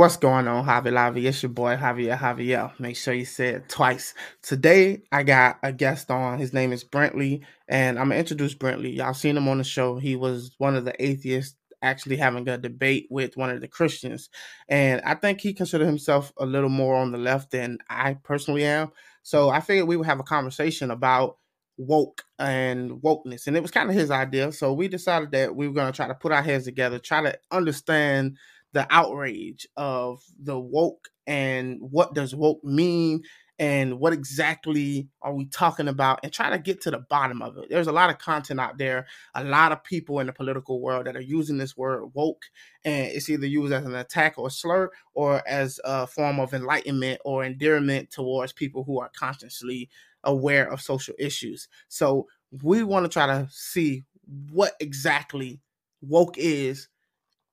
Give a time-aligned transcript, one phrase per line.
[0.00, 1.26] What's going on, Javi Lobby?
[1.26, 2.72] It's your boy Javier Javier.
[2.80, 4.14] Make sure you say it twice.
[4.40, 6.38] Today I got a guest on.
[6.38, 8.92] His name is Brent Lee, and I'm gonna introduce Brent Lee.
[8.92, 9.98] Y'all seen him on the show.
[9.98, 14.30] He was one of the atheists actually having a debate with one of the Christians,
[14.70, 18.64] and I think he considered himself a little more on the left than I personally
[18.64, 18.92] am.
[19.22, 21.36] So I figured we would have a conversation about
[21.76, 24.50] woke and wokeness, and it was kind of his idea.
[24.52, 27.38] So we decided that we were gonna try to put our heads together, try to
[27.50, 28.38] understand
[28.72, 33.22] the outrage of the woke and what does woke mean
[33.60, 37.58] and what exactly are we talking about and try to get to the bottom of
[37.58, 37.68] it.
[37.68, 41.06] There's a lot of content out there, a lot of people in the political world
[41.06, 42.44] that are using this word woke,
[42.86, 47.20] and it's either used as an attack or slur or as a form of enlightenment
[47.22, 49.90] or endearment towards people who are consciously
[50.24, 51.68] aware of social issues.
[51.88, 52.28] So
[52.62, 54.04] we want to try to see
[54.50, 55.60] what exactly
[56.00, 56.88] woke is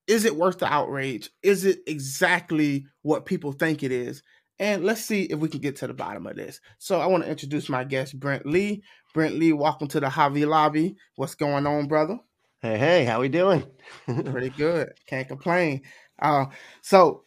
[0.08, 1.30] is it worth the outrage?
[1.44, 4.24] Is it exactly what people think it is?
[4.60, 6.60] And let's see if we can get to the bottom of this.
[6.80, 8.82] So I want to introduce my guest, Brent Lee.
[9.14, 10.96] Brent Lee, welcome to the Javi Lobby.
[11.16, 12.18] What's going on, brother?
[12.62, 13.64] Hey, hey, how we doing?
[14.06, 14.94] Pretty good.
[15.06, 15.84] Can't complain.
[16.20, 16.46] Uh,
[16.82, 17.24] so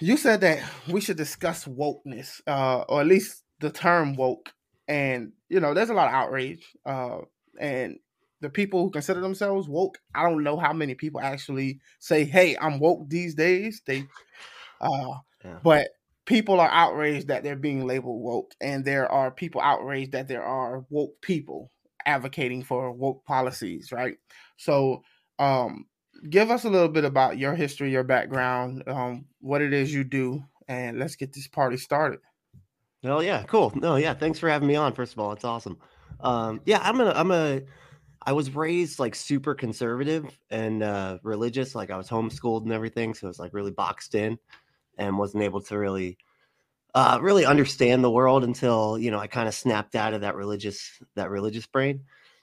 [0.00, 4.52] you said that we should discuss wokeness, uh, or at least the term woke.
[4.88, 6.66] And you know, there's a lot of outrage.
[6.84, 7.18] Uh,
[7.60, 7.98] and
[8.44, 12.54] the people who consider themselves woke, I don't know how many people actually say, "Hey,
[12.60, 14.04] I'm woke these days." They,
[14.82, 15.60] uh, yeah.
[15.62, 15.88] but
[16.26, 20.44] people are outraged that they're being labeled woke, and there are people outraged that there
[20.44, 21.70] are woke people
[22.04, 24.18] advocating for woke policies, right?
[24.58, 25.02] So,
[25.38, 25.86] um,
[26.28, 30.04] give us a little bit about your history, your background, um, what it is you
[30.04, 32.20] do, and let's get this party started.
[33.02, 33.72] Well, yeah, cool.
[33.74, 34.92] No, yeah, thanks for having me on.
[34.92, 35.78] First of all, it's awesome.
[36.20, 37.62] Um, yeah, I'm gonna, I'm a
[38.26, 41.74] I was raised like super conservative and uh, religious.
[41.74, 44.38] Like I was homeschooled and everything, so it was like really boxed in,
[44.96, 46.16] and wasn't able to really,
[46.94, 50.36] uh, really understand the world until you know I kind of snapped out of that
[50.36, 52.00] religious that religious brain.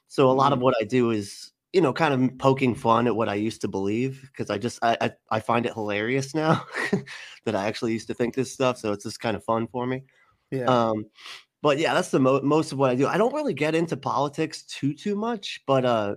[0.08, 0.64] So a lot of mm-hmm.
[0.64, 3.68] what I do is you know kind of poking fun at what I used to
[3.68, 6.64] believe because I just I, I, I find it hilarious now
[7.44, 8.78] that I actually used to think this stuff.
[8.78, 10.04] So it's just kind of fun for me.
[10.52, 10.66] Yeah.
[10.66, 11.06] Um,
[11.62, 13.06] but yeah, that's the mo- most of what I do.
[13.06, 16.16] I don't really get into politics too too much, but uh,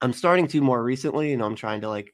[0.00, 1.30] I'm starting to more recently.
[1.30, 2.12] You know, I'm trying to like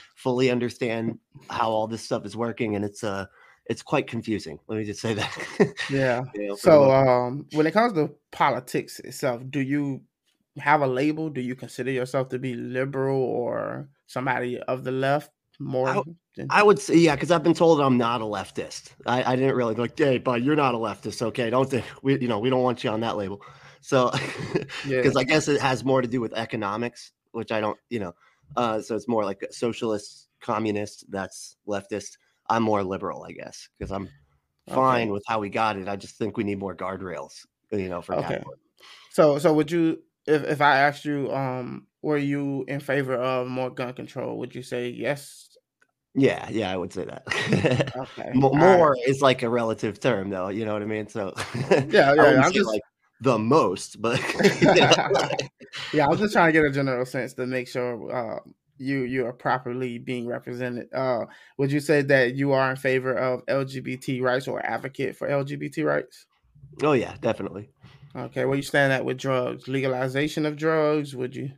[0.14, 1.18] fully understand
[1.50, 3.26] how all this stuff is working, and it's uh
[3.66, 4.58] it's quite confusing.
[4.68, 5.74] Let me just say that.
[5.90, 6.22] yeah.
[6.34, 10.02] know, so um, when it comes to politics itself, do you
[10.58, 11.30] have a label?
[11.30, 15.30] Do you consider yourself to be liberal or somebody of the left?
[15.60, 15.88] More.
[15.88, 16.02] I,
[16.48, 18.92] I would say, yeah, because I've been told I'm not a leftist.
[19.06, 21.20] I, I didn't really like, hey, but you're not a leftist.
[21.22, 21.50] Okay.
[21.50, 23.42] Don't think we, you know, we don't want you on that label.
[23.80, 25.10] So, because yeah.
[25.16, 28.14] I guess it has more to do with economics, which I don't, you know,
[28.56, 32.16] uh, so it's more like a socialist, communist, that's leftist.
[32.48, 34.08] I'm more liberal, I guess, because I'm
[34.68, 35.12] fine okay.
[35.12, 35.88] with how we got it.
[35.88, 38.42] I just think we need more guardrails, you know, for okay.
[39.12, 43.46] So, so would you, if, if I asked you, um, were you in favor of
[43.46, 44.38] more gun control?
[44.38, 45.49] Would you say yes
[46.14, 47.92] yeah, yeah, I would say that.
[47.96, 48.30] okay.
[48.34, 49.00] more right.
[49.06, 50.48] is like a relative term, though.
[50.48, 51.08] You know what I mean?
[51.08, 51.34] So
[51.70, 52.42] yeah, yeah.
[52.42, 52.82] I'm just like
[53.20, 54.18] the most, but
[54.62, 58.40] yeah, I was just trying to get a general sense to make sure uh,
[58.78, 60.92] you you are properly being represented.
[60.92, 61.26] Uh,
[61.58, 65.84] would you say that you are in favor of LGBT rights or advocate for LGBT
[65.84, 66.26] rights?
[66.82, 67.70] Oh yeah, definitely.
[68.16, 69.68] Okay, where you stand at with drugs?
[69.68, 71.14] Legalization of drugs?
[71.14, 71.52] Would you?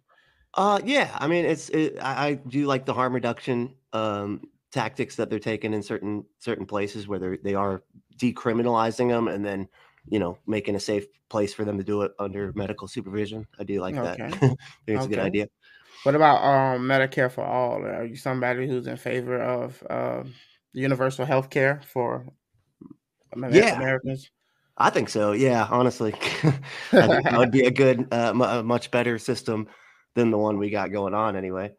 [0.53, 1.17] Uh, yeah.
[1.19, 5.39] I mean, it's it, I, I do like the harm reduction um, tactics that they're
[5.39, 7.83] taking in certain certain places where they they are
[8.17, 9.69] decriminalizing them and then
[10.09, 13.47] you know making a safe place for them to do it under medical supervision.
[13.59, 14.17] I do like okay.
[14.17, 14.21] that.
[14.35, 15.05] I think it's okay.
[15.05, 15.49] a good idea.
[16.05, 17.83] What about um, Medicare for all?
[17.83, 20.25] Are you somebody who's in favor of uh,
[20.73, 22.27] universal health care for
[23.51, 23.77] yeah.
[23.77, 24.31] Americans?
[24.77, 25.33] I think so.
[25.33, 26.13] Yeah, honestly,
[26.91, 29.69] that would be a good, uh, a much better system
[30.15, 31.73] than the one we got going on anyway.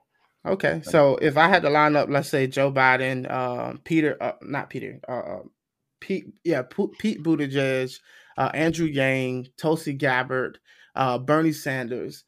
[0.45, 4.33] Okay, so if I had to line up, let's say Joe Biden, uh, Peter, uh,
[4.41, 5.43] not Peter, uh, uh
[6.01, 6.63] Pete, yeah,
[6.99, 7.97] Pete Buttigieg,
[8.37, 10.59] uh, Andrew Yang, Tulsi Gabbard,
[10.95, 12.25] uh, Bernie Sanders,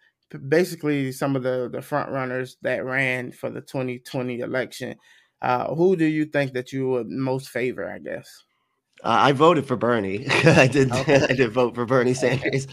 [0.47, 4.95] basically some of the the front runners that ran for the 2020 election.
[5.75, 7.91] who do you think that you would most favor?
[7.91, 8.45] I guess.
[9.03, 10.25] I voted for Bernie.
[10.29, 10.91] I did.
[10.91, 11.21] Okay.
[11.29, 12.67] I did vote for Bernie Sanders.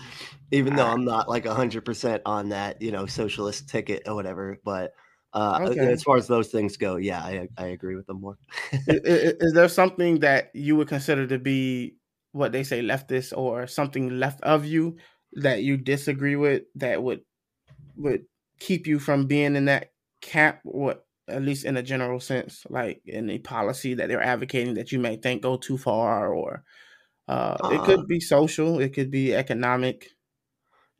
[0.52, 4.58] Even though I'm not like hundred percent on that, you know, socialist ticket or whatever.
[4.64, 4.92] But
[5.34, 5.92] uh, okay.
[5.92, 8.36] as far as those things go, yeah, I, I agree with them more.
[8.72, 11.96] is, is, there something that you would consider to be
[12.32, 14.96] what they say leftist or something left of you
[15.34, 17.20] that you disagree with that would
[17.96, 18.24] would
[18.58, 20.58] keep you from being in that camp?
[20.64, 24.98] What at least in a general sense, like any policy that they're advocating that you
[24.98, 26.64] may think go too far, or
[27.28, 30.08] uh, it Uh, could be social, it could be economic.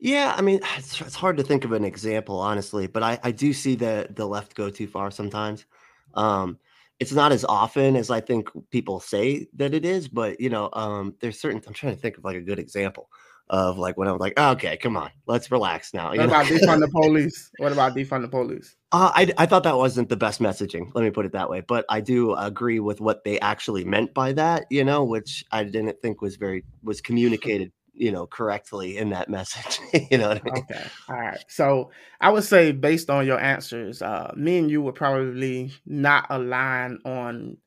[0.03, 3.31] Yeah, I mean, it's, it's hard to think of an example, honestly, but I, I
[3.31, 5.65] do see the the left go too far sometimes.
[6.13, 6.59] Um,
[6.99, 10.69] it's not as often as I think people say that it is, but you know,
[10.73, 11.61] um, there's certain.
[11.65, 13.09] I'm trying to think of like a good example
[13.49, 16.11] of like when I was like, okay, come on, let's relax now.
[16.11, 17.49] You What know, about defund the police?
[17.57, 18.75] What about defund the police?
[18.91, 20.91] Uh, I I thought that wasn't the best messaging.
[20.93, 21.61] Let me put it that way.
[21.61, 24.65] But I do agree with what they actually meant by that.
[24.69, 27.71] You know, which I didn't think was very was communicated.
[27.93, 29.79] You know, correctly in that message.
[30.11, 30.63] you know what I mean?
[30.69, 30.85] Okay.
[31.09, 31.43] All right.
[31.47, 36.25] So I would say, based on your answers, uh, me and you would probably not
[36.29, 37.57] align on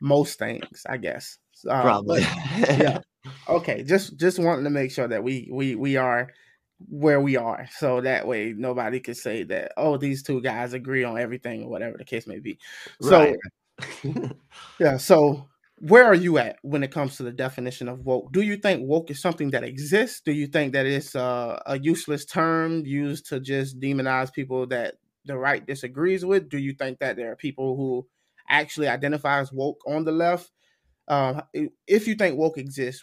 [0.00, 1.38] most things, I guess.
[1.68, 2.20] Uh, Probably.
[2.60, 2.98] but yeah.
[3.48, 3.82] Okay.
[3.82, 6.32] Just just wanting to make sure that we we we are
[6.88, 11.04] where we are, so that way nobody could say that oh these two guys agree
[11.04, 12.58] on everything or whatever the case may be.
[13.00, 14.32] So right.
[14.78, 14.96] yeah.
[14.98, 15.48] So
[15.78, 18.32] where are you at when it comes to the definition of woke?
[18.32, 20.22] Do you think woke is something that exists?
[20.24, 24.94] Do you think that it's uh, a useless term used to just demonize people that
[25.26, 26.48] the right disagrees with?
[26.48, 28.06] Do you think that there are people who
[28.48, 30.50] actually identify as woke on the left?
[31.08, 31.42] Um,
[31.86, 33.02] if you think woke exists,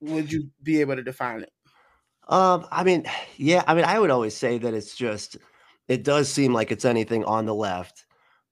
[0.00, 1.52] would you be able to define it?
[2.28, 3.04] Um, I mean,
[3.36, 5.36] yeah, I mean, I would always say that it's just
[5.88, 8.04] it does seem like it's anything on the left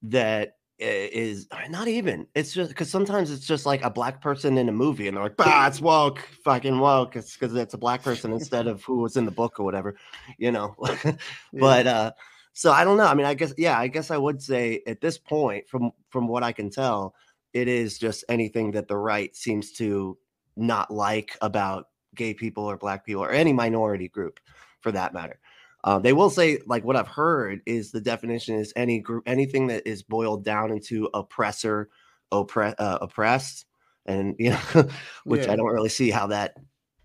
[0.03, 2.27] that is not even.
[2.35, 5.25] It's just because sometimes it's just like a black person in a movie, and they're
[5.25, 8.99] like, "Bah, it's woke, fucking woke." It's because it's a black person instead of who
[8.99, 9.97] was in the book or whatever,
[10.39, 10.77] you know.
[11.53, 12.13] But uh,
[12.53, 13.07] so I don't know.
[13.07, 16.29] I mean, I guess yeah, I guess I would say at this point, from from
[16.29, 17.15] what I can tell,
[17.53, 20.19] it is just anything that the right seems to
[20.57, 24.41] not like about gay people or black people or any minority group
[24.81, 25.39] for that matter.
[25.85, 29.67] Uh, they will say, like what I've heard is the definition is any group, anything
[29.67, 31.91] that is boiled down into oppressor,
[32.33, 33.67] oppre- uh, oppressed,
[34.07, 34.89] and you know,
[35.25, 35.53] which Yeah.
[35.53, 36.57] I don't really see how that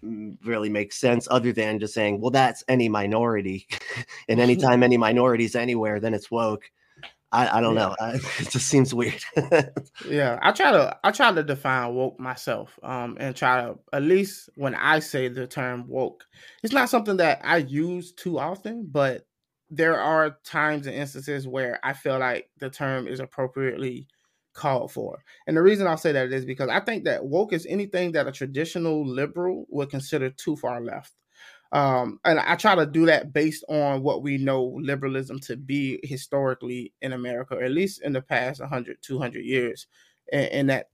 [0.01, 3.67] really makes sense, other than just saying, well, that's any minority,
[4.29, 6.71] and anytime any minorities anywhere, then it's woke.
[7.31, 7.75] I, I don't Yeah.
[7.75, 7.95] know.
[7.99, 9.21] I, it just seems weird.
[10.01, 14.01] Yeah, I try to I try to define woke myself, um, and try to at
[14.01, 16.25] least when I say the term woke,
[16.63, 19.27] it's not something that I use too often, but
[19.69, 24.07] there are times and instances where I feel like the term is appropriately
[24.53, 25.21] called for.
[25.47, 28.25] And the reason I'll say that is because I think that woke is anything that
[28.27, 31.13] a traditional liberal would consider too far left.
[31.71, 35.99] Um, and I try to do that based on what we know liberalism to be
[36.03, 39.87] historically in America, or at least in the past 100, 200 years,
[40.31, 40.89] in, in that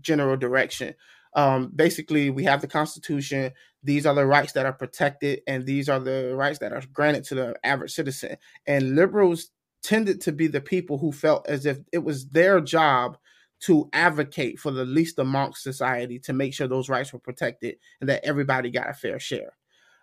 [0.00, 0.94] general direction.
[1.34, 3.52] Um, basically, we have the Constitution.
[3.82, 7.24] These are the rights that are protected, and these are the rights that are granted
[7.24, 8.36] to the average citizen.
[8.66, 9.50] And liberals
[9.82, 13.16] tended to be the people who felt as if it was their job
[13.60, 18.08] to advocate for the least amongst society to make sure those rights were protected and
[18.08, 19.52] that everybody got a fair share.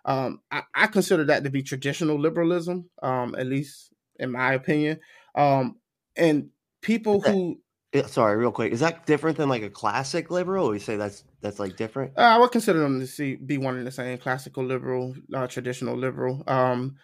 [0.08, 5.00] Um, I, I consider that to be traditional liberalism, um, at least in my opinion.
[5.34, 5.76] Um,
[6.16, 6.48] and
[6.80, 7.60] people that- who
[8.06, 8.72] sorry, real quick.
[8.72, 10.66] Is that different than like a classic liberal?
[10.66, 12.12] Or you say that's that's like different?
[12.16, 15.46] uh, I would consider them to see be one and the same, classical liberal, uh,
[15.46, 16.42] traditional liberal.
[16.46, 16.96] Um,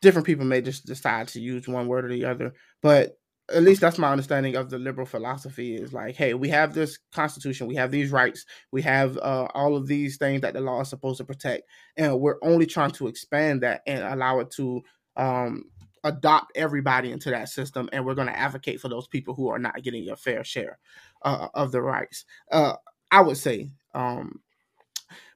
[0.00, 3.18] different people may just decide to use one word or the other, but
[3.52, 6.98] at least that's my understanding of the liberal philosophy is like, hey, we have this
[7.12, 10.80] constitution, we have these rights, we have uh, all of these things that the law
[10.80, 14.82] is supposed to protect, and we're only trying to expand that and allow it to
[15.16, 15.64] um,
[16.04, 19.58] adopt everybody into that system, and we're going to advocate for those people who are
[19.58, 20.78] not getting a fair share
[21.22, 22.24] uh, of the rights.
[22.50, 22.74] Uh,
[23.10, 23.70] I would say.
[23.94, 24.40] Um,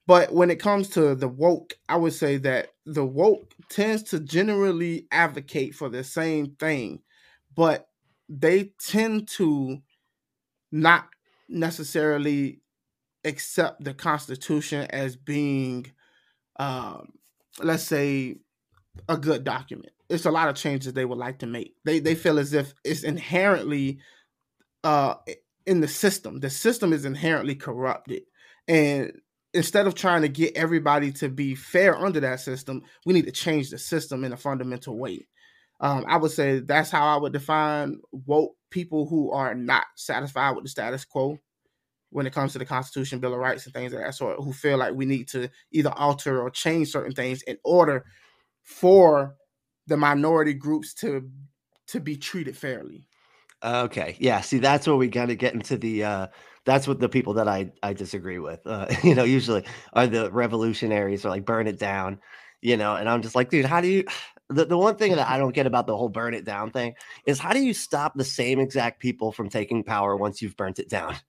[0.07, 4.21] but when it comes to the woke, I would say that the woke tends to
[4.21, 7.01] generally advocate for the same thing,
[7.55, 7.89] but
[8.41, 9.79] they tend to
[10.73, 11.07] not
[11.49, 12.61] necessarily
[13.25, 15.87] accept the Constitution as being,
[16.57, 17.13] um,
[17.61, 18.37] let's say,
[19.09, 19.93] a good document.
[20.09, 21.75] It's a lot of changes they would like to make.
[21.85, 23.99] They they feel as if it's inherently
[24.83, 25.15] uh,
[25.67, 26.41] in the system.
[26.41, 28.23] The system is inherently corrupted,
[28.69, 29.13] and
[29.55, 33.33] instead of trying to get everybody to be fair under that system, we need to
[33.33, 35.27] change the system in a fundamental way.
[35.81, 40.53] Um, I would say that's how I would define woke people who are not satisfied
[40.53, 41.39] with the status quo
[42.11, 44.53] when it comes to the Constitution, Bill of Rights, and things of that sort, who
[44.53, 48.05] feel like we need to either alter or change certain things in order
[48.63, 49.37] for
[49.87, 51.31] the minority groups to
[51.89, 53.07] to be treated fairly.
[53.63, 54.17] Okay.
[54.21, 54.41] Yeah.
[54.43, 56.05] See, that's where we got to get into the.
[56.05, 56.27] uh
[56.65, 58.61] That's what the people that I I disagree with.
[58.67, 62.21] Uh, you know, usually are the revolutionaries or like burn it down.
[62.61, 64.05] You know, and I'm just like, dude, how do you?
[64.49, 66.95] The, the one thing that I don't get about the whole burn it down thing
[67.27, 70.79] is how do you stop the same exact people from taking power once you've burnt
[70.79, 71.17] it down?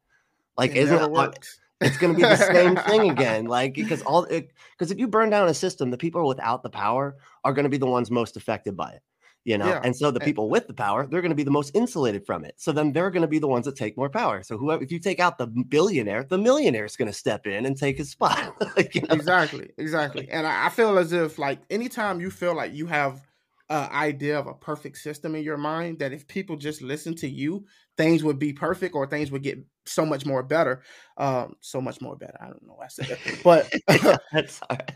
[0.58, 1.60] Like, It isn't it, works.
[1.82, 3.44] it's going to be the same thing again?
[3.44, 7.18] Like, because all because if you burn down a system, the people without the power
[7.44, 9.02] are going to be the ones most affected by it.
[9.46, 9.80] You know, Yeah.
[9.84, 12.44] and so the people with the power, they're going to be the most insulated from
[12.44, 12.56] it.
[12.58, 14.42] So then they're going to be the ones that take more power.
[14.44, 17.66] So whoever, if you take out the billionaire, the millionaire is going to step in
[17.68, 18.56] and take his spot.
[18.76, 19.16] Like, you know?
[19.16, 23.22] exactly exactly and I, I feel as if like anytime you feel like you have
[23.70, 27.28] an idea of a perfect system in your mind that if people just listen to
[27.28, 27.66] you
[27.98, 30.84] things would be perfect or things would get so much more better
[31.18, 33.74] um so much more better i don't know why i said that but
[34.32, 34.92] That's all right.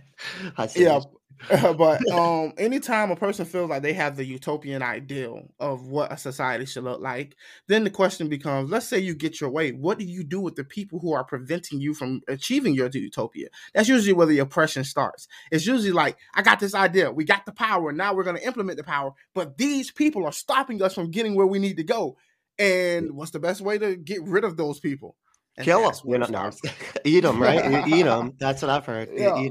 [0.76, 1.00] Yeah
[1.78, 6.18] but um anytime a person feels like they have the utopian ideal of what a
[6.18, 7.36] society should look like
[7.68, 10.56] then the question becomes let's say you get your way what do you do with
[10.56, 13.48] the people who are preventing you from achieving your utopia?
[13.74, 15.28] That's usually where the oppression starts.
[15.52, 18.46] It's usually like i got this idea we got the power now we're going to
[18.46, 21.84] implement the power but these people are stopping us from getting where we need to
[21.84, 22.18] go.
[22.58, 25.16] And what's the best way to get rid of those people
[25.60, 25.94] Kill them.
[26.06, 26.52] You know, no,
[27.04, 27.88] eat them, right?
[27.88, 28.34] Eat them.
[28.40, 29.10] That's what I've heard.
[29.20, 29.50] Yeah.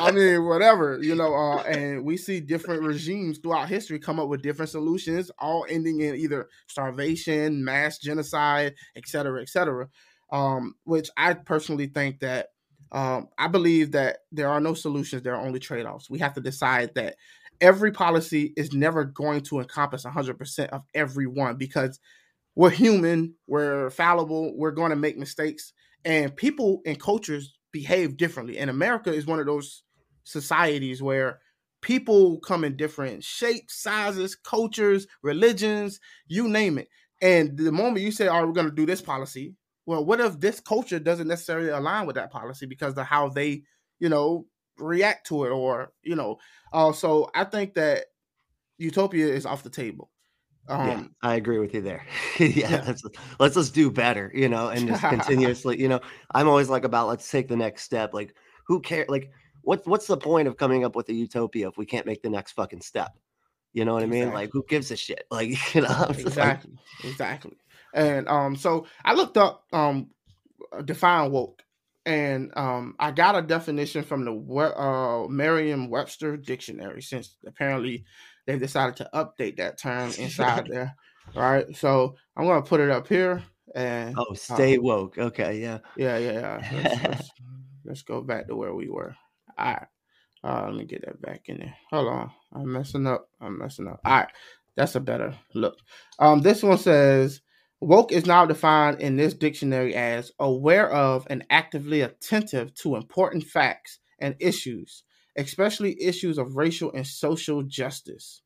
[0.00, 4.28] I mean, whatever, you know, uh, and we see different regimes throughout history come up
[4.28, 9.88] with different solutions, all ending in either starvation, mass genocide, et cetera, et cetera.
[10.32, 12.48] Um, which I personally think that
[12.92, 16.08] um, I believe that there are no solutions, there are only trade offs.
[16.08, 17.16] We have to decide that
[17.60, 22.00] every policy is never going to encompass 100% of everyone because
[22.54, 25.72] we're human, we're fallible, we're going to make mistakes,
[26.04, 28.58] and people and cultures behave differently.
[28.58, 29.82] And America is one of those
[30.24, 31.40] societies where
[31.82, 36.88] people come in different shapes, sizes, cultures, religions, you name it.
[37.20, 39.54] And the moment you say, "Oh, we're going to do this policy,"
[39.86, 43.62] well, what if this culture doesn't necessarily align with that policy because of how they,
[43.98, 44.46] you know,
[44.78, 46.38] react to it, or you know?
[46.72, 48.06] Uh, so I think that
[48.78, 50.10] utopia is off the table.
[50.68, 52.06] Um, yeah, I agree with you there.
[52.38, 52.84] yeah, yeah.
[52.86, 53.02] Let's,
[53.38, 56.00] let's just do better, you know, and just continuously, you know,
[56.34, 58.14] I'm always like about let's take the next step.
[58.14, 58.34] Like,
[58.66, 59.08] who cares?
[59.08, 59.30] Like,
[59.62, 62.30] what's what's the point of coming up with a utopia if we can't make the
[62.30, 63.12] next fucking step?
[63.72, 64.32] You know what I mean?
[64.32, 65.26] Like, who gives a shit?
[65.30, 67.56] Like, you know, I'm like, exactly exactly
[67.94, 70.10] and um so i looked up um
[70.84, 71.62] define woke
[72.04, 74.32] and um i got a definition from the
[74.76, 78.04] uh merriam-webster dictionary since apparently
[78.46, 80.94] they've decided to update that term inside there
[81.34, 83.42] all right so i'm gonna put it up here
[83.74, 85.18] and oh, uh, stay woke.
[85.18, 85.78] Okay, yeah.
[85.96, 87.30] yeah yeah yeah let's, let's,
[87.84, 89.16] let's go back to where we were
[89.58, 89.86] all right
[90.44, 91.74] uh, let me get that back in there.
[91.90, 92.30] Hold on.
[92.52, 93.28] I'm messing up.
[93.40, 94.00] I'm messing up.
[94.04, 94.28] All right.
[94.76, 95.78] That's a better look.
[96.18, 97.40] Um, this one says
[97.80, 103.44] woke is now defined in this dictionary as aware of and actively attentive to important
[103.44, 105.02] facts and issues,
[105.36, 108.42] especially issues of racial and social justice.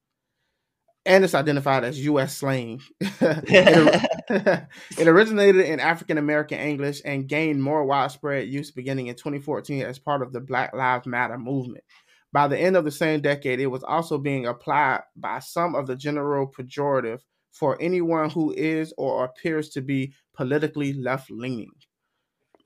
[1.06, 2.36] And it's identified as U.S.
[2.36, 2.80] slang.
[3.00, 4.08] it,
[4.98, 9.98] it originated in African American English and gained more widespread use beginning in 2014 as
[9.98, 11.84] part of the Black Lives Matter movement.
[12.30, 15.86] By the end of the same decade, it was also being applied by some of
[15.86, 17.20] the general pejorative
[17.52, 21.70] for anyone who is or appears to be politically left leaning.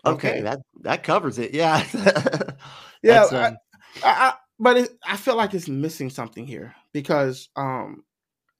[0.04, 1.54] okay, that that covers it.
[1.54, 1.84] Yeah.
[3.02, 3.56] Yeah, um,
[4.04, 8.04] I, I, but it, I feel like it's missing something here because, um,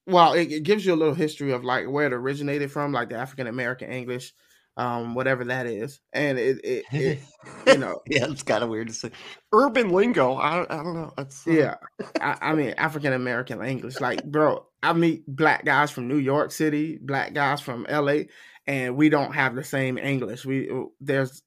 [0.07, 3.09] well, it, it gives you a little history of like where it originated from, like
[3.09, 4.33] the African American English,
[4.77, 7.19] um, whatever that is, and it, it, it
[7.67, 9.11] you know, yeah, it's kind of weird to say.
[9.53, 10.37] Urban lingo.
[10.37, 11.13] I don't, I don't know.
[11.19, 11.75] It's, uh, yeah,
[12.21, 16.51] I, I mean African American English, like bro, I meet black guys from New York
[16.51, 18.29] City, black guys from L.A.,
[18.67, 20.45] and we don't have the same English.
[20.45, 20.71] We
[21.01, 21.43] there's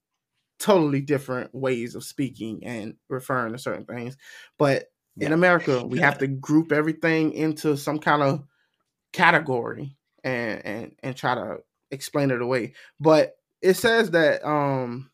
[0.60, 4.18] totally different ways of speaking and referring to certain things,
[4.58, 4.86] but
[5.20, 8.44] in America, we have to group everything into some kind of
[9.14, 11.58] category and and and try to
[11.92, 12.74] explain it away.
[13.00, 15.10] But it says that um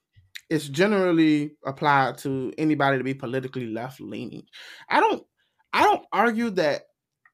[0.49, 4.43] it's generally applied to anybody to be politically left leaning.
[4.89, 5.23] I don't
[5.73, 6.83] I don't argue that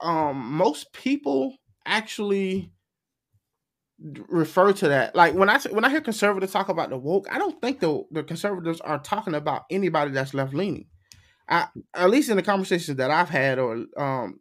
[0.02, 2.72] um most people actually
[4.28, 7.40] refer to that like when i when i hear conservatives talk about the woke i
[7.40, 10.86] don't think the, the conservatives are talking about anybody that's left leaning
[11.50, 14.40] I, at least in the conversations that I've had, or um,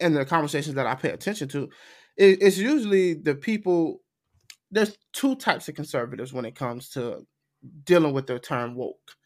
[0.00, 1.68] in the conversations that I pay attention to,
[2.16, 4.00] it, it's usually the people.
[4.70, 7.26] There's two types of conservatives when it comes to
[7.84, 9.16] dealing with the term woke.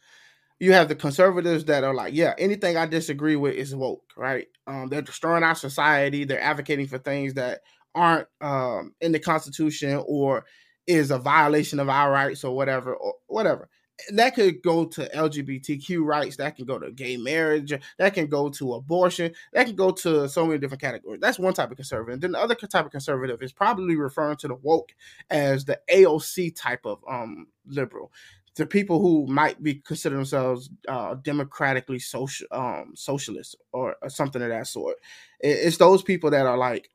[0.59, 4.47] You have the conservatives that are like, yeah, anything I disagree with is woke, right?
[4.67, 6.25] Um, they're destroying our society.
[6.25, 7.61] They're advocating for things that
[7.95, 10.45] aren't um, in the Constitution or
[10.87, 13.69] is a violation of our rights or whatever, or whatever.
[14.13, 18.49] that could go to LGBTQ rights, that can go to gay marriage, that can go
[18.51, 21.21] to abortion, that can go to so many different categories.
[21.21, 22.21] That's one type of conservative.
[22.21, 24.93] Then the other type of conservative is probably referring to the woke
[25.31, 28.13] as the AOC type of um liberal.
[28.57, 34.43] The people who might be consider themselves uh, democratically social um socialist or, or something
[34.43, 34.97] of that sort.
[35.41, 36.89] It's those people that are like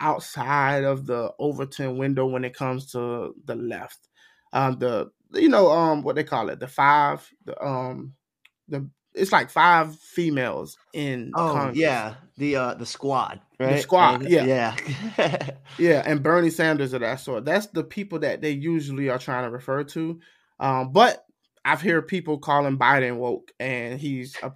[0.00, 4.08] outside of the Overton window when it comes to the left.
[4.52, 8.14] Um, the you know um what they call it the five the um
[8.68, 11.78] the it's like five females in oh Congress.
[11.78, 13.76] yeah the uh the squad right?
[13.76, 14.74] the squad yeah.
[15.16, 15.50] yeah.
[15.78, 17.44] Yeah and bernie sanders of that sort.
[17.44, 20.20] That's the people that they usually are trying to refer to.
[20.58, 21.24] Um but
[21.64, 24.50] i've heard people calling biden woke and he's a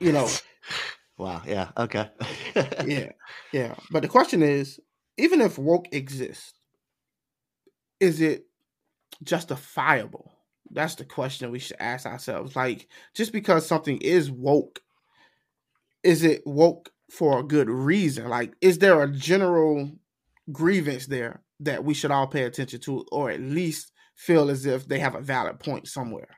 [0.00, 0.28] you know
[1.18, 2.08] wow yeah okay
[2.84, 3.10] yeah
[3.52, 4.78] yeah but the question is
[5.16, 6.52] even if woke exists
[8.00, 8.46] is it
[9.22, 10.32] justifiable?
[10.70, 12.56] That's the question we should ask ourselves.
[12.56, 14.80] Like, just because something is woke,
[16.02, 18.28] is it woke for a good reason?
[18.28, 19.92] Like, is there a general
[20.52, 24.88] grievance there that we should all pay attention to, or at least feel as if
[24.88, 26.28] they have a valid point somewhere?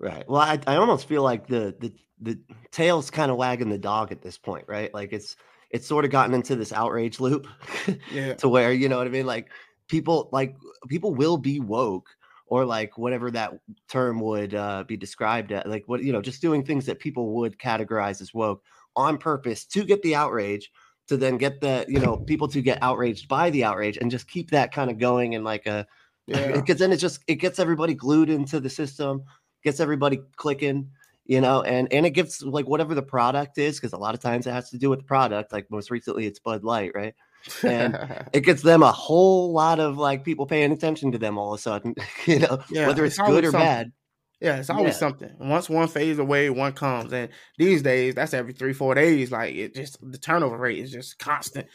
[0.00, 0.26] Right.
[0.26, 1.92] Well, I, I almost feel like the the
[2.22, 2.38] the
[2.70, 4.92] tail's kind of wagging the dog at this point, right?
[4.94, 5.36] Like it's
[5.70, 7.46] it's sort of gotten into this outrage loop,
[8.12, 8.34] yeah.
[8.34, 9.26] to where you know what I mean.
[9.26, 9.50] Like
[9.88, 10.56] people like
[10.88, 12.08] people will be woke
[12.46, 13.52] or like whatever that
[13.88, 17.34] term would uh, be described at like what you know just doing things that people
[17.34, 18.62] would categorize as woke
[18.96, 20.70] on purpose to get the outrage
[21.08, 24.28] to then get the you know people to get outraged by the outrage and just
[24.28, 25.86] keep that kind of going and like a
[26.26, 26.74] because yeah.
[26.74, 29.24] then it just it gets everybody glued into the system
[29.62, 30.90] gets everybody clicking
[31.24, 34.20] you know and and it gives like whatever the product is because a lot of
[34.20, 37.14] times it has to do with the product like most recently it's bud light right
[37.62, 37.98] and
[38.32, 41.58] it gets them a whole lot of like people paying attention to them all of
[41.58, 41.94] a sudden,
[42.26, 43.66] you know, yeah, whether it's, it's good or something.
[43.66, 43.92] bad.
[44.40, 44.98] Yeah, it's always yeah.
[44.98, 45.30] something.
[45.38, 47.12] Once one fades away, one comes.
[47.12, 49.30] And these days, that's every three, four days.
[49.30, 51.66] Like it just the turnover rate is just constant.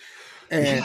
[0.52, 0.84] And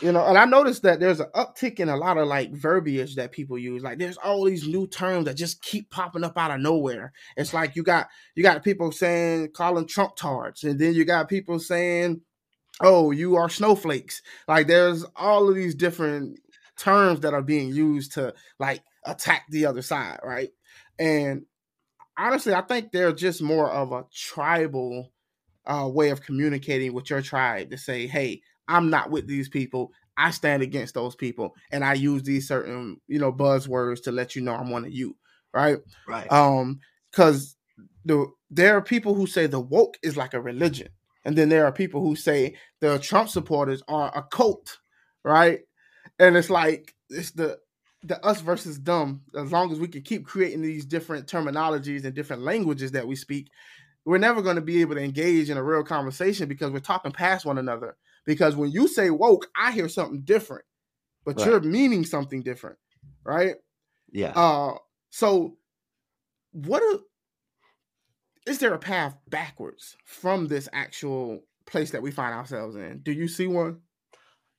[0.00, 3.16] you know, and I noticed that there's an uptick in a lot of like verbiage
[3.16, 3.82] that people use.
[3.82, 7.12] Like there's all these new terms that just keep popping up out of nowhere.
[7.36, 11.28] It's like you got you got people saying calling Trump tards, and then you got
[11.28, 12.22] people saying
[12.80, 14.22] oh, you are snowflakes.
[14.48, 16.38] Like there's all of these different
[16.76, 20.50] terms that are being used to like attack the other side, right?
[20.98, 21.46] And
[22.18, 25.12] honestly, I think they're just more of a tribal
[25.64, 29.92] uh, way of communicating with your tribe to say, hey, I'm not with these people.
[30.18, 34.34] I stand against those people, and I use these certain, you know, buzzwords to let
[34.34, 35.16] you know I'm one of you,
[35.52, 35.78] right?
[36.08, 36.30] Right.
[36.32, 37.56] Um, because
[38.04, 40.88] the there are people who say the woke is like a religion,
[41.24, 44.78] and then there are people who say the Trump supporters are a cult,
[45.24, 45.60] right?
[46.18, 47.58] And it's like it's the
[48.02, 49.22] the us versus them.
[49.36, 53.16] As long as we can keep creating these different terminologies and different languages that we
[53.16, 53.50] speak,
[54.04, 57.12] we're never going to be able to engage in a real conversation because we're talking
[57.12, 57.96] past one another.
[58.26, 60.64] Because when you say woke, I hear something different,
[61.24, 61.46] but right.
[61.46, 62.78] you're meaning something different,
[63.24, 63.54] right?
[64.10, 64.32] Yeah.
[64.32, 64.74] Uh,
[65.10, 65.56] so
[66.52, 67.00] what are
[68.46, 73.00] is there a path backwards from this actual place that we find ourselves in?
[73.02, 73.80] Do you see one?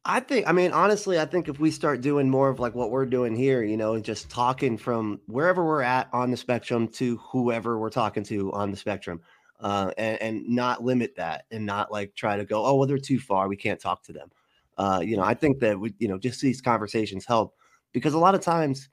[0.09, 2.91] I think, I mean, honestly, I think if we start doing more of like what
[2.91, 7.17] we're doing here, you know, just talking from wherever we're at on the spectrum to
[7.31, 9.21] whoever we're talking to on the spectrum,
[9.59, 12.97] uh, and, and not limit that and not like try to go, oh, well, they're
[12.97, 13.47] too far.
[13.47, 14.29] We can't talk to them.
[14.77, 17.55] Uh, you know, I think that we, you know, just these conversations help
[17.93, 18.89] because a lot of times,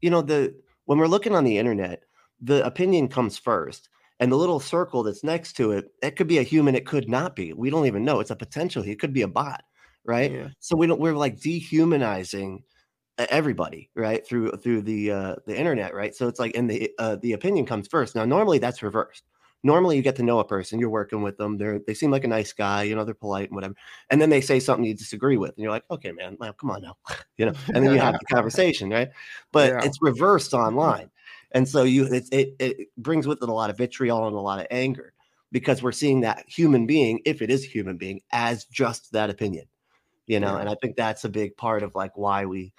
[0.00, 2.04] you know, the when we're looking on the internet,
[2.40, 3.88] the opinion comes first
[4.20, 7.08] and the little circle that's next to it, it could be a human, it could
[7.08, 7.52] not be.
[7.52, 8.20] We don't even know.
[8.20, 8.82] It's a potential.
[8.84, 9.64] It could be a bot,
[10.04, 10.30] right?
[10.30, 10.48] Yeah.
[10.60, 11.00] So we don't.
[11.00, 12.62] We're like dehumanizing
[13.18, 14.26] everybody, right?
[14.26, 16.14] Through through the uh, the internet, right?
[16.14, 18.14] So it's like, and the uh, the opinion comes first.
[18.14, 19.24] Now, normally that's reversed.
[19.62, 22.24] Normally, you get to know a person, you're working with them, they're they seem like
[22.24, 23.74] a nice guy, you know, they're polite and whatever,
[24.10, 26.70] and then they say something you disagree with, and you're like, okay, man, well, come
[26.70, 26.96] on now,
[27.36, 29.10] you know, and then you have the conversation, right?
[29.52, 29.84] But yeah.
[29.84, 30.66] it's reversed mm-hmm.
[30.78, 31.10] online
[31.52, 34.40] and so you it, it, it brings with it a lot of vitriol and a
[34.40, 35.12] lot of anger
[35.52, 39.30] because we're seeing that human being if it is a human being as just that
[39.30, 39.64] opinion
[40.26, 40.60] you know yeah.
[40.60, 42.72] and i think that's a big part of like why we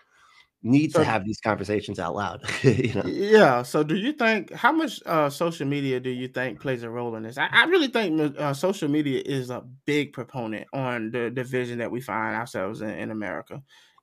[0.68, 4.52] need so, to have these conversations out loud you know yeah so do you think
[4.54, 7.66] how much uh, social media do you think plays a role in this i, I
[7.66, 12.36] really think uh, social media is a big proponent on the division that we find
[12.36, 13.62] ourselves in, in america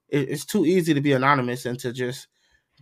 [0.09, 2.29] it, it's too easy to be anonymous and to just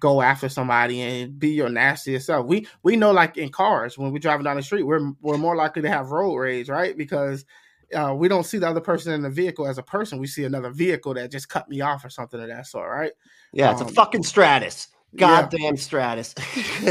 [0.03, 2.47] go after somebody and be your nastiest self.
[2.47, 5.57] We we know like in cars when we're driving down the street, we're we're more
[5.57, 6.97] likely to have road rage, right?
[6.97, 7.45] Because
[7.95, 10.19] uh, we don't see the other person in the vehicle as a person.
[10.19, 13.13] We see another vehicle that just cut me off or something of that sort, right?
[13.53, 14.89] Yeah, it's um, a fucking Stratus.
[15.17, 16.35] goddamn Stratus.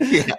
[0.00, 0.34] yeah.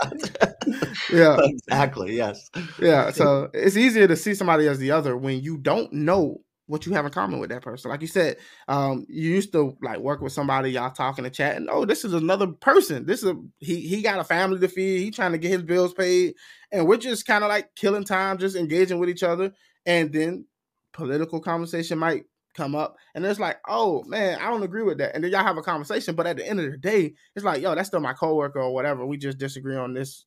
[1.11, 1.37] Yeah.
[1.43, 2.15] Exactly.
[2.15, 2.49] Yes.
[2.79, 3.11] Yeah.
[3.11, 6.93] So it's easier to see somebody as the other when you don't know what you
[6.93, 7.89] have in common with that person.
[7.89, 11.55] Like you said, um, you used to like work with somebody, y'all talking to chat,
[11.55, 13.07] and oh, this is another person.
[13.07, 15.63] This is a he he got a family to feed, he trying to get his
[15.63, 16.35] bills paid,
[16.71, 19.51] and we're just kind of like killing time, just engaging with each other.
[19.87, 20.45] And then
[20.93, 25.15] political conversation might come up, and it's like, oh man, I don't agree with that.
[25.15, 27.63] And then y'all have a conversation, but at the end of the day, it's like,
[27.63, 29.07] yo, that's still my coworker or whatever.
[29.07, 30.25] We just disagree on this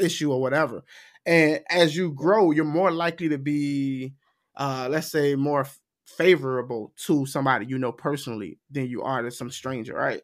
[0.00, 0.84] issue or whatever.
[1.26, 4.14] And as you grow, you're more likely to be
[4.56, 5.66] uh, let's say more
[6.04, 10.22] favorable to somebody you know personally than you are to some stranger, right?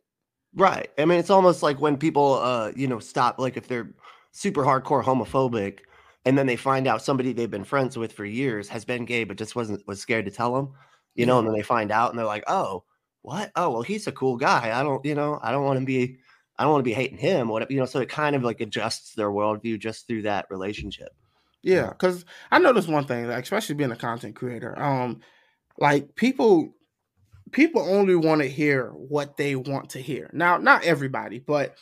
[0.55, 0.91] Right.
[0.99, 3.95] I mean, it's almost like when people, uh, you know, stop, like if they're
[4.33, 5.81] super hardcore homophobic,
[6.25, 9.25] and then they find out somebody they've been friends with for years has been gay,
[9.25, 10.73] but just wasn't was scared to tell them,
[11.15, 12.85] you know, and then they find out and they're like, oh,
[13.23, 13.51] what?
[13.57, 14.79] Oh, well, he's a cool guy.
[14.79, 16.19] I don't, you know, I don't want to be,
[16.59, 17.49] I don't want to be hating him.
[17.49, 21.11] What, you know, so it kind of like adjusts their worldview just through that relationship.
[21.63, 24.77] Yeah, because I noticed one thing, like, especially being a content creator.
[24.81, 25.21] Um,
[25.79, 26.75] like people,
[27.53, 30.31] people only want to hear what they want to hear.
[30.33, 31.77] Now, not everybody, but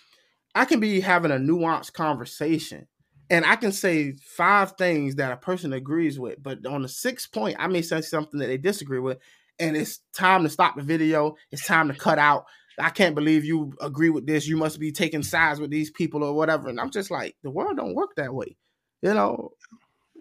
[0.54, 2.88] I can be having a nuanced conversation,
[3.30, 7.32] and I can say five things that a person agrees with, but on the sixth
[7.32, 9.18] point, I may say something that they disagree with,
[9.58, 11.36] and it's time to stop the video.
[11.52, 12.46] It's time to cut out.
[12.78, 14.46] I can't believe you agree with this.
[14.48, 16.68] You must be taking sides with these people or whatever.
[16.68, 18.56] And I'm just like, the world don't work that way.
[19.02, 19.50] You know,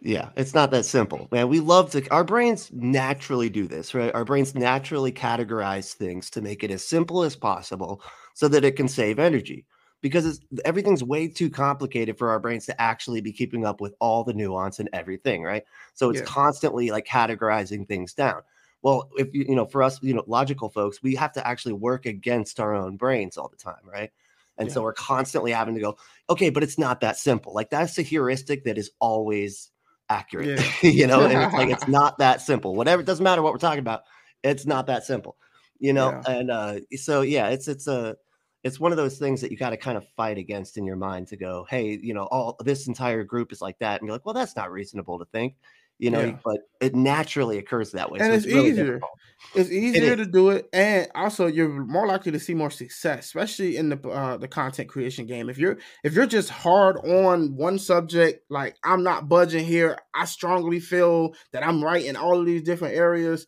[0.02, 1.50] yeah, it's not that simple, man.
[1.50, 4.14] We love to, our brains naturally do this, right?
[4.16, 8.02] Our brains naturally categorize things to make it as simple as possible
[8.34, 9.66] so that it can save energy
[10.02, 13.94] because it's, everything's way too complicated for our brains to actually be keeping up with
[14.00, 15.64] all the nuance and everything, right?
[15.96, 16.28] So it's Yeah.
[16.28, 18.42] constantly like categorizing things down.
[18.82, 21.74] Well, if you, you know, for us, you know, logical folks, we have to actually
[21.74, 24.12] work against our own brains all the time, right?
[24.58, 25.98] And so we're constantly having to go,
[26.30, 27.54] okay, but it's not that simple.
[27.54, 29.72] Like that's a heuristic that is always
[30.10, 30.72] accurate, Yeah.
[30.90, 32.76] you know, and it's like it's not that simple.
[32.76, 34.04] Whatever, it doesn't matter what we're talking about,
[34.44, 35.38] it's not that simple,
[35.80, 36.10] you know.
[36.10, 36.32] Yeah.
[36.32, 38.16] And uh, so yeah, it's it's a
[38.64, 40.98] it's one of those things that you got to kind of fight against in your
[40.98, 44.16] mind to go, hey, you know, all this entire group is like that, and you're
[44.16, 45.56] like, well, that's not reasonable to think,
[46.00, 46.40] you know, Yeah.
[46.44, 48.76] but it naturally occurs that way, And so it's really easier.
[48.76, 49.12] difficult.
[49.56, 50.18] It's easier is.
[50.18, 53.98] to do it, and also you're more likely to see more success, especially in the
[54.08, 55.50] uh, the content creation game.
[55.50, 60.26] If you're if you're just hard on one subject, like I'm not budging here, I
[60.26, 63.48] strongly feel that I'm right in all of these different areas.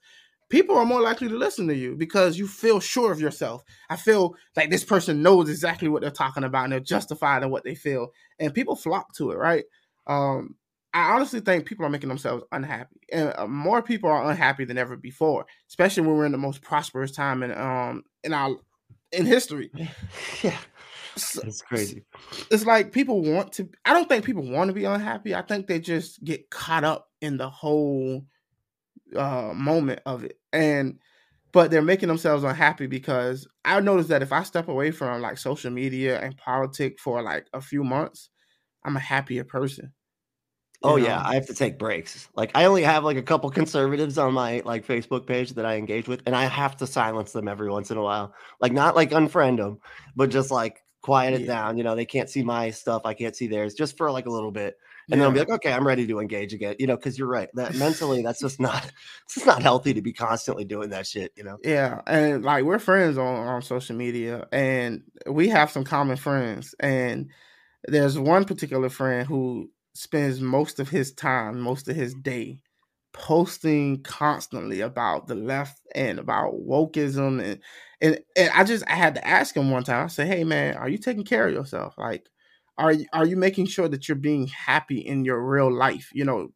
[0.50, 3.64] People are more likely to listen to you because you feel sure of yourself.
[3.90, 7.52] I feel like this person knows exactly what they're talking about and they're justified in
[7.52, 8.10] what they feel,
[8.40, 9.66] and people flock to it, right?
[10.08, 10.56] Um,
[10.94, 14.78] I honestly think people are making themselves unhappy, and uh, more people are unhappy than
[14.78, 18.58] ever before, especially when we're in the most prosperous time in um in our
[19.12, 19.72] in history.
[20.44, 20.58] yeah,
[21.16, 22.04] So- it's crazy.
[22.50, 23.70] It's like people want to.
[23.86, 25.34] I don't think people want to be unhappy.
[25.34, 28.26] I think they just get caught up in the whole
[29.16, 31.00] uh moment of it, and
[31.54, 35.38] but they're making themselves unhappy because I noticed that if I step away from like
[35.38, 38.30] social media and politics for like a few months,
[38.84, 39.94] I'm a happier person.
[40.84, 41.08] You Oh know?
[41.08, 42.28] yeah, I have to take breaks.
[42.36, 45.76] Like I only have like a couple conservatives on my like Facebook page that I
[45.76, 48.34] engage with, and I have to silence them every once in a while.
[48.60, 49.80] Like not like unfriend them,
[50.16, 51.46] but just like quiet it Yeah.
[51.46, 51.78] down.
[51.78, 54.32] You know, they can't see my stuff, I can't see theirs, just for like a
[54.32, 54.76] little bit,
[55.12, 56.76] and then I'll be like, okay, I'm ready to engage again.
[56.80, 57.50] You know, because you're right.
[57.54, 58.84] That mentally, that's just not.
[59.26, 61.32] It's just not healthy to be constantly doing that shit.
[61.36, 61.60] You know.
[61.64, 66.74] Yeah, and like we're friends on on social media, and we have some common friends.
[66.80, 67.30] And
[67.88, 72.60] there's one particular friend who spends most of his time, most of his day,
[73.14, 77.60] posting constantly about the left and about wokeism, and
[78.02, 80.06] and and I just I had to ask him one time.
[80.06, 81.96] I said, "Hey man, are you taking care of yourself?
[81.98, 82.28] Like,
[82.78, 86.10] are you are you making sure that you're being happy in your real life?
[86.14, 86.50] You know,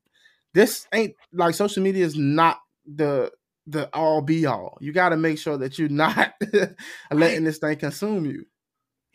[0.54, 3.32] this ain't like social media is not the
[3.68, 4.78] the all be all.
[4.82, 6.34] You got to make sure that you're not
[7.12, 8.46] letting this thing consume you.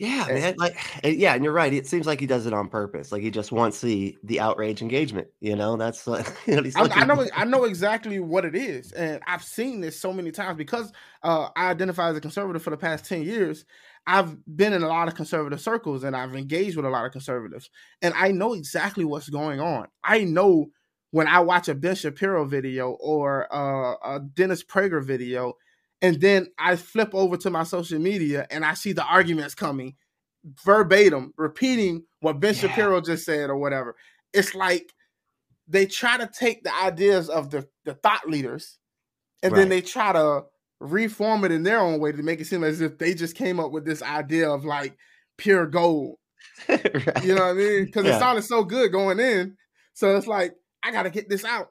[0.00, 0.34] Yeah, Eh.
[0.34, 0.54] man.
[0.56, 1.72] Like, yeah, and you're right.
[1.72, 3.12] It seems like he does it on purpose.
[3.12, 5.28] Like he just wants the the outrage engagement.
[5.40, 8.56] You know, that's what you know, he's I, I know I know exactly what it
[8.56, 10.90] is, and I've seen this so many times because
[11.22, 13.64] uh, I identify as a conservative for the past ten years.
[14.06, 17.12] I've been in a lot of conservative circles, and I've engaged with a lot of
[17.12, 17.68] conservatives,
[18.00, 19.88] and I know exactly what's going on.
[20.02, 20.70] I know
[21.10, 25.54] when I watch a Ben Shapiro video or uh, a Dennis Prager video,
[26.02, 29.96] and then I flip over to my social media and I see the arguments coming
[30.64, 32.60] verbatim, repeating what Ben Yeah.
[32.60, 33.96] Shapiro just said or whatever.
[34.32, 34.92] It's like
[35.68, 38.78] they try to take the ideas of the, the thought leaders
[39.42, 40.44] and then they try to
[40.80, 43.60] reform it in their own way to make it seem as if they just came
[43.60, 44.96] up with this idea of like
[45.36, 46.16] pure gold.
[46.68, 47.24] right.
[47.24, 47.84] You know what I mean?
[47.84, 48.16] Because yeah.
[48.16, 49.56] it sounded so good going in.
[49.94, 51.68] So it's like, I got to get this out.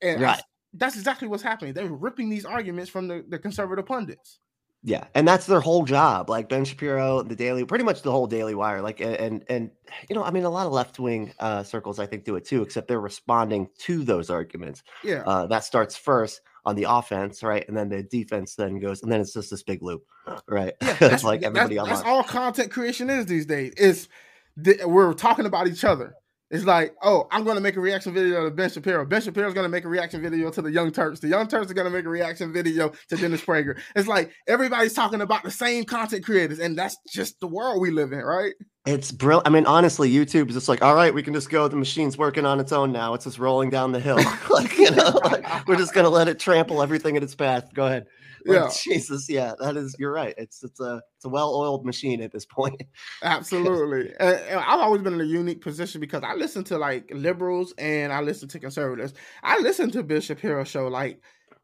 [0.00, 0.42] And right.
[0.72, 1.72] That's exactly what's happening.
[1.72, 4.38] They're ripping these arguments from the, the conservative pundits.
[4.84, 6.30] Yeah, and that's their whole job.
[6.30, 8.80] Like Ben Shapiro, the Daily, pretty much the whole Daily Wire.
[8.80, 9.70] Like, and and
[10.08, 12.44] you know, I mean, a lot of left wing uh, circles, I think, do it
[12.44, 12.62] too.
[12.62, 14.84] Except they're responding to those arguments.
[15.02, 19.02] Yeah, uh, that starts first on the offense, right, and then the defense then goes,
[19.02, 20.04] and then it's just this big loop,
[20.46, 20.74] right?
[20.80, 21.74] Yeah, that's like everybody.
[21.74, 23.72] That's, that's all content creation is these days.
[23.76, 24.08] Is
[24.56, 26.14] the, we're talking about each other.
[26.50, 29.04] It's like, oh, I'm going to make a reaction video to Ben Shapiro.
[29.04, 31.20] Ben Shapiro's going to make a reaction video to the Young Turks.
[31.20, 33.78] The Young Turks are going to make a reaction video to Dennis Prager.
[33.94, 37.90] It's like everybody's talking about the same content creators, and that's just the world we
[37.90, 38.54] live in, right?
[38.86, 39.46] It's brilliant.
[39.46, 41.68] I mean, honestly, YouTube is just like, all right, we can just go.
[41.68, 43.12] The machine's working on its own now.
[43.12, 44.16] It's just rolling down the hill.
[44.50, 47.74] like, you know, like, we're just going to let it trample everything in its path.
[47.74, 48.06] Go ahead.
[48.54, 48.70] Yeah.
[48.82, 49.28] Jesus.
[49.28, 49.94] Yeah, that is.
[49.98, 50.34] You're right.
[50.38, 52.82] It's it's a it's a well-oiled machine at this point.
[53.22, 54.12] Absolutely.
[54.18, 58.12] and I've always been in a unique position because I listen to like liberals and
[58.12, 59.14] I listen to conservatives.
[59.42, 61.20] I listen to Bill Shapiro show like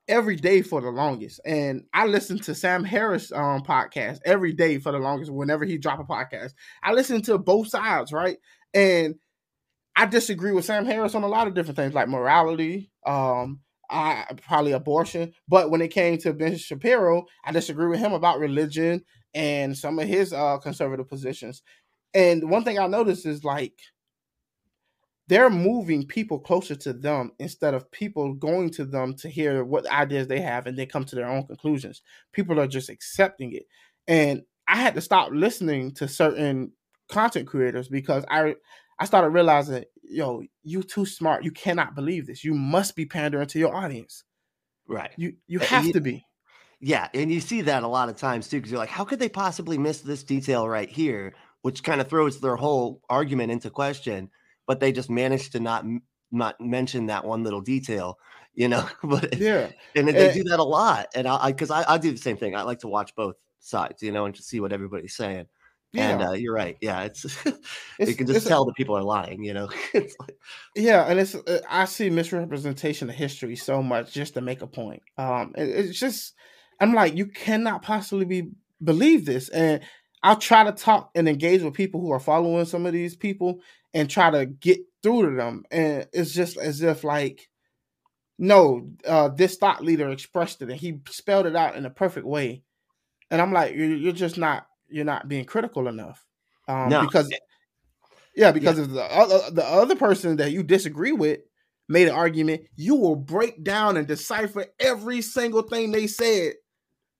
[0.09, 1.41] every day for the longest.
[1.45, 5.79] And I listen to Sam Harris um podcast every day for the longest whenever he
[5.79, 6.53] drop a podcast.
[6.83, 8.37] I listen to both sides, right?
[8.75, 9.15] And
[9.97, 13.61] I disagree with Sam Harris on a lot of different things like morality, um,
[13.95, 15.33] I probably abortion.
[15.49, 19.05] But when it came to Ben Shapiro, I disagree with him about religion
[19.35, 21.63] and some of his uh, conservative positions.
[22.13, 23.75] And one thing I noticed is like
[25.29, 29.91] they're moving people closer to them instead of people going to them to hear what
[29.91, 32.03] ideas they have and then come to their own conclusions.
[32.33, 33.65] People are just accepting it.
[34.07, 36.73] And I had to stop listening to certain
[37.09, 38.55] content creators because I
[38.99, 41.45] I started realizing, yo, you too smart.
[41.45, 42.45] You cannot believe this.
[42.45, 44.25] You must be pandering to your audience.
[44.87, 45.11] Right.
[45.17, 46.27] You you have you, to be.
[46.81, 49.19] Yeah, and you see that a lot of times too, because you're like, how could
[49.19, 53.71] they possibly miss this detail right here, which kind of throws their whole argument into
[53.71, 54.31] question.
[54.67, 55.87] But they just managed to not
[56.31, 58.19] not mention that one little detail,
[58.55, 58.87] you know.
[59.03, 61.09] but yeah, and they and, do that a lot.
[61.15, 62.55] And I, because I, I, I do the same thing.
[62.55, 65.47] I like to watch both sides, you know, and to see what everybody's saying.
[65.95, 66.11] Yeah.
[66.11, 66.77] And uh, you're right.
[66.81, 67.25] Yeah, it's,
[67.99, 69.45] it's you can just tell that people are lying.
[69.45, 70.37] You know, like,
[70.75, 74.67] yeah, and it's uh, I see misrepresentation of history so much just to make a
[74.67, 75.03] point.
[75.17, 76.35] Um, it, it's just
[76.81, 78.51] I'm like you cannot possibly be
[78.83, 79.83] believe this, and
[80.25, 83.61] I'll try to talk and engage with people who are following some of these people
[83.95, 87.49] and try to get through to them, and it's just as if like.
[88.39, 92.27] No, uh, this thought leader expressed it and he spelled it out in a perfect
[92.27, 92.65] way.
[93.31, 96.25] And I'm like, you're, you're just not you're not being critical enough.
[96.69, 97.03] Um, no.
[97.03, 97.31] because
[98.37, 98.85] yeah, because yeah.
[98.85, 101.41] if the other the other person that you disagree with
[101.89, 106.55] made an argument, you will break down and decipher every single thing they said.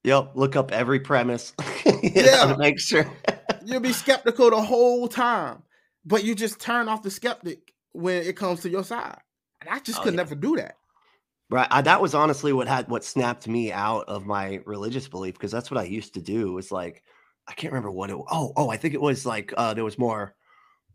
[0.05, 1.55] Yep, look up every premise.
[2.03, 3.11] yeah, to make sure.
[3.65, 5.63] You'll be skeptical the whole time,
[6.05, 9.19] but you just turn off the skeptic when it comes to your side.
[9.63, 10.19] And I just oh, could yeah.
[10.19, 10.77] never do that.
[11.49, 11.69] Right.
[11.71, 15.53] I, that was honestly what had what snapped me out of my religious belief because
[15.53, 16.53] that's what I used to do.
[16.53, 17.03] Was like
[17.47, 18.17] I can't remember what it.
[18.17, 20.35] Oh, oh, I think it was like uh, there was more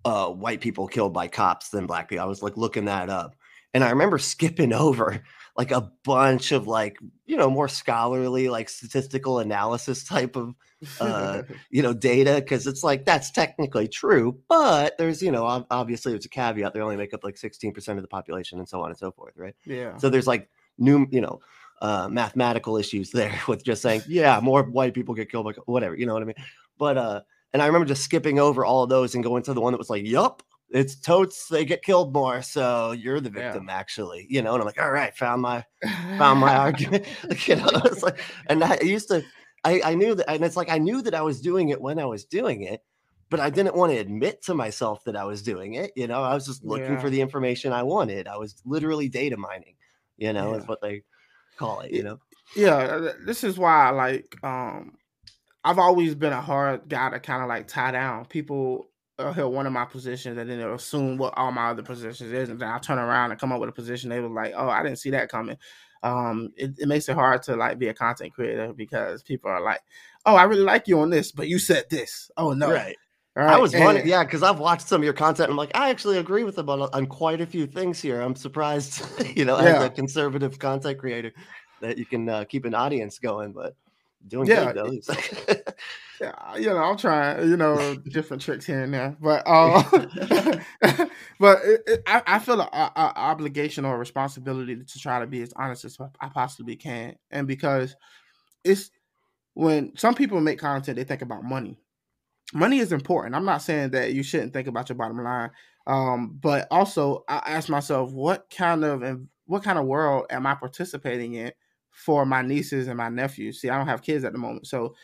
[0.05, 2.23] uh, white people killed by cops than black people.
[2.23, 3.35] I was like looking that up,
[3.73, 5.23] and I remember skipping over
[5.57, 10.55] like a bunch of like you know more scholarly like statistical analysis type of
[10.99, 16.11] uh, you know data because it's like that's technically true, but there's you know obviously
[16.13, 16.73] there's a caveat.
[16.73, 19.11] They only make up like sixteen percent of the population and so on and so
[19.11, 19.55] forth, right?
[19.65, 19.97] Yeah.
[19.97, 21.41] So there's like new you know
[21.81, 25.95] uh, mathematical issues there with just saying, yeah, more white people get killed by whatever,
[25.95, 26.35] you know what I mean?
[26.77, 27.21] But uh,
[27.53, 29.79] and I remember just skipping over all of those and going to the one that
[29.79, 33.75] was like, yup, it's totes they get killed more, so you're the victim yeah.
[33.75, 34.53] actually, you know.
[34.53, 35.65] And I'm like, all right, found my
[36.17, 37.05] found my argument,
[37.47, 37.69] you know.
[37.85, 39.23] It's like, and I used to,
[39.63, 41.97] I, I knew that, and it's like I knew that I was doing it when
[41.97, 42.81] I was doing it,
[43.29, 45.91] but I didn't want to admit to myself that I was doing it.
[45.95, 47.01] You know, I was just looking yeah.
[47.01, 48.27] for the information I wanted.
[48.27, 49.75] I was literally data mining.
[50.17, 50.59] You know, yeah.
[50.59, 51.03] is what they
[51.59, 52.19] call it, you know?
[52.55, 54.97] Yeah, this is why like um
[55.63, 58.25] I've always been a hard guy to kind of like tie down.
[58.25, 61.83] People uh, hear one of my positions and then they'll assume what all my other
[61.83, 64.09] positions is, and then I turn around and come up with a position.
[64.09, 65.57] They were like, "Oh, I didn't see that coming."
[66.01, 69.61] Um, it, it makes it hard to like be a content creator because people are
[69.61, 69.81] like,
[70.25, 72.95] "Oh, I really like you on this, but you said this." Oh no, right.
[73.35, 73.53] Right.
[73.53, 75.49] I was wondering, yeah, because I've watched some of your content.
[75.49, 78.21] I'm like, I actually agree with them on, on quite a few things here.
[78.21, 79.01] I'm surprised,
[79.37, 79.77] you know, yeah.
[79.77, 81.31] as a conservative content creator,
[81.81, 83.53] that you can uh, keep an audience going.
[83.53, 83.75] But
[84.27, 85.13] doing yeah, good though.
[86.21, 89.83] yeah, you know, I'm trying, you know, different tricks here and there, but uh,
[91.39, 95.53] but it, it, I, I, feel an obligation or responsibility to try to be as
[95.55, 97.95] honest as I possibly can, and because
[98.63, 98.91] it's
[99.53, 101.79] when some people make content, they think about money.
[102.53, 103.35] Money is important.
[103.35, 105.51] I'm not saying that you shouldn't think about your bottom line,
[105.85, 110.55] um, but also I ask myself, what kind of what kind of world am I
[110.55, 111.51] participating in
[111.91, 113.61] for my nieces and my nephews?
[113.61, 114.95] See, I don't have kids at the moment, so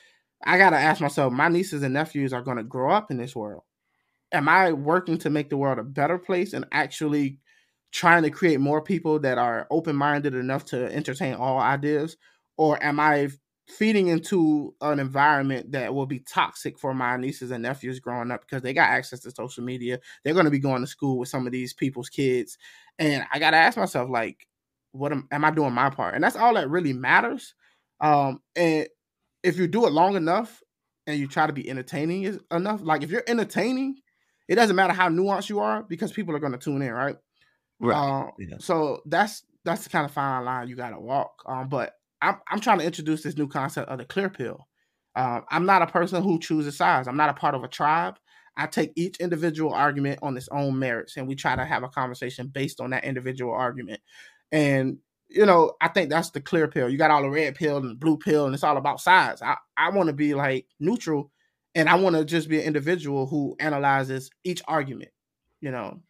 [0.46, 3.36] I gotta ask myself, my nieces and nephews are going to grow up in this
[3.36, 3.64] world.
[4.32, 7.40] Am I working to make the world a better place and actually
[7.92, 12.18] trying to create more people that are open minded enough to entertain all ideas?
[12.58, 13.30] Or am I
[13.68, 18.42] feeding into an environment that will be toxic for my nieces and nephews growing up
[18.42, 20.00] because they got access to social media.
[20.24, 22.58] They're going to be going to school with some of these people's kids.
[23.00, 24.48] And I got to ask myself, like,
[24.92, 26.14] what am, am, I doing my part?
[26.14, 27.56] And that's all that really matters.
[28.00, 28.88] Um, and
[29.44, 30.62] if you do it long enough
[31.08, 33.98] and you try to be entertaining enough, like if you're entertaining,
[34.48, 37.18] it doesn't matter how nuanced you are because people are going to tune in, right?
[37.80, 37.96] Right.
[37.96, 38.58] Uh, yeah.
[38.60, 41.44] So that's that's the kind of fine line you got to walk.
[41.48, 44.68] Um, but I'm I'm trying to introduce this new concept of the clear pill.
[45.16, 47.08] Uh, I'm not a person who chooses sides.
[47.08, 48.18] I'm not a part of a tribe.
[48.58, 51.90] I take each individual argument on its own merits, and we try to have a
[51.90, 54.02] conversation based on that individual argument.
[54.52, 54.98] And
[55.28, 56.90] you know, I think that's the clear pill.
[56.90, 59.42] You got all the red pill and the blue pill, and it's all about sides.
[59.42, 61.32] I, I want to be like neutral,
[61.74, 65.12] and I want to just be an individual who analyzes each argument.
[65.62, 66.02] You know,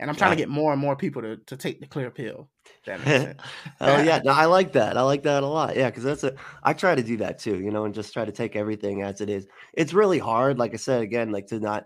[0.00, 0.36] and I'm trying right.
[0.36, 2.48] to get more and more people to to take the clear pill.
[2.86, 3.32] oh
[3.80, 4.96] yeah, no, I like that.
[4.96, 5.76] I like that a lot.
[5.76, 6.34] Yeah, because that's a.
[6.62, 9.20] I try to do that too, you know, and just try to take everything as
[9.20, 9.46] it is.
[9.72, 11.84] It's really hard, like I said again, like to not,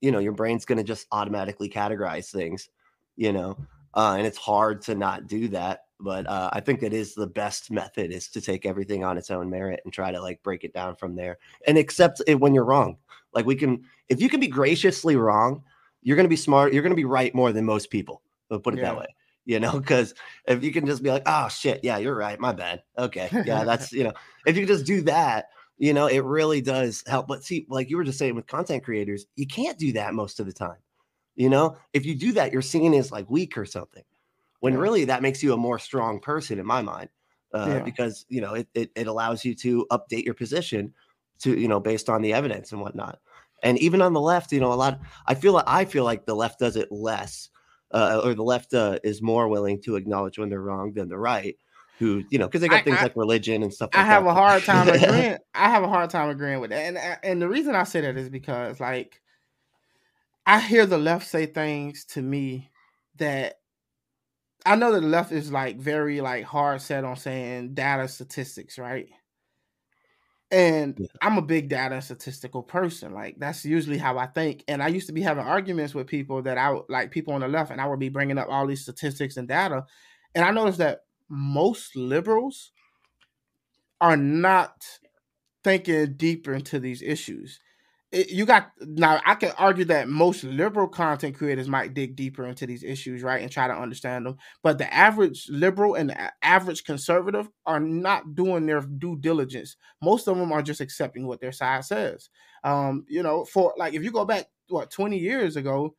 [0.00, 2.68] you know, your brain's gonna just automatically categorize things,
[3.16, 3.56] you know,
[3.94, 5.84] uh, and it's hard to not do that.
[5.98, 9.30] But uh, I think it is the best method is to take everything on its
[9.30, 12.52] own merit and try to like break it down from there and accept it when
[12.52, 12.98] you're wrong.
[13.32, 15.62] Like we can, if you can be graciously wrong,
[16.06, 16.72] you're gonna be smart.
[16.72, 18.22] You're gonna be right more than most people.
[18.48, 18.84] We'll put it yeah.
[18.84, 19.06] that way
[19.46, 20.12] you know, because
[20.46, 22.82] if you can just be like, oh shit, yeah, you're right, my bad.
[22.98, 24.12] Okay, yeah, that's you know,
[24.44, 25.46] if you just do that,
[25.78, 27.28] you know, it really does help.
[27.28, 30.40] But see, like you were just saying with content creators, you can't do that most
[30.40, 30.76] of the time.
[31.36, 34.02] You know, if you do that, you're seen as like weak or something,
[34.60, 34.80] when yeah.
[34.80, 37.08] really that makes you a more strong person in my mind,
[37.54, 37.78] uh, yeah.
[37.80, 40.92] because you know it, it it allows you to update your position
[41.38, 43.20] to you know based on the evidence and whatnot.
[43.62, 45.00] And even on the left, you know, a lot.
[45.26, 47.48] I feel like I feel like the left does it less
[47.92, 51.18] uh, or the left uh, is more willing to acknowledge when they're wrong than the
[51.18, 51.56] right
[51.98, 54.06] who you know because they got I, things I, like religion and stuff like i
[54.06, 54.30] have that.
[54.30, 57.48] a hard time agreeing i have a hard time agreeing with that and and the
[57.48, 59.22] reason i say that is because like
[60.44, 62.70] i hear the left say things to me
[63.16, 63.60] that
[64.66, 68.78] i know that the left is like very like hard set on saying data statistics
[68.78, 69.08] right
[70.50, 71.06] and yeah.
[71.22, 73.12] I'm a big data statistical person.
[73.12, 74.64] Like that's usually how I think.
[74.68, 77.40] And I used to be having arguments with people that I would like people on
[77.40, 79.84] the left, and I would be bringing up all these statistics and data.
[80.34, 82.72] And I noticed that most liberals
[84.00, 84.84] are not
[85.64, 87.58] thinking deeper into these issues
[88.12, 92.66] you got now i can argue that most liberal content creators might dig deeper into
[92.66, 96.84] these issues right and try to understand them but the average liberal and the average
[96.84, 99.76] conservative are not doing their due diligence.
[100.00, 102.30] Most of them are just accepting what their side says.
[102.64, 105.94] Um you know for like if you go back what 20 years ago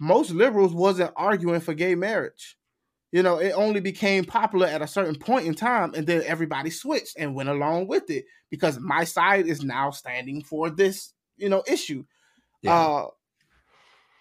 [0.00, 2.56] most liberals wasn't arguing for gay marriage.
[3.12, 6.70] You know, it only became popular at a certain point in time, and then everybody
[6.70, 11.12] switched and went along with it because my side is now standing for this
[11.42, 12.04] you know issue.
[12.62, 12.74] Yeah.
[12.74, 13.06] Uh,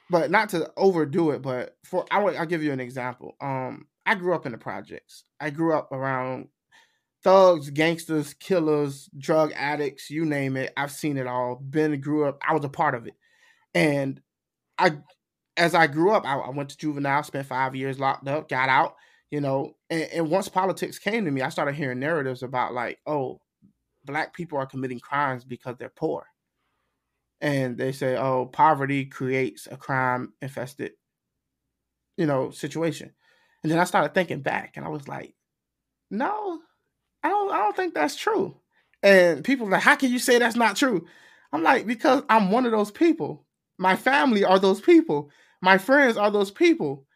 [0.09, 1.41] but not to overdo it.
[1.41, 3.35] But for I will, I'll give you an example.
[3.39, 5.23] Um, I grew up in the projects.
[5.39, 6.49] I grew up around
[7.23, 10.73] thugs, gangsters, killers, drug addicts, you name it.
[10.75, 11.55] I've seen it all.
[11.55, 12.39] Been grew up.
[12.45, 13.13] I was a part of it,
[13.75, 14.19] and
[14.77, 14.97] I,
[15.55, 18.67] as I grew up, I, I went to juvenile, spent five years locked up, got
[18.67, 18.95] out.
[19.29, 22.99] You know, and, and once politics came to me, I started hearing narratives about like,
[23.05, 23.39] oh,
[24.03, 26.25] black people are committing crimes because they're poor
[27.41, 30.93] and they say, "Oh, poverty creates a crime infested,
[32.17, 33.11] you know, situation."
[33.63, 35.35] And then I started thinking back, and I was like,
[36.11, 36.61] "No,
[37.23, 37.51] I don't.
[37.53, 38.57] I don't think that's true."
[39.03, 41.07] And people like, "How can you say that's not true?"
[41.53, 43.45] I'm like, "Because I'm one of those people.
[43.79, 45.31] My family are those people.
[45.61, 47.07] My friends are those people.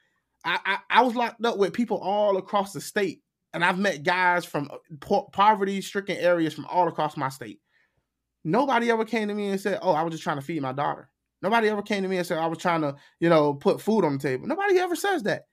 [0.45, 3.23] I I, I was locked up with people all across the state,
[3.53, 7.61] and I've met guys from uh, poverty-stricken areas from all across my state."
[8.45, 10.71] Nobody ever came to me and said, "Oh, I was just trying to feed my
[10.71, 11.09] daughter."
[11.41, 14.05] Nobody ever came to me and said, "I was trying to, you know, put food
[14.05, 15.47] on the table." Nobody ever says that.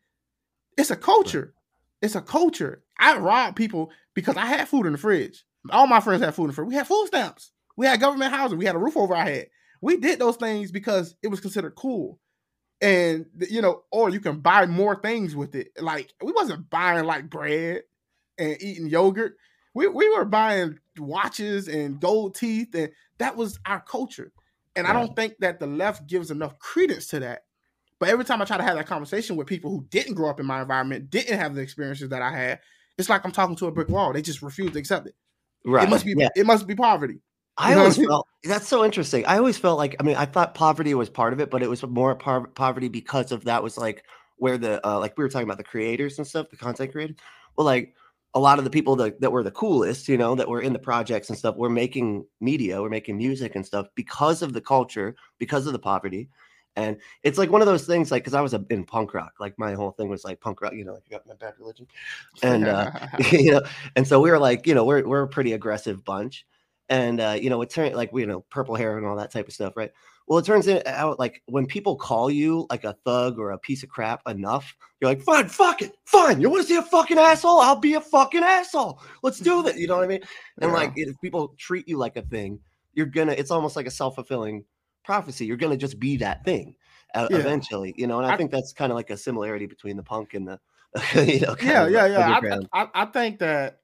[0.77, 1.55] It's a culture.
[2.03, 2.85] It's a culture.
[2.99, 5.45] I rob people because I had food in the fridge.
[5.71, 6.69] All my friends had food in the fridge.
[6.69, 7.53] We had food stamps.
[7.77, 8.59] We had government housing.
[8.59, 9.49] We had a roof over our head.
[9.81, 12.21] We did those things because it was considered cool.
[12.83, 15.69] And you know, or you can buy more things with it.
[15.81, 17.85] Like we wasn't buying like bread
[18.39, 19.37] and eating yogurt
[19.75, 24.33] we, we were buying watches and gold teeth, and that was our culture.
[24.75, 27.45] And I don't think that the left gives enough credence to that.
[27.99, 30.41] But every time I try to have that conversation with people who didn't grow up
[30.41, 32.61] in my environment, didn't have the experiences that I had,
[32.99, 34.13] it's like I'm talking to a brick wall.
[34.13, 35.15] They just refuse to accept it.
[35.65, 35.87] Right.
[35.87, 36.29] It must be Yeah.
[36.35, 37.21] it must be poverty.
[37.57, 38.09] I You always I mean?
[38.09, 39.25] felt that's so interesting.
[39.27, 41.71] I always felt like I mean I thought poverty was part of it, but it
[41.71, 44.05] was more par- poverty because of that was like
[44.37, 47.17] where the uh, like we were talking about the creators and stuff, the content creators.
[47.57, 47.95] Well, like
[48.35, 50.73] a lot of the people that, that were the coolest, you know, that were in
[50.73, 54.61] the projects and stuff, were making media, we're making music and stuff because of the
[54.61, 56.29] culture, because of the poverty.
[56.75, 59.35] And it's like one of those things, like because I was a, in punk rock,
[59.39, 61.53] like my whole thing was like punk rock, you know, like you got my bad
[61.59, 61.87] religion,
[62.43, 62.91] and uh,
[63.31, 63.63] you know,
[63.95, 66.47] and so we were like, you know, we're we're a pretty aggressive bunch,
[66.89, 69.31] and uh, you know, it turned like we, you know, purple hair and all that
[69.31, 69.91] type of stuff, right?
[70.29, 73.83] Well, it turns out like when people call you like a thug or a piece
[73.83, 76.41] of crap enough, you're like, fine, fuck it, fine.
[76.41, 77.59] You want to see a fucking asshole?
[77.61, 79.01] I'll be a fucking asshole.
[79.23, 79.77] Let's do that.
[79.77, 80.21] You know what I mean?
[80.61, 80.77] And Yeah.
[80.77, 82.61] like, if people treat you like a thing,
[82.95, 83.33] you're gonna.
[83.33, 84.65] It's almost like a self fulfilling
[85.05, 85.45] prophecy.
[85.47, 86.77] You're gonna just be that thing
[87.15, 87.39] uh, Yeah.
[87.39, 88.19] eventually, you know.
[88.19, 90.61] And I, I- think that's kind of like a similarity between the punk and the,
[91.27, 92.41] you know, yeah, yeah, yeah.
[92.73, 93.81] I, I, I think that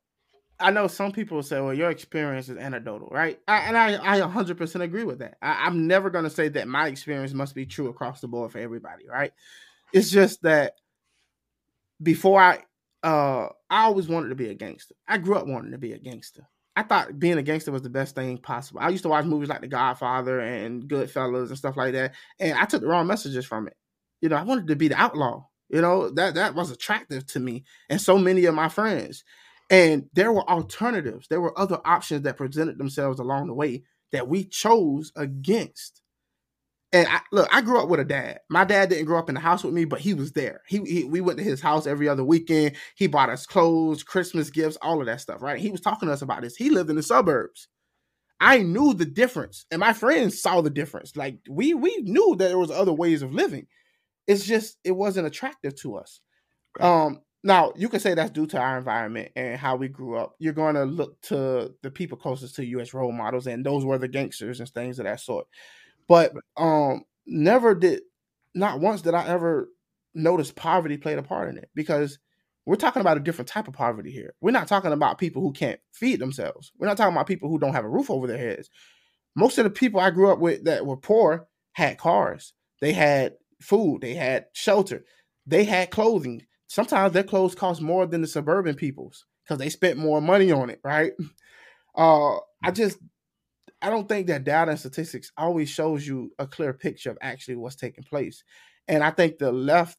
[0.60, 3.38] I know some people say, "Well, your experience is anecdotal," right?
[3.46, 5.36] I, and I, I 100% agree with that.
[5.40, 8.52] I, I'm never going to say that my experience must be true across the board
[8.52, 9.32] for everybody, right?
[9.92, 10.74] It's just that
[12.02, 12.58] before I,
[13.02, 14.94] uh, I always wanted to be a gangster.
[15.06, 16.48] I grew up wanting to be a gangster.
[16.76, 18.80] I thought being a gangster was the best thing possible.
[18.80, 22.56] I used to watch movies like The Godfather and Goodfellas and stuff like that, and
[22.56, 23.76] I took the wrong messages from it.
[24.20, 25.46] You know, I wanted to be the outlaw.
[25.68, 29.24] You know, that that was attractive to me and so many of my friends.
[29.70, 31.28] And there were alternatives.
[31.28, 36.00] There were other options that presented themselves along the way that we chose against.
[36.92, 38.40] And I, look, I grew up with a dad.
[38.48, 40.62] My dad didn't grow up in the house with me, but he was there.
[40.66, 42.76] He, he we went to his house every other weekend.
[42.96, 45.42] He bought us clothes, Christmas gifts, all of that stuff.
[45.42, 45.60] Right?
[45.60, 46.56] He was talking to us about this.
[46.56, 47.68] He lived in the suburbs.
[48.40, 51.14] I knew the difference, and my friends saw the difference.
[51.16, 53.66] Like we we knew that there was other ways of living.
[54.26, 56.20] It's just it wasn't attractive to us.
[56.78, 56.86] Right.
[56.86, 60.34] Um, now you can say that's due to our environment and how we grew up.
[60.38, 63.84] You're going to look to the people closest to you as role models, and those
[63.84, 65.46] were the gangsters and things of that sort.
[66.08, 68.02] But um, never did,
[68.54, 69.68] not once did I ever
[70.14, 72.18] notice poverty played a part in it because
[72.66, 74.34] we're talking about a different type of poverty here.
[74.40, 76.72] We're not talking about people who can't feed themselves.
[76.78, 78.68] We're not talking about people who don't have a roof over their heads.
[79.34, 82.52] Most of the people I grew up with that were poor had cars.
[82.80, 84.00] They had food.
[84.02, 85.04] They had shelter.
[85.46, 86.44] They had clothing.
[86.68, 90.70] Sometimes their clothes cost more than the suburban people's because they spent more money on
[90.70, 91.12] it, right?
[91.96, 92.98] Uh, I just
[93.82, 97.56] I don't think that data and statistics always shows you a clear picture of actually
[97.56, 98.44] what's taking place.
[98.88, 99.98] And I think the left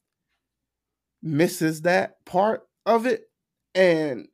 [1.21, 3.29] misses that part of it.
[3.75, 4.27] And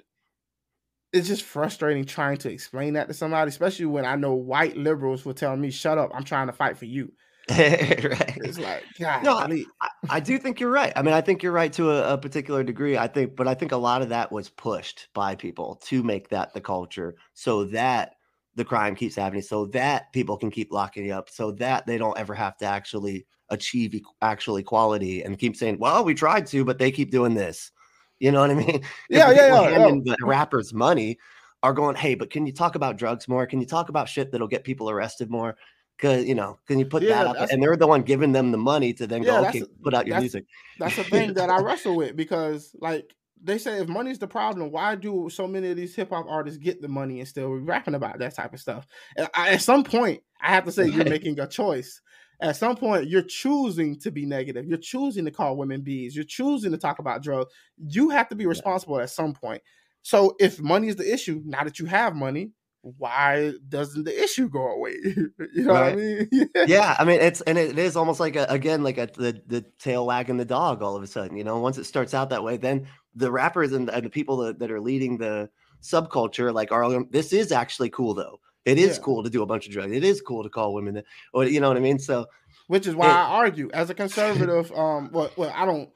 [1.13, 5.25] it's just frustrating trying to explain that to somebody, especially when I know white liberals
[5.25, 7.13] will tell me, shut up, I'm trying to fight for you.
[7.51, 8.37] right.
[8.37, 10.91] It's like, God, No, I, I do think you're right.
[10.95, 12.97] I mean, I think you're right to a, a particular degree.
[12.97, 16.29] I think, but I think a lot of that was pushed by people to make
[16.29, 18.15] that the culture so that
[18.55, 21.97] the crime keeps happening, so that people can keep locking you up, so that they
[21.97, 26.47] don't ever have to actually achieve equ- actual equality and keep saying, well, we tried
[26.47, 27.71] to, but they keep doing this.
[28.19, 28.81] You know what I mean?
[29.09, 31.19] Yeah, yeah, people yeah, The rappers money
[31.61, 33.45] are going, hey, but can you talk about drugs more?
[33.45, 35.57] Can you talk about shit that'll get people arrested more?
[35.97, 37.49] Cause you know, can you put Yeah, that up?
[37.51, 40.05] And they're the one giving them the money to then Yeah, go, okay, put out
[40.05, 40.45] your that's- music.
[40.77, 44.71] that's the thing that I wrestle with because, like, they say if money's the problem,
[44.71, 47.93] why do so many of these hip hop artists get the money and still rapping
[47.95, 48.87] about that type of stuff?
[49.15, 52.01] And I, at some point, I have to say you're making a choice.
[52.41, 54.65] At some point, you're choosing to be negative.
[54.65, 56.15] You're choosing to call women bees.
[56.15, 57.53] You're choosing to talk about drugs.
[57.77, 59.61] You have to be responsible at some point.
[60.01, 62.51] So if money is the issue, now that you have money,
[62.97, 64.95] why doesn't the issue go away?
[65.05, 65.97] you know what I Right.
[66.31, 66.49] mean?
[66.67, 69.61] yeah, I mean it's and it is almost like a, again like a the the
[69.79, 71.35] tail wagging the dog all of a sudden.
[71.35, 74.37] You know, once it starts out that way, then the rappers and, and the people
[74.37, 75.49] that, that are leading the
[75.81, 78.39] subculture like are this is actually cool though.
[78.65, 79.03] It is Yeah.
[79.03, 79.91] cool to do a bunch of drugs.
[79.91, 81.97] It is cool to call women, that- or you know what I mean.
[81.99, 82.27] So
[82.67, 84.71] which is why It- I argue as a conservative.
[84.75, 85.89] um, well, well, I don't.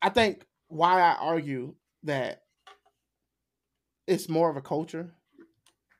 [0.00, 2.42] I think why I argue that
[4.06, 5.12] it's more of a culture.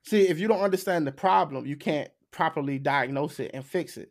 [0.07, 4.11] See, if you don't understand the problem, you can't properly diagnose it and fix it.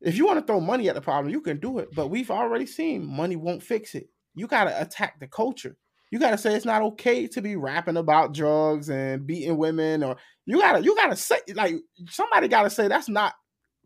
[0.00, 2.30] If you want to throw money at the problem, you can do it, but we've
[2.30, 4.08] already seen money won't fix it.
[4.34, 5.76] You got to attack the culture.
[6.10, 10.02] You got to say it's not okay to be rapping about drugs and beating women,
[10.02, 11.76] or you gotta you gotta say like
[12.08, 13.34] somebody got to say that's not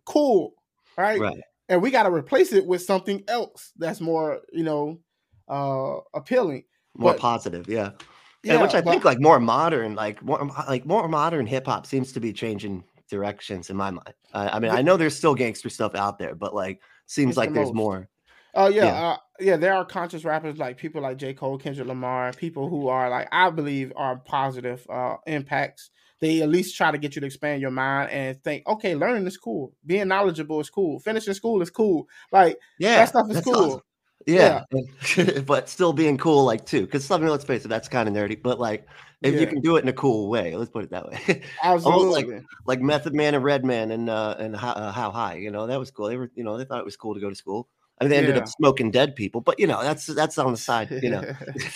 [0.07, 0.55] cool,
[0.97, 1.21] right?
[1.21, 4.99] right, and we got to replace it with something else that's more you know
[5.49, 6.65] uh appealing
[6.97, 7.69] more but- positive.
[7.69, 7.91] Yeah,
[8.43, 11.87] yeah, which I but, think like more modern, like more like more modern hip hop
[11.87, 14.15] seems to be changing directions in my mind.
[14.33, 17.51] Uh, I mean, I know there's still gangster stuff out there, but like seems like
[17.51, 17.75] the there's most.
[17.75, 18.09] more.
[18.55, 19.07] Oh yeah, yeah.
[19.07, 19.57] Uh, yeah.
[19.57, 21.35] There are conscious rappers like people like J.
[21.35, 25.91] Cole, Kendrick Lamar, people who are like I believe are positive uh, impacts.
[26.19, 29.27] They at least try to get you to expand your mind and think, okay, learning
[29.27, 32.09] is cool, being knowledgeable is cool, finishing school is cool.
[32.33, 33.55] Like yeah, that stuff is cool.
[33.55, 33.81] Awesome.
[34.27, 34.65] Yeah,
[35.17, 35.41] yeah.
[35.47, 38.15] but still being cool, like too, because I mean, let's face it, that's kind of
[38.15, 38.41] nerdy.
[38.41, 38.87] But like,
[39.23, 39.41] if yeah.
[39.41, 41.43] you can do it in a cool way, let's put it that way.
[41.63, 42.03] Absolutely.
[42.05, 45.51] Almost like like Method Man and Redman and uh and how, uh, how high, you
[45.51, 46.09] know, that was cool.
[46.09, 47.69] They were, you know, they thought it was cool to go to school.
[47.99, 48.43] I mean, they ended yeah.
[48.43, 51.23] up smoking dead people, but you know, that's that's on the side, you know.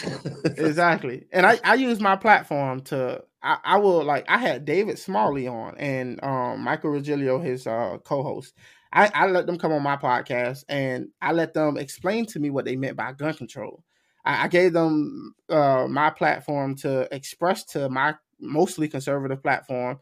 [0.45, 1.27] exactly.
[1.33, 5.49] And I I use my platform to I, I will like I had David Smalley
[5.49, 8.55] on and um Michael Regilio, his uh co-host.
[8.93, 12.51] I, I let them come on my podcast and I let them explain to me
[12.51, 13.85] what they meant by gun control.
[14.25, 19.99] I, I gave them uh, my platform to express to my mostly conservative platform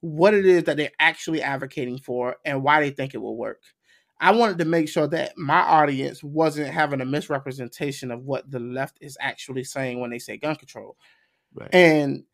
[0.00, 3.62] what it is that they're actually advocating for and why they think it will work.
[4.20, 8.60] I wanted to make sure that my audience wasn't having a misrepresentation of what the
[8.60, 10.96] left is actually saying when they say gun control.
[11.54, 11.72] Right.
[11.72, 12.24] And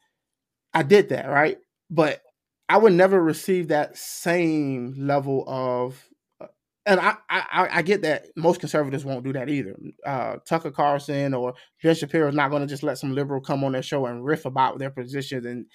[0.74, 1.58] I did that, right?
[1.90, 2.22] But
[2.68, 6.02] I would never receive that same level of
[6.40, 6.46] uh,
[6.86, 9.76] and I, I, I get that most conservatives won't do that either.
[10.04, 13.64] Uh, Tucker Carlson or Ben Shapiro is not going to just let some liberal come
[13.64, 15.66] on their show and riff about their positions and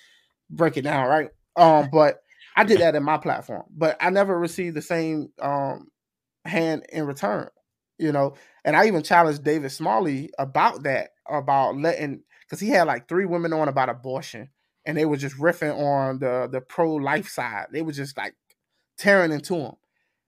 [0.50, 1.30] break it down, right?
[1.56, 2.20] Um, but
[2.56, 5.88] I did that in my platform, but I never received the same um,
[6.46, 7.50] hand in return,
[7.98, 8.36] you know.
[8.66, 13.26] And I even challenged David Smalley about that, about letting because he had like three
[13.26, 14.50] women on about abortion,
[14.86, 17.68] and they were just riffing on the the pro life side.
[17.72, 18.36] They were just like
[18.98, 19.74] tearing into him.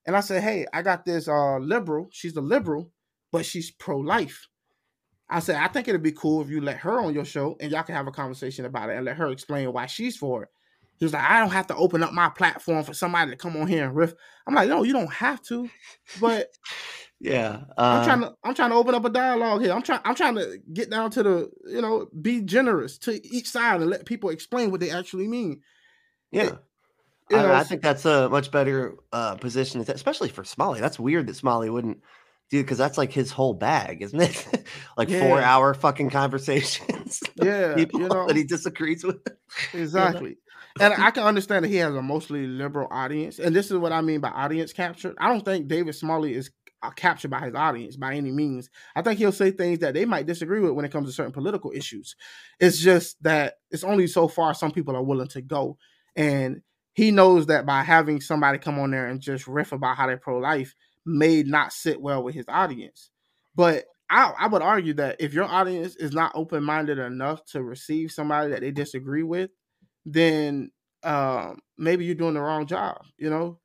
[0.06, 2.10] And I said, hey, I got this uh liberal.
[2.12, 2.92] She's a liberal,
[3.32, 4.48] but she's pro life.
[5.30, 7.72] I said, I think it'd be cool if you let her on your show and
[7.72, 10.50] y'all can have a conversation about it and let her explain why she's for it.
[10.98, 13.58] He was like, I don't have to open up my platform for somebody to come
[13.58, 14.14] on here and riff.
[14.48, 15.70] I'm like, no, you don't have to.
[16.22, 16.48] But
[17.26, 19.74] yeah, uh, I'm trying to I'm trying to open up a dialogue here.
[19.74, 23.50] I'm trying I'm trying to get down to the you know be generous to each
[23.50, 25.62] side and let people explain what they actually mean.
[26.32, 26.52] Yeah.
[27.30, 30.80] It, I, know, I, think that's a much better uh, position, especially for Smalley.
[30.80, 32.04] That's weird that Smalley wouldn't
[32.52, 34.68] do because that's like his whole bag, isn't it?
[34.98, 35.22] like yeah.
[35.22, 37.24] four hour fucking conversations.
[37.42, 39.18] Yeah, people you know, that he disagrees with.
[39.74, 40.38] Exactly
[40.80, 43.92] and I can understand that he has a mostly liberal audience, and this is what
[43.92, 45.14] I mean by audience capture.
[45.20, 48.70] I don't think David Smalley is uh, captured by his audience by any means.
[48.96, 51.32] I think he'll say things that they might disagree with when it comes to certain
[51.32, 52.16] political issues.
[52.60, 55.78] It's just that it's only so far some people are willing to go,
[56.16, 56.62] and
[56.94, 60.18] he knows that by having somebody come on there and just riff about how they're
[60.18, 60.74] pro life
[61.06, 63.12] may not sit well with his audience.
[63.56, 67.64] But I, I would argue that if your audience is not open minded enough to
[67.64, 69.50] receive somebody that they disagree with,
[70.06, 70.72] then
[71.04, 73.02] um, maybe you're doing the wrong job.
[73.18, 73.60] You know,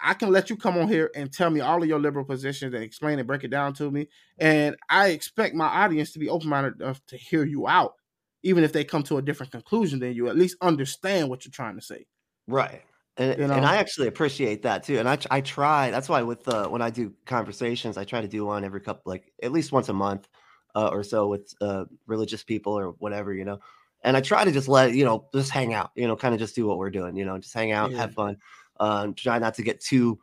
[0.00, 2.74] I can let you come on here and tell me all of your liberal positions
[2.74, 6.28] and explain and break it down to me, and I expect my audience to be
[6.28, 7.94] open minded enough to hear you out,
[8.42, 10.28] even if they come to a different conclusion than you.
[10.28, 12.06] At least understand what you're trying to say.
[12.46, 12.82] Right.
[13.16, 13.54] And, you know?
[13.54, 14.98] and I actually appreciate that too.
[14.98, 15.90] And I I try.
[15.90, 19.10] That's why with uh, when I do conversations, I try to do one every couple,
[19.10, 20.28] like at least once a month
[20.74, 23.60] uh, or so with uh, religious people or whatever, you know
[24.04, 26.38] and I try to just let you know just hang out, you know, kind of
[26.38, 27.96] just do what we're doing, you know, just hang out, yeah.
[27.96, 28.36] have fun,
[28.80, 30.18] um, try not to get too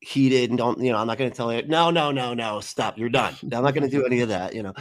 [0.00, 2.60] heated and don't you know i'm not going to tell you no no no no
[2.60, 4.72] stop you're done i'm not going to do any of that you know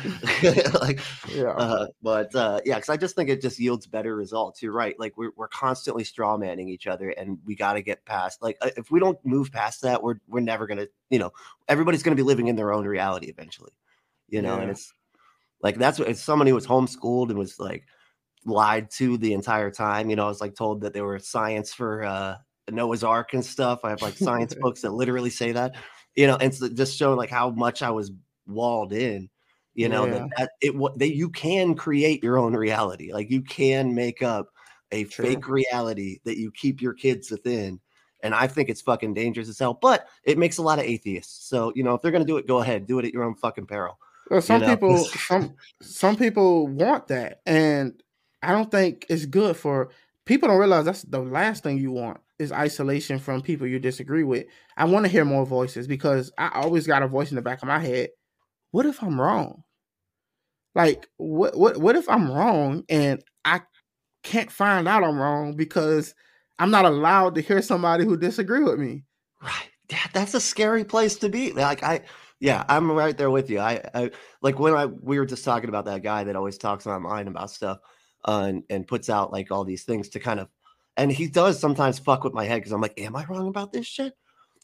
[0.82, 1.00] like
[1.34, 4.74] yeah uh, but uh yeah because i just think it just yields better results you're
[4.74, 8.42] right like we're, we're constantly straw manning each other and we got to get past
[8.44, 11.32] like uh, if we don't move past that we're we're never going to you know
[11.70, 13.72] everybody's going to be living in their own reality eventually
[14.28, 14.64] you know yeah.
[14.64, 14.94] and it's
[15.62, 17.86] like that's what it's somebody was homeschooled and was like
[18.46, 20.10] lied to the entire time.
[20.10, 22.36] You know, I was like told that there were science for uh,
[22.72, 23.82] Noah's Ark and stuff.
[23.84, 25.76] I have like science books that literally say that.
[26.16, 28.12] You know, and so just showing like how much I was
[28.48, 29.30] walled in.
[29.74, 30.12] You know yeah.
[30.12, 33.12] that, that it what they you can create your own reality.
[33.12, 34.48] Like you can make up
[34.92, 35.26] a True.
[35.26, 37.80] fake reality that you keep your kids within.
[38.24, 41.48] And I think it's fucking dangerous as hell, but it makes a lot of atheists.
[41.48, 43.24] So, you know, if they're going to do it, go ahead, do it at your
[43.24, 44.00] own fucking peril.
[44.32, 44.74] Well, some you know?
[44.74, 47.42] people, some, some people want that.
[47.46, 48.02] And
[48.42, 49.90] I don't think it's good for
[50.26, 54.24] people don't realize that's the last thing you want is isolation from people you disagree
[54.24, 54.46] with.
[54.78, 57.62] I want to hear more voices because I always got a voice in the back
[57.62, 58.10] of my head.
[58.72, 59.64] What if I'm wrong?
[60.74, 63.62] Like what what what if I'm wrong and I
[64.24, 66.14] can't find out I'm wrong because
[66.60, 69.06] I'm not allowed to hear somebody who disagree with me.
[69.42, 69.70] Right.
[70.14, 71.54] That's a scary place to be.
[71.54, 72.02] Like I
[72.40, 73.60] Yeah, I'm right there with you.
[73.60, 74.12] I, I
[74.42, 77.52] like when I we were just talking about that guy that always talks online about
[77.52, 77.80] stuff
[78.28, 80.50] uh, and and puts out like all these things to kind of
[80.98, 83.74] and he does sometimes fuck with my head because I'm like, am I wrong about
[83.74, 84.14] this shit?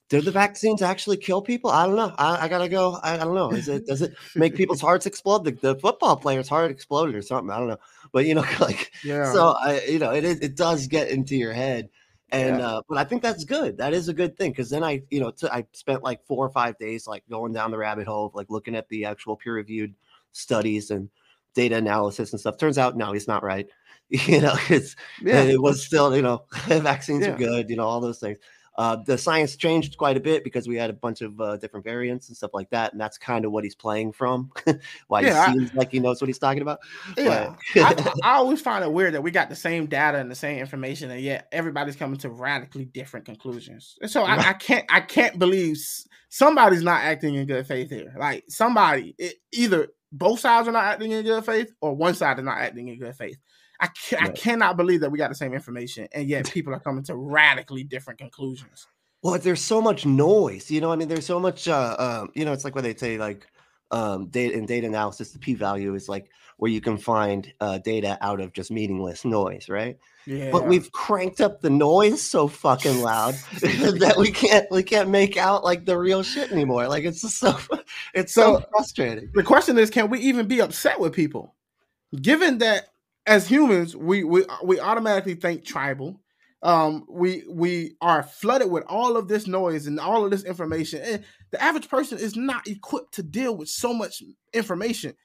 [0.10, 1.70] Do the vaccines actually kill people?
[1.70, 2.14] I don't know.
[2.18, 3.00] I, I gotta go.
[3.04, 3.52] I, I, don't know.
[3.52, 5.44] Is it does it make people's hearts explode?
[5.44, 7.52] The, the football player's heart exploded or something.
[7.52, 7.80] I don't know.
[8.12, 9.32] But you know, like yeah.
[9.32, 11.90] So I, you know, it it does get into your head.
[12.34, 12.68] And yeah.
[12.68, 13.78] uh, but I think that's good.
[13.78, 16.46] That is a good thing because then I, you know, t- I spent like four
[16.46, 19.36] or five days like going down the rabbit hole of like looking at the actual
[19.36, 19.94] peer reviewed
[20.32, 21.10] studies and
[21.54, 22.58] data analysis and stuff.
[22.58, 23.68] Turns out, no, he's not right.
[24.28, 27.34] You know, it's yeah, it was still, you know, vaccines yeah.
[27.34, 27.70] are good.
[27.70, 28.38] You know, all those things.
[28.78, 31.84] Uh, the science changed quite a bit because we had a bunch of uh, different
[31.84, 34.50] variants and stuff like that, and that's kind of what he's playing from.
[35.08, 36.80] Why yeah, he seems I, like he knows what he's talking about.
[37.18, 40.36] Yeah, I, I, always find it weird that we got the same data and the
[40.36, 43.98] same information, and yet everybody's coming to radically different conclusions.
[44.02, 45.78] And so I, I can't, I can't believe
[46.30, 48.14] somebody's not acting in good faith here.
[48.18, 52.40] Like somebody, it, either both sides are not acting in good faith, or one side
[52.40, 53.38] is not acting in good faith.
[53.82, 54.30] I, can, right.
[54.30, 57.16] I cannot believe that we got the same information and yet people are coming to
[57.16, 58.88] radically different conclusions.
[59.24, 60.92] Well, there's so much noise, you know.
[60.92, 62.54] I mean, there's so much, uh, um, you know.
[62.54, 63.48] It's like when they say like
[63.92, 68.18] um, data in data analysis, the p-value is like where you can find uh, data
[68.22, 69.98] out of just meaningless noise, right?
[70.26, 70.52] Yeah.
[70.52, 75.38] But we've cranked up the noise so fucking loud that we can't we can't make
[75.38, 76.88] out like the real shit anymore.
[76.88, 77.58] Like it's just so
[78.14, 79.30] it's so, so frustrating.
[79.34, 81.56] The question is, can we even be upset with people,
[82.20, 82.91] given that
[83.26, 86.22] as humans, we we we automatically think tribal.
[86.64, 91.02] Um, we we are flooded with all of this noise and all of this information,
[91.02, 94.22] and the average person is not equipped to deal with so much
[94.54, 95.16] information.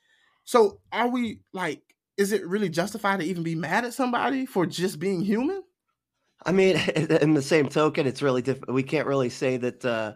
[0.45, 1.83] So, are we like?
[2.17, 5.63] Is it really justified to even be mad at somebody for just being human?
[6.45, 8.75] I mean, in the same token, it's really different.
[8.75, 10.15] We can't really say that uh,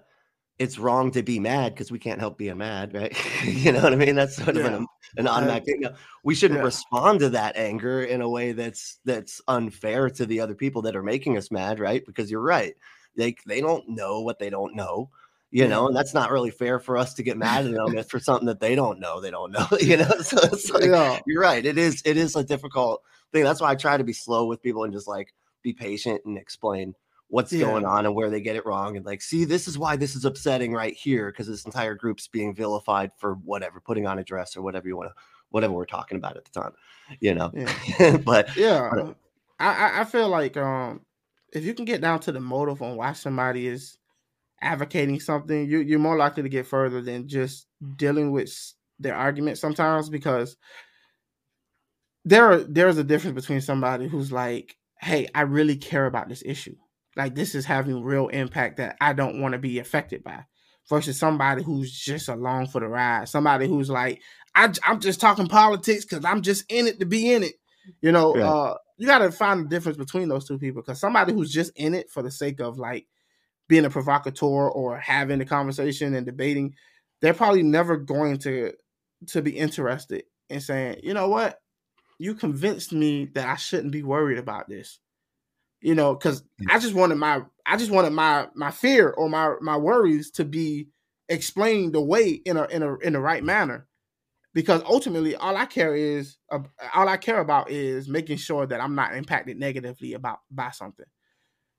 [0.60, 3.16] it's wrong to be mad because we can't help being mad, right?
[3.44, 4.14] you know what I mean?
[4.14, 4.86] That's sort of an, um,
[5.16, 5.84] an automatic thing.
[6.22, 6.66] We shouldn't yeah.
[6.66, 10.94] respond to that anger in a way that's that's unfair to the other people that
[10.94, 12.04] are making us mad, right?
[12.04, 12.74] Because you're right.
[13.16, 15.08] They they don't know what they don't know,
[15.50, 18.20] you know, and that's not really fair for us to get mad at them for
[18.20, 19.18] something that they don't know.
[19.18, 20.10] They don't know, you know.
[20.20, 21.20] So it's like yeah.
[21.26, 21.64] you're right.
[21.64, 23.02] It is it is a difficult
[23.32, 23.44] thing.
[23.44, 25.32] That's why I try to be slow with people and just like
[25.62, 26.94] be patient and explain
[27.30, 27.64] what's yeah.
[27.64, 30.16] going on and where they get it wrong and like see this is why this
[30.16, 34.24] is upsetting right here because this entire group's being vilified for whatever putting on a
[34.24, 35.14] dress or whatever you want to
[35.50, 36.72] whatever we're talking about at the time
[37.20, 38.16] you know yeah.
[38.24, 39.16] but yeah but,
[39.58, 41.00] I, I feel like um
[41.52, 43.96] if you can get down to the motive on why somebody is
[44.60, 47.66] advocating something you, you're more likely to get further than just
[47.96, 48.52] dealing with
[48.98, 50.56] their argument sometimes because
[52.24, 56.42] there are, there's a difference between somebody who's like hey i really care about this
[56.44, 56.74] issue
[57.20, 60.44] like this is having real impact that I don't want to be affected by
[60.88, 63.28] versus somebody who's just along for the ride.
[63.28, 64.22] Somebody who's like,
[64.54, 67.54] I, am just talking politics because I'm just in it to be in it.
[68.00, 68.50] You know, yeah.
[68.50, 71.72] uh, you got to find the difference between those two people because somebody who's just
[71.76, 73.06] in it for the sake of like
[73.68, 76.74] being a provocateur or having a conversation and debating,
[77.20, 78.72] they're probably never going to
[79.26, 81.58] to be interested in saying, you know what,
[82.18, 84.98] you convinced me that I shouldn't be worried about this
[85.80, 89.54] you know because i just wanted my i just wanted my my fear or my
[89.60, 90.88] my worries to be
[91.30, 93.86] explained away in a in a in the right manner.
[94.52, 96.58] Because ultimately all i care is uh,
[96.94, 101.06] all i care about is making sure that i'm not impacted negatively about by something.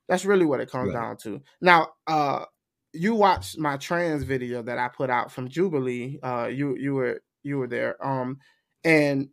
[0.07, 1.01] That's really what it comes right.
[1.01, 1.41] down to.
[1.59, 2.45] Now uh
[2.93, 7.21] you watched my trans video that i put out from jubilee uh you you were
[7.41, 8.37] you were there um
[8.83, 9.29] and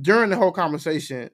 [0.00, 1.28] during the whole conversation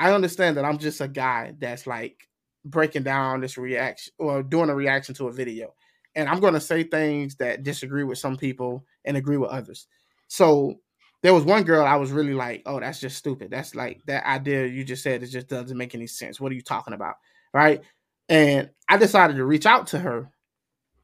[0.00, 2.26] I understand that I'm just a guy that's like
[2.64, 5.74] breaking down this reaction or doing a reaction to a video.
[6.14, 9.86] And I'm going to say things that disagree with some people and agree with others.
[10.28, 10.76] So
[11.22, 13.50] there was one girl I was really like, oh, that's just stupid.
[13.50, 16.40] That's like that idea you just said, it just doesn't make any sense.
[16.40, 17.16] What are you talking about?
[17.52, 17.82] Right.
[18.30, 20.30] And I decided to reach out to her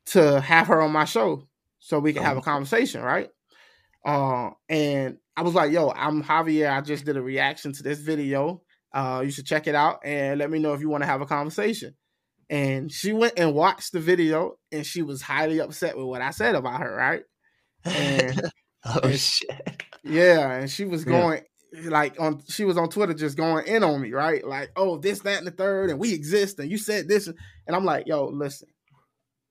[0.06, 1.46] to have her on my show
[1.80, 2.42] so we can have a oh.
[2.42, 3.02] conversation.
[3.02, 3.28] Right.
[4.06, 6.72] Uh, and I was like, yo, I'm Javier.
[6.72, 8.62] I just did a reaction to this video.
[8.92, 11.20] Uh, you should check it out and let me know if you want to have
[11.20, 11.94] a conversation.
[12.48, 16.30] And she went and watched the video and she was highly upset with what I
[16.30, 17.22] said about her, right?
[17.84, 18.40] And,
[18.84, 19.82] oh and, shit.
[20.04, 21.90] Yeah, and she was going yeah.
[21.90, 24.46] like on she was on Twitter just going in on me, right?
[24.46, 27.36] Like, oh, this, that, and the third, and we exist, and you said this, and
[27.74, 28.68] I'm like, yo, listen,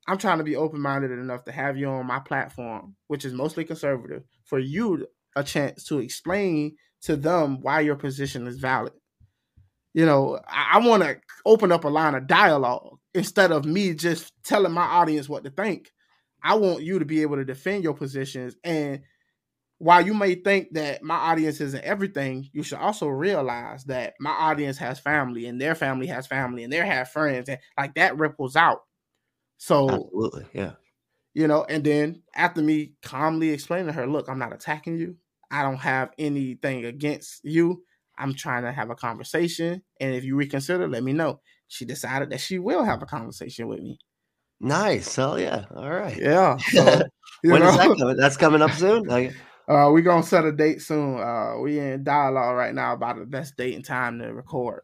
[0.07, 3.33] I'm trying to be open minded enough to have you on my platform, which is
[3.33, 8.93] mostly conservative, for you a chance to explain to them why your position is valid
[9.95, 13.93] you know, I, I want to open up a line of dialogue instead of me
[13.93, 15.89] just telling my audience what to think.
[16.43, 18.57] I want you to be able to defend your positions.
[18.61, 19.03] And
[19.77, 24.31] while you may think that my audience isn't everything, you should also realize that my
[24.31, 28.17] audience has family and their family has family and they have friends and like that
[28.17, 28.81] ripples out.
[29.59, 30.73] So absolutely, yeah.
[31.33, 35.15] You know, and then after me calmly explaining to her, look, I'm not attacking you.
[35.49, 37.81] I don't have anything against you.
[38.17, 39.83] I'm trying to have a conversation.
[39.99, 41.41] And if you reconsider, let me know.
[41.67, 43.99] She decided that she will have a conversation with me.
[44.59, 45.15] Nice.
[45.15, 45.65] Hell yeah.
[45.75, 46.17] All right.
[46.17, 46.57] Yeah.
[46.57, 46.83] So,
[47.43, 48.17] when is that coming?
[48.17, 49.03] That's coming up soon.
[49.03, 49.33] Like,
[49.67, 51.19] uh, we're gonna set a date soon.
[51.19, 54.81] Uh, we in dialogue right now about the best date and time to record.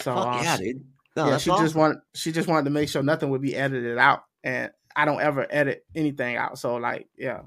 [0.00, 0.84] So uh, yeah, dude.
[1.16, 1.64] No, yeah, she awesome.
[1.64, 5.04] just wanted she just wanted to make sure nothing would be edited out, and I
[5.04, 6.58] don't ever edit anything out.
[6.58, 7.42] So like, yeah.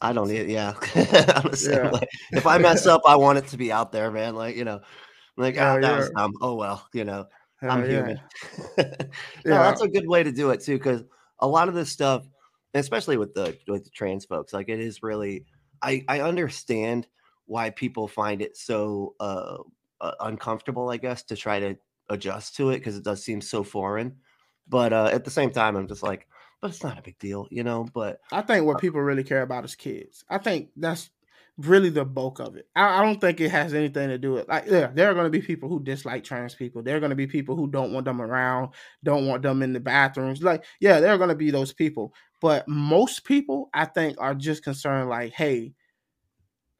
[0.00, 0.74] I don't need, yeah.
[0.94, 1.42] yeah.
[2.32, 4.34] If I mess up, I want it to be out there, man.
[4.34, 4.80] Like, you know,
[5.36, 5.96] like, oh, that yeah.
[5.96, 6.32] was dumb.
[6.40, 7.26] Oh, well, you know,
[7.62, 8.20] I'm human.
[8.78, 8.84] no,
[9.44, 9.62] yeah.
[9.62, 11.02] that's a good way to do it too, because
[11.40, 12.26] a lot of this stuff,
[12.74, 15.44] especially with the with the trans folks, like it is really.
[15.82, 17.06] I I understand
[17.44, 19.58] why people find it so uh,
[20.00, 21.76] uh uncomfortable, I guess, to try to
[22.08, 24.16] adjust to it because it does seem so foreign.
[24.68, 26.26] But uh, at the same time, I'm just like,
[26.60, 27.86] but it's not a big deal, you know.
[27.92, 30.24] But I think what uh people really care about is kids.
[30.28, 31.10] I think that's
[31.58, 32.68] really the bulk of it.
[32.76, 35.24] I, I, don't think it has anything to do with like yeah, there are going
[35.24, 36.82] to be people who dislike trans people.
[36.82, 38.70] There are going to be people who don't want them around,
[39.04, 40.42] don't want them in the bathrooms.
[40.42, 44.34] Like yeah, there are going to be those people, but most people I think are
[44.34, 45.72] just concerned like, hey,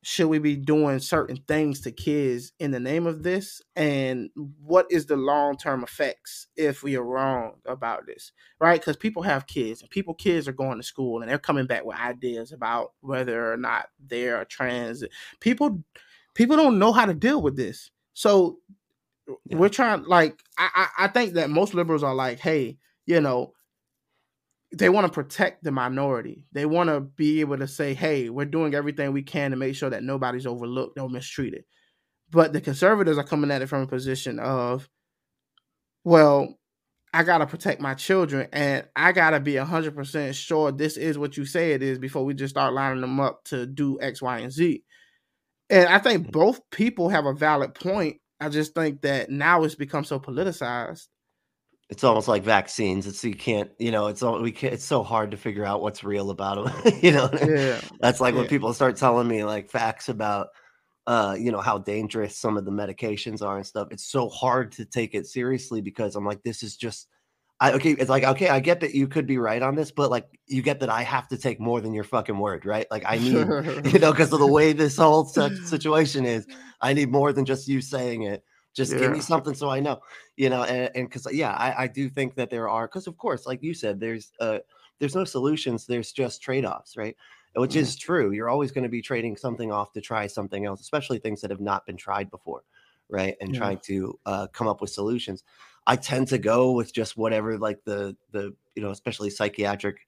[0.09, 3.61] should we be doing certain things to kids in the name of this?
[3.75, 4.31] And
[4.63, 8.31] what is the long-term effects if we are wrong about this
[8.61, 8.81] right?
[8.81, 11.85] Because people have kids and people kids are going to school and they're coming back
[11.85, 15.03] with ideas about whether or not they're trans.
[15.41, 15.83] People
[16.35, 17.91] people don't know how to deal with this.
[18.15, 18.59] So
[19.27, 19.57] yeah.
[19.57, 23.53] we're trying like I, I think that most liberals are like hey you know
[24.75, 26.45] they want to protect the minority.
[26.53, 29.77] They want to be able to say, "Hey, we're doing everything we can to make
[29.77, 31.65] sure that nobody's overlooked or mistreated."
[32.31, 34.89] But the conservatives are coming at it from a position of,
[36.05, 36.59] "Well,
[37.15, 41.19] I got to protect my children and I got to be 100% sure this is
[41.19, 44.21] what you say it is before we just start lining them up to do X,
[44.23, 44.85] Y, and Z."
[45.71, 46.33] And I think mm.
[46.33, 48.19] both people have a valid point.
[48.41, 51.07] I just think that now it's become so politicized
[51.89, 53.07] it's almost like vaccines.
[53.07, 55.83] It's you can't, you know, it's all we can It's so hard to figure out
[55.83, 56.93] what's real about them.
[57.03, 57.81] you know, yeah.
[58.01, 58.41] that's like yeah.
[58.41, 60.49] when people start telling me like facts about,
[61.07, 63.89] uh, you know, how dangerous some of the medications are and stuff.
[63.93, 67.07] It's so hard to take it seriously because I'm like, this is just,
[67.61, 67.93] I okay.
[67.93, 70.61] It's like okay, I get that you could be right on this, but like you
[70.61, 72.87] get that I have to take more than your fucking word, right?
[72.91, 73.33] Like I need,
[73.93, 76.47] you know, because of the way this whole situation is,
[76.83, 78.45] I need more than just you saying it.
[78.75, 78.99] Just yeah.
[78.99, 80.01] give me something so I know,
[80.37, 83.47] you know, and because yeah, I, I do think that there are because of course,
[83.47, 84.59] like you said, there's uh
[84.99, 87.17] there's no solutions, there's just trade-offs, right?
[87.55, 87.81] Which mm-hmm.
[87.81, 88.33] is true.
[88.33, 91.51] You're always going to be trading something off to try something else, especially things that
[91.51, 92.63] have not been tried before,
[93.09, 93.37] right?
[93.41, 93.59] And yeah.
[93.59, 95.43] trying to uh, come up with solutions.
[95.87, 100.07] I tend to go with just whatever like the the you know, especially psychiatric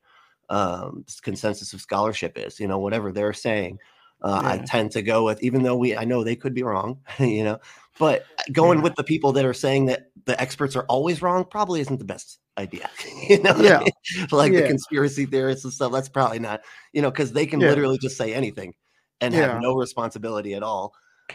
[0.50, 3.78] um consensus of scholarship is, you know, whatever they're saying.
[4.20, 4.50] Uh, yeah.
[4.50, 7.44] I tend to go with, even though we, I know they could be wrong, you
[7.44, 7.60] know,
[7.98, 8.84] but going yeah.
[8.84, 12.04] with the people that are saying that the experts are always wrong probably isn't the
[12.04, 12.90] best idea.
[13.28, 13.82] you know, yeah,
[14.30, 15.92] like the conspiracy theorists and stuff.
[15.92, 16.60] That's probably not,
[16.92, 18.74] you know, because they can literally just say anything
[19.20, 20.94] and have no responsibility at all.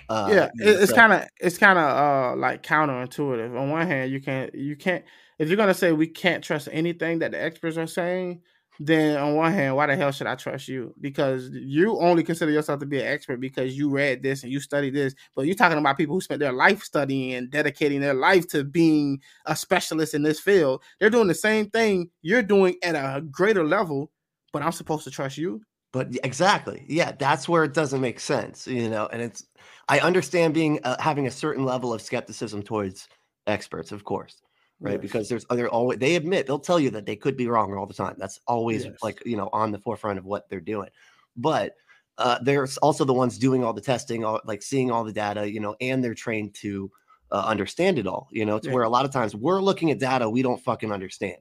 [0.09, 3.57] Uh, yeah, it's kind of it's kind of uh like counterintuitive.
[3.59, 5.03] On one hand, you can't you can't
[5.37, 8.41] if you're gonna say we can't trust anything that the experts are saying,
[8.79, 10.93] then on one hand, why the hell should I trust you?
[10.99, 14.59] Because you only consider yourself to be an expert because you read this and you
[14.59, 15.13] studied this.
[15.35, 18.63] But you're talking about people who spent their life studying and dedicating their life to
[18.63, 20.81] being a specialist in this field.
[20.99, 24.11] They're doing the same thing you're doing at a greater level,
[24.51, 25.61] but I'm supposed to trust you.
[25.91, 29.07] But exactly, yeah, that's where it doesn't make sense, you know.
[29.11, 29.45] And it's
[29.87, 33.07] I understand being uh, having a certain level of skepticism towards
[33.45, 34.41] experts, of course
[34.83, 34.93] right?
[34.93, 35.01] Yes.
[35.01, 37.87] Because there's other always they admit they'll tell you that they could be wrong all
[37.87, 38.15] the time.
[38.17, 38.95] That's always yes.
[39.01, 40.89] like you know on the forefront of what they're doing.
[41.37, 41.75] But
[42.17, 45.49] uh, there's also the ones doing all the testing, all, like seeing all the data,
[45.49, 46.91] you know, and they're trained to
[47.31, 48.27] uh, understand it all.
[48.31, 48.73] You know, to yeah.
[48.73, 51.37] where a lot of times we're looking at data we don't fucking understand.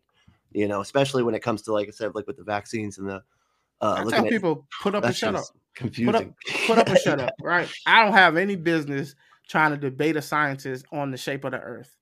[0.53, 3.09] You know, especially when it comes to like I said, like with the vaccines and
[3.09, 3.22] the.
[3.80, 5.45] Uh, I tell people put up and shut up.
[5.74, 6.12] Confusing.
[6.12, 6.34] Put up,
[6.66, 7.34] put up and shut up.
[7.43, 7.68] Right.
[7.84, 9.16] I don't have any business
[9.49, 11.97] trying to debate a scientist on the shape of the earth.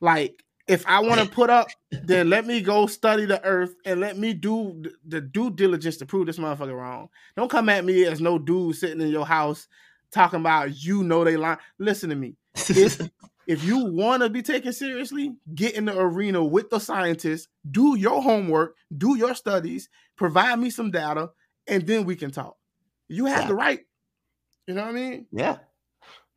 [0.00, 4.00] Like if I want to put up, then let me go study the earth and
[4.00, 7.08] let me do the due diligence to prove this motherfucker wrong.
[7.36, 9.66] Don't come at me as no dude sitting in your house
[10.12, 11.58] talking about you know they lie.
[11.78, 12.36] Listen to me.
[12.54, 13.00] If
[13.64, 18.22] you want to be taken seriously, get in the arena with the scientists, do your
[18.22, 21.30] homework, do your studies, provide me some data,
[21.66, 22.56] and then we can talk.
[23.08, 23.48] You have yeah.
[23.48, 23.80] the right.
[24.66, 25.26] You know what I mean?
[25.32, 25.58] Yeah.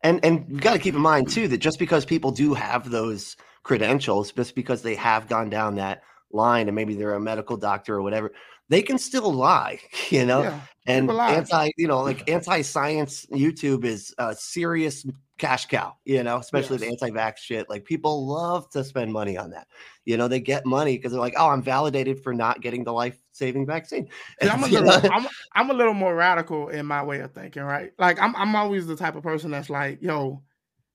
[0.02, 2.90] And and you got to keep in mind too that just because people do have
[2.90, 6.02] those credentials, just because they have gone down that
[6.32, 8.32] line and maybe they're a medical doctor or whatever,
[8.68, 9.78] they can still lie,
[10.10, 10.42] you know.
[10.42, 15.06] Yeah, and anti, you know, like anti-science YouTube is a serious
[15.38, 16.98] cash cow, you know, especially yes.
[16.98, 17.70] the anti-vax shit.
[17.70, 19.68] Like people love to spend money on that.
[20.04, 22.92] You know, they get money because they're like, oh, I'm validated for not getting the
[22.92, 24.08] life-saving vaccine.
[24.40, 27.62] And I'm a little, I'm, I'm a little more radical in my way of thinking,
[27.62, 27.92] right?
[27.98, 30.42] Like I'm, I'm always the type of person that's like, yo,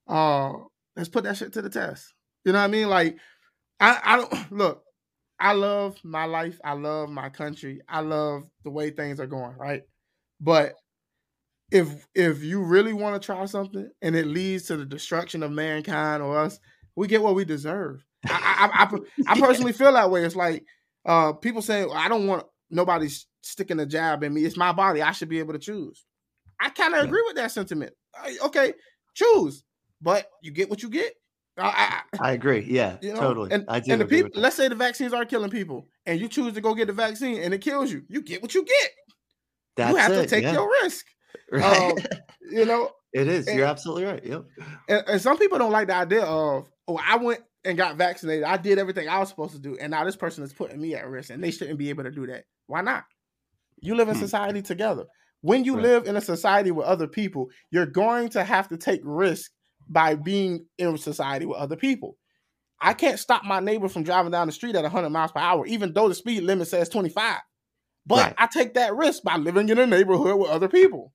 [0.06, 0.52] uh,
[0.96, 2.12] let's put that shit to the test.
[2.44, 2.88] You know what I mean?
[2.88, 3.16] Like,
[3.80, 4.82] I, I don't look.
[5.40, 6.60] I love my life.
[6.64, 7.80] I love my country.
[7.88, 9.82] I love the way things are going, right?
[10.40, 10.74] But
[11.70, 15.52] if if you really want to try something and it leads to the destruction of
[15.52, 16.58] mankind or us,
[16.96, 18.04] we get what we deserve.
[18.26, 20.24] I I, I, I personally feel that way.
[20.24, 20.64] It's like
[21.06, 23.08] uh, people say I don't want nobody
[23.42, 24.44] sticking a jab in me.
[24.44, 25.02] It's my body.
[25.02, 26.04] I should be able to choose.
[26.60, 27.06] I kind of yeah.
[27.06, 27.92] agree with that sentiment.
[28.44, 28.72] Okay,
[29.14, 29.62] choose,
[30.02, 31.14] but you get what you get.
[31.58, 32.64] I, I, I agree.
[32.68, 33.20] Yeah, you know?
[33.20, 33.52] totally.
[33.52, 33.92] And, I do.
[33.92, 36.74] And the people, let's say the vaccines are killing people, and you choose to go
[36.74, 38.04] get the vaccine, and it kills you.
[38.08, 38.90] You get what you get.
[39.76, 40.52] That's you have it, to take yeah.
[40.52, 41.06] your risk.
[41.50, 41.92] Right.
[41.92, 41.96] Um,
[42.50, 43.46] you know, it is.
[43.46, 44.22] And, You're absolutely right.
[44.22, 44.44] Yep.
[44.88, 48.44] And, and, some people don't like the idea of, oh, I went and got vaccinated.
[48.44, 50.94] I did everything I was supposed to do, and now this person is putting me
[50.94, 52.44] at risk, and they shouldn't be able to do that.
[52.66, 53.04] Why not?
[53.80, 54.20] You live in hmm.
[54.20, 55.04] society together.
[55.40, 55.82] When you right.
[55.82, 59.50] live in a society with other people, you're going to have to take risk
[59.88, 62.16] by being in society with other people.
[62.80, 65.66] I can't stop my neighbor from driving down the street at 100 miles per hour,
[65.66, 67.38] even though the speed limit says 25.
[68.06, 68.34] But right.
[68.38, 71.12] I take that risk by living in a neighborhood with other people.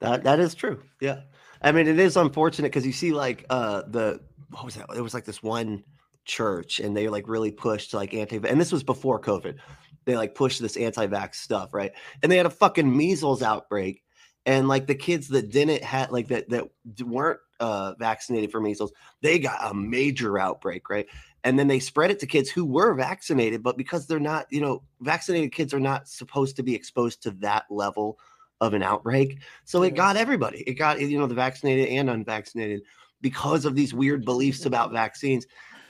[0.00, 0.82] That that is true.
[1.00, 1.20] Yeah,
[1.62, 4.86] I mean it is unfortunate because you see like uh the what was that?
[4.94, 5.84] It was like this one
[6.26, 9.56] church, and they like really pushed like anti, and this was before COVID.
[10.04, 11.92] They like pushed this anti-vax stuff, right?
[12.22, 14.02] And they had a fucking measles outbreak,
[14.44, 16.68] and like the kids that didn't have like that that
[17.00, 18.92] weren't uh, vaccinated for measles,
[19.22, 21.06] they got a major outbreak, right?
[21.44, 24.60] And then they spread it to kids who were vaccinated, but because they're not, you
[24.60, 28.18] know, vaccinated kids are not supposed to be exposed to that level
[28.60, 29.40] of an outbreak.
[29.64, 30.62] So it got everybody.
[30.66, 32.82] It got you know the vaccinated and unvaccinated
[33.20, 35.46] because of these weird beliefs about vaccines.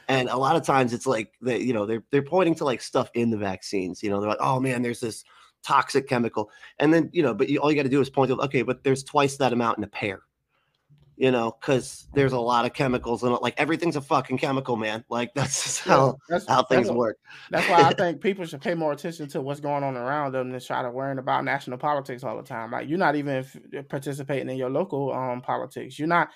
[0.09, 2.81] And a lot of times it's like they, you know, they're they're pointing to like
[2.81, 4.03] stuff in the vaccines.
[4.03, 5.25] You know, they're like, oh man, there's this
[5.65, 8.31] toxic chemical, and then you know, but you, all you got to do is point
[8.31, 10.23] to, okay, but there's twice that amount in a pear
[11.17, 15.05] you know, because there's a lot of chemicals and like everything's a fucking chemical, man.
[15.09, 17.19] Like that's how that's, how things that's, work.
[17.51, 20.51] That's why I think people should pay more attention to what's going on around them
[20.51, 22.71] than try to worrying about national politics all the time.
[22.71, 23.45] Like you're not even
[23.89, 25.99] participating in your local um politics.
[25.99, 26.29] You're not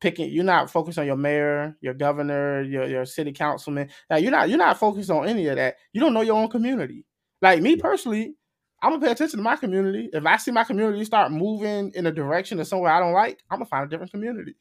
[0.00, 0.30] picking.
[0.30, 3.88] You're not focused on your mayor, your governor, your your city councilman.
[4.10, 5.76] Now you're not you're not focused on any of that.
[5.92, 7.06] You don't know your own community.
[7.42, 8.34] Like me personally,
[8.82, 10.08] I'm gonna pay attention to my community.
[10.12, 13.42] If I see my community start moving in a direction of somewhere I don't like,
[13.50, 14.56] I'm gonna find a different community.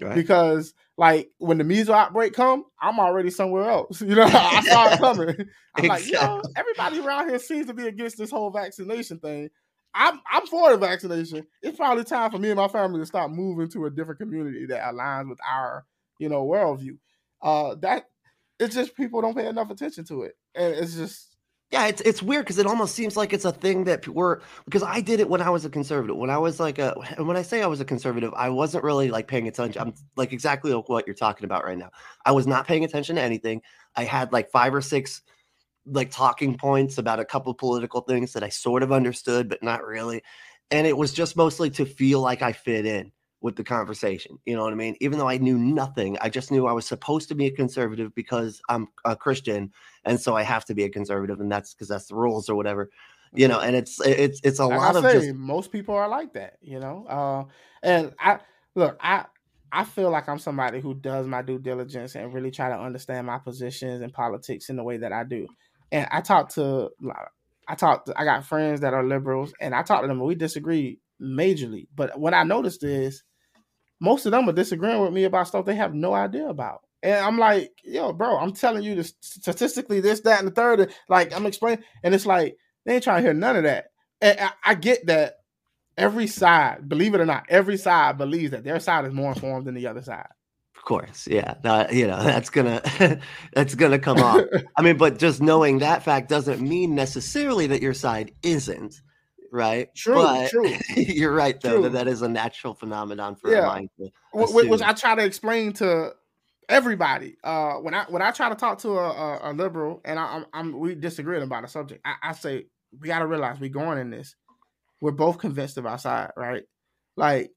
[0.00, 0.14] Right.
[0.16, 4.00] Because like when the measles outbreak come, I'm already somewhere else.
[4.12, 5.28] You know, I saw it coming.
[5.76, 5.88] I'm exactly.
[5.88, 9.50] like, you know, everybody around here seems to be against this whole vaccination thing.
[9.94, 11.46] I'm I'm for the vaccination.
[11.62, 14.66] It's probably time for me and my family to start moving to a different community
[14.66, 15.84] that aligns with our,
[16.18, 16.96] you know, worldview.
[17.40, 18.04] Uh that
[18.58, 20.34] it's just people don't pay enough attention to it.
[20.54, 21.31] And it's just
[21.72, 24.82] yeah, it's it's weird because it almost seems like it's a thing that we're because
[24.82, 26.16] I did it when I was a conservative.
[26.16, 29.10] When I was like a when I say I was a conservative, I wasn't really
[29.10, 29.80] like paying attention.
[29.80, 31.90] I'm like exactly like what you're talking about right now.
[32.26, 33.62] I was not paying attention to anything.
[33.96, 35.22] I had like five or six
[35.86, 39.82] like talking points about a couple political things that I sort of understood, but not
[39.82, 40.22] really.
[40.70, 43.12] And it was just mostly to feel like I fit in
[43.42, 44.38] with the conversation.
[44.46, 44.96] You know what I mean?
[45.00, 48.14] Even though I knew nothing, I just knew I was supposed to be a conservative
[48.14, 49.72] because I'm a Christian,
[50.04, 52.54] and so I have to be a conservative, and that's because that's the rules or
[52.54, 52.90] whatever.
[53.34, 55.34] You know, and it's it's it's a like lot of just...
[55.34, 56.58] most people are like that.
[56.62, 57.44] You know, uh,
[57.82, 58.38] and I
[58.74, 59.26] look, I
[59.72, 63.26] I feel like I'm somebody who does my due diligence and really try to understand
[63.26, 65.48] my positions and politics in the way that I do.
[65.90, 66.90] And I talk to
[67.66, 70.26] I talk to, I got friends that are liberals, and I talk to them, and
[70.28, 71.86] we disagree majorly.
[71.94, 73.22] But what I noticed is
[74.02, 76.80] most of them are disagreeing with me about stuff they have no idea about.
[77.04, 80.92] And I'm like, yo, bro, I'm telling you this statistically, this, that, and the third.
[81.08, 83.86] Like I'm explaining, and it's like they ain't trying to hear none of that.
[84.20, 85.36] And I, I get that
[85.96, 89.66] every side, believe it or not, every side believes that their side is more informed
[89.66, 90.28] than the other side.
[90.76, 92.82] Of course, yeah, you know that's gonna
[93.52, 94.42] that's gonna come off.
[94.76, 99.00] I mean, but just knowing that fact doesn't mean necessarily that your side isn't
[99.52, 99.94] right?
[99.94, 100.74] True, but true.
[100.96, 101.82] you're right though true.
[101.82, 103.64] that that is a natural phenomenon for yeah.
[103.64, 103.90] a mind
[104.32, 106.14] which, which I try to explain to
[106.68, 107.36] everybody.
[107.44, 110.36] Uh, when I when I try to talk to a, a, a liberal and I,
[110.36, 112.66] am I'm, I'm we disagreeing about a subject, I, I say
[112.98, 114.34] we got to realize we're going in this.
[115.00, 116.62] We're both convinced of our side, right?
[117.16, 117.50] Like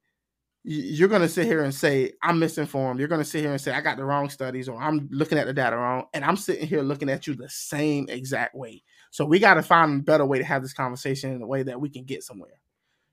[0.63, 2.99] you're going to sit here and say I'm misinformed.
[2.99, 5.37] You're going to sit here and say I got the wrong studies or I'm looking
[5.37, 8.83] at the data wrong, and I'm sitting here looking at you the same exact way.
[9.15, 11.63] So we got to find a better way to have this conversation in a way
[11.63, 12.59] that we can get somewhere.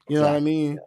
[0.09, 0.33] You know exactly.
[0.33, 0.79] what I mean?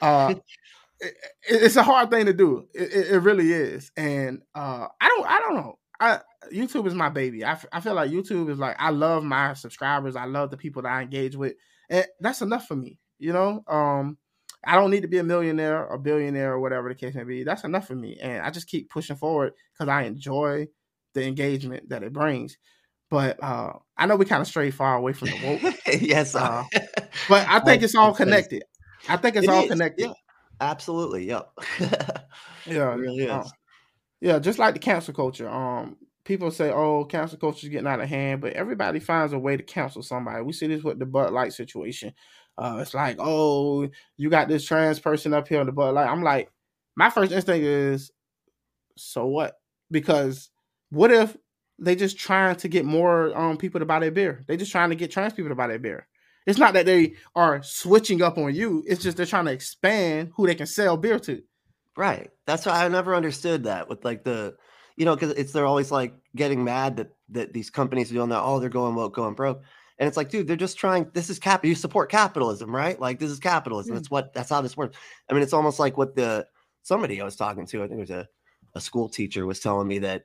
[0.00, 0.34] Uh,
[1.00, 1.14] it,
[1.48, 2.68] it's a hard thing to do.
[2.72, 5.26] It, it, it really is, and uh, I don't.
[5.26, 5.78] I don't know.
[5.98, 6.20] I,
[6.52, 7.42] YouTube is my baby.
[7.42, 10.14] I, f- I feel like YouTube is like I love my subscribers.
[10.14, 11.54] I love the people that I engage with,
[11.88, 13.00] and that's enough for me.
[13.18, 14.18] You know, um,
[14.64, 17.42] I don't need to be a millionaire or billionaire or whatever the case may be.
[17.42, 20.68] That's enough for me, and I just keep pushing forward because I enjoy
[21.14, 22.56] the engagement that it brings.
[23.10, 25.74] But uh, I know we kind of stray far away from the woke.
[26.00, 26.64] yes, uh,
[27.28, 28.62] but I think it's all connected.
[29.08, 29.68] I think it's it all is.
[29.68, 30.06] connected.
[30.08, 30.14] Yeah.
[30.62, 31.26] Absolutely.
[31.26, 31.52] Yep.
[32.66, 32.92] yeah.
[32.92, 33.30] It really is.
[33.30, 33.48] Uh,
[34.20, 35.48] yeah, just like the cancel culture.
[35.48, 39.38] Um, people say, "Oh, cancel culture is getting out of hand," but everybody finds a
[39.38, 40.42] way to cancel somebody.
[40.42, 42.12] We see this with the Bud Light situation.
[42.58, 43.88] Uh, it's like, "Oh,
[44.18, 46.52] you got this trans person up here on the Bud Light." I'm like,
[46.94, 48.10] my first instinct is,
[48.98, 49.58] "So what?"
[49.90, 50.50] Because
[50.90, 51.36] what if
[51.80, 54.44] they just trying to get more um people to buy their beer?
[54.46, 56.06] They just trying to get trans people to buy their beer.
[56.46, 58.82] It's not that they are switching up on you.
[58.86, 61.42] It's just they're trying to expand who they can sell beer to.
[61.96, 62.30] Right.
[62.46, 64.56] That's why I never understood that with like the,
[64.96, 68.30] you know, because it's they're always like getting mad that that these companies are doing
[68.30, 68.42] that.
[68.42, 69.62] Oh, they're going woke, going broke.
[69.98, 71.10] And it's like, dude, they're just trying.
[71.12, 71.62] This is cap.
[71.64, 72.98] You support capitalism, right?
[72.98, 73.94] Like this is capitalism.
[73.94, 74.32] That's what.
[74.32, 74.96] That's how this works.
[75.28, 76.46] I mean, it's almost like what the
[76.82, 77.82] somebody I was talking to.
[77.82, 78.28] I think it was a
[78.74, 80.24] a school teacher was telling me that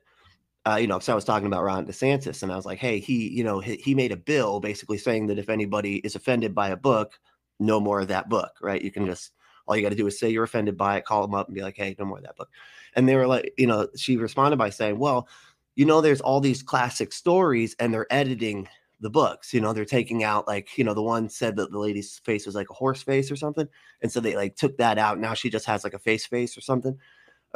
[0.66, 2.98] uh, you know, because I was talking about Ron DeSantis, and I was like, hey,
[2.98, 6.54] he, you know, he, he made a bill basically saying that if anybody is offended
[6.54, 7.18] by a book,
[7.60, 8.82] no more of that book, right?
[8.82, 9.32] You can just
[9.66, 11.54] all you got to do is say you're offended by it, call them up, and
[11.54, 12.48] be like, hey, no more of that book.
[12.94, 15.28] And they were like, you know, she responded by saying, well,
[15.74, 18.68] you know, there's all these classic stories, and they're editing
[19.00, 19.54] the books.
[19.54, 22.46] You know, they're taking out like, you know, the one said that the lady's face
[22.46, 23.68] was like a horse face or something,
[24.02, 25.20] and so they like took that out.
[25.20, 26.98] Now she just has like a face face or something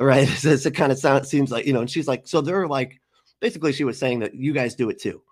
[0.01, 0.29] right?
[0.39, 3.01] So it kind of sounds seems like you know, and she's like, so they're like,
[3.41, 5.23] basically, she was saying that you guys do it too,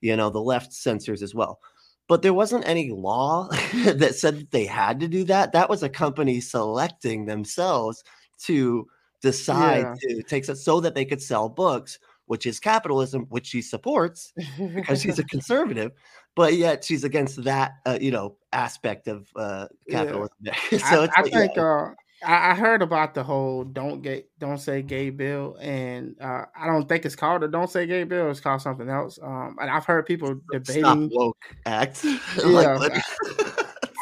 [0.00, 1.60] you know, the left censors as well.
[2.08, 3.48] But there wasn't any law
[3.84, 5.52] that said that they had to do that.
[5.52, 8.04] That was a company selecting themselves
[8.42, 8.86] to
[9.22, 10.16] decide yeah.
[10.16, 14.32] to take it so that they could sell books, which is capitalism, which she supports
[14.74, 15.92] because she's a conservative.
[16.36, 20.36] But yet she's against that, uh, you know, aspect of uh, capitalism.
[20.40, 20.54] Yeah.
[20.70, 21.52] so I, I like, think.
[21.56, 21.62] Yeah.
[21.62, 21.94] Uh,
[22.26, 26.66] I, I heard about the whole "don't gay, don't say gay" bill, and uh, I
[26.66, 28.30] don't think it's called a "don't say gay" bill.
[28.30, 29.18] It's called something else.
[29.22, 32.04] Um, and I've heard people debating Stop woke act.
[32.44, 33.00] yeah,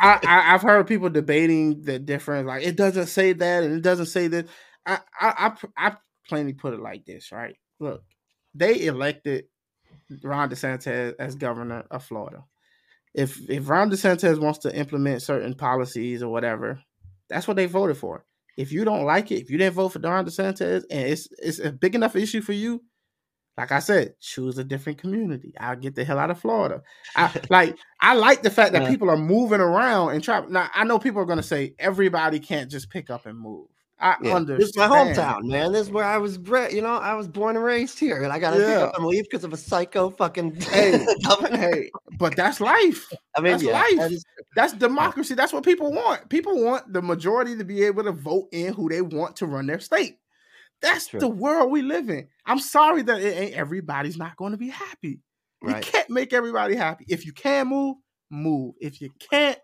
[0.01, 2.47] I, I, have heard people debating the difference.
[2.47, 4.47] Like it doesn't say that, and it doesn't say that.
[4.87, 5.97] I, I, I, I
[6.29, 7.57] plainly put it like this, right?
[7.79, 8.03] Look,
[8.55, 9.45] they elected
[10.23, 12.45] Ron DeSantis as governor of Florida.
[13.13, 16.81] If if Ron DeSantis wants to implement certain policies or whatever,
[17.29, 18.25] that's what they voted for.
[18.57, 21.59] If you don't like it, if you didn't vote for Ron DeSantis and it's it's
[21.59, 22.83] a big enough issue for you,
[23.57, 25.55] like I said, choose a different community.
[25.59, 26.83] I'll get the hell out of Florida.
[27.17, 28.89] I like I like the fact that yeah.
[28.89, 30.45] people are moving around and try.
[30.49, 33.69] Now I know people are going to say everybody can't just pick up and move.
[34.01, 34.35] I yeah.
[34.35, 34.61] understand.
[34.61, 35.73] This is my hometown, man.
[35.73, 36.73] This is where I was bred.
[36.73, 38.67] You know, I was born and raised here, and I got to yeah.
[38.67, 40.57] pick up and leave because of a psycho fucking.
[40.75, 41.07] Hey,
[41.51, 43.09] hey, but that's life.
[43.37, 43.97] I mean, that's yeah, life.
[43.97, 44.25] That is,
[44.57, 45.35] that's democracy.
[45.35, 46.29] That's what people want.
[46.29, 49.67] People want the majority to be able to vote in who they want to run
[49.67, 50.19] their state.
[50.83, 51.21] That's True.
[51.21, 52.29] the world we live in.
[52.45, 55.21] I'm sorry that it ain't everybody's not going to be happy.
[55.63, 55.85] Right.
[55.85, 57.07] You can't make everybody happy.
[57.09, 57.97] If you can move,
[58.31, 58.75] move.
[58.81, 59.59] If you can't,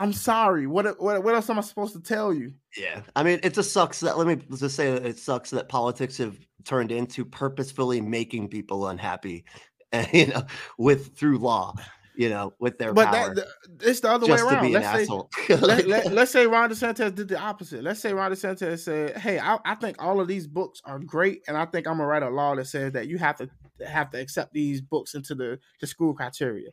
[0.00, 0.66] I'm sorry.
[0.66, 2.52] What, what what else am I supposed to tell you?
[2.76, 4.16] Yeah, I mean, it just sucks that.
[4.16, 8.88] Let me just say, that it sucks that politics have turned into purposefully making people
[8.88, 9.44] unhappy,
[9.92, 10.44] and you know,
[10.78, 11.74] with through law,
[12.14, 13.34] you know, with their but power.
[13.34, 13.48] That,
[13.80, 14.70] it's the other way around.
[14.70, 17.82] Let's say, let, let, let's say Ron DeSantis did the opposite.
[17.82, 21.42] Let's say Ron DeSantis said, "Hey, I, I think all of these books are great,
[21.48, 23.48] and I think I'm gonna write a law that says that you have to
[23.84, 26.70] have to accept these books into the the school criteria."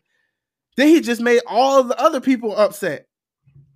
[0.77, 3.07] Then he just made all the other people upset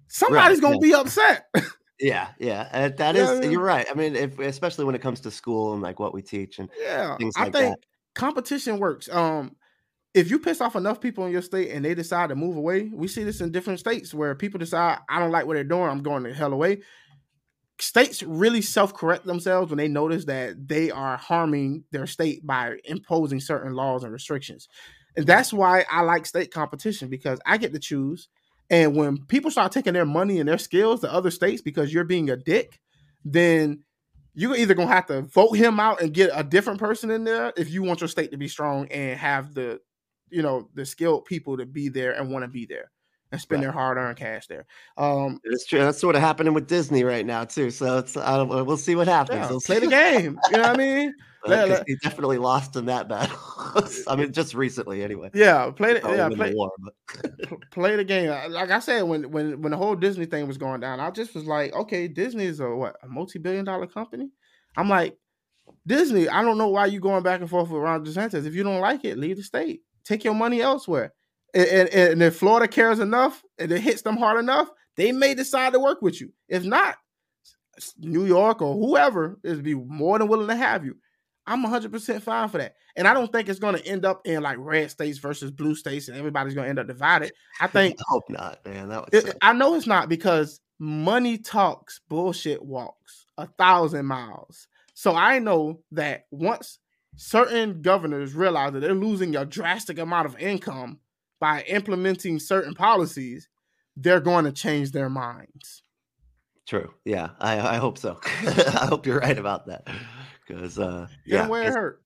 [0.10, 0.88] somebody's right, gonna yeah.
[0.88, 1.46] be upset.
[2.00, 3.40] yeah, yeah, uh, that is.
[3.40, 3.52] Mean?
[3.52, 3.88] You're right.
[3.90, 6.70] I mean, if especially when it comes to school and like what we teach and
[6.80, 7.86] yeah, things like I think that.
[8.16, 9.10] competition works.
[9.10, 9.56] Um,
[10.14, 12.90] if you piss off enough people in your state and they decide to move away,
[12.94, 15.84] we see this in different states where people decide I don't like what they're doing,
[15.90, 16.82] I'm going the hell away.
[17.80, 23.40] States really self-correct themselves when they notice that they are harming their state by imposing
[23.40, 24.68] certain laws and restrictions.
[25.16, 28.28] And that's why I like state competition because I get to choose
[28.70, 32.04] and when people start taking their money and their skills to other states because you're
[32.04, 32.80] being a dick,
[33.26, 33.84] then
[34.34, 37.52] you're either gonna have to vote him out and get a different person in there
[37.58, 39.80] if you want your state to be strong and have the,
[40.30, 42.92] you know, the skilled people to be there and want to be there
[43.32, 43.66] and spend right.
[43.66, 44.66] their hard-earned cash there.
[44.98, 45.80] Um, it's true.
[45.80, 47.72] That's sort of happening with Disney right now too.
[47.72, 49.40] So it's I don't, we'll see what happens.
[49.40, 50.40] Yeah, we'll play the game.
[50.52, 51.14] You know what I mean?
[51.46, 53.38] Uh, he definitely lost in that battle.
[54.10, 55.32] I mean, just recently, anyway.
[55.34, 56.72] Yeah, play the yeah play, the war,
[57.72, 58.30] play the game.
[58.52, 61.34] Like I said, when when when the whole Disney thing was going down, I just
[61.34, 64.32] was like, okay, Disney is a what a multi-billion dollar company.
[64.76, 65.18] I'm like,
[65.88, 66.28] Disney.
[66.28, 68.46] I don't know why you're going back and forth with Ron DeSantis.
[68.46, 69.82] If you don't like it, leave the state.
[70.04, 71.14] Take your money elsewhere.
[71.54, 75.74] And, and, if Florida cares enough and it hits them hard enough, they may decide
[75.74, 76.32] to work with you.
[76.48, 76.98] If not,
[77.98, 80.96] New York or whoever is be more than willing to have you.
[81.48, 82.76] I'm 100% fine for that.
[82.96, 85.74] And I don't think it's going to end up in like red states versus blue
[85.74, 87.32] states and everybody's going to end up divided.
[87.60, 87.96] I think.
[88.00, 88.90] I hope not, man.
[88.90, 94.68] That it, I know it's not because money talks, bullshit walks a thousand miles.
[94.94, 96.78] So I know that once
[97.16, 101.00] certain governors realize that they're losing a drastic amount of income
[101.40, 103.48] by implementing certain policies,
[103.96, 105.84] they're going to change their minds.
[106.68, 106.94] True.
[107.04, 108.20] Yeah, I, I hope so.
[108.26, 109.88] I hope you're right about that
[110.48, 112.04] because uh, yeah, where it hurt.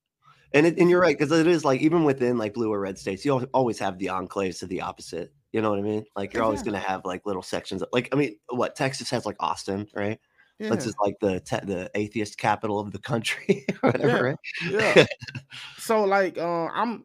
[0.54, 2.96] And it, and you're right because it is like even within like blue or red
[2.96, 5.34] states, you always have the enclaves to the opposite.
[5.52, 6.04] You know what I mean?
[6.16, 7.82] Like you're always going to have like little sections.
[7.82, 10.18] Of, like I mean, what Texas has like Austin, right?
[10.58, 10.70] Yeah.
[10.70, 14.36] That's just like the te- the atheist capital of the country, whatever.
[14.70, 14.92] Yeah.
[14.96, 15.06] Yeah.
[15.78, 17.04] so like, uh, I'm.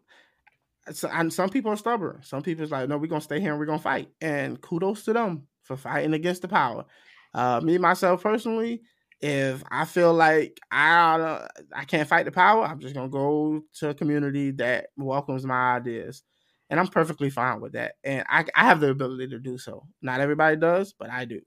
[1.11, 2.21] And some people are stubborn.
[2.23, 4.09] Some people is like, no, we're gonna stay here and we're gonna fight.
[4.21, 6.85] And kudos to them for fighting against the power.
[7.33, 8.81] Uh, me myself personally,
[9.21, 13.89] if I feel like I I can't fight the power, I'm just gonna go to
[13.89, 16.23] a community that welcomes my ideas,
[16.69, 17.95] and I'm perfectly fine with that.
[18.03, 19.85] And I I have the ability to do so.
[20.01, 21.41] Not everybody does, but I do.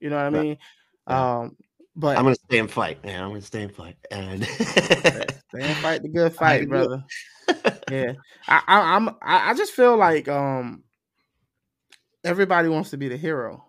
[0.00, 0.56] You know what I mean?
[1.08, 1.40] Yeah.
[1.40, 1.56] Um,
[1.94, 3.22] but I'm gonna stay and fight, man.
[3.22, 7.04] I'm gonna stay and fight, and stay and fight the good fight, brother.
[7.90, 8.12] Yeah,
[8.48, 10.84] I, I I'm I, I just feel like um
[12.24, 13.64] everybody wants to be the hero.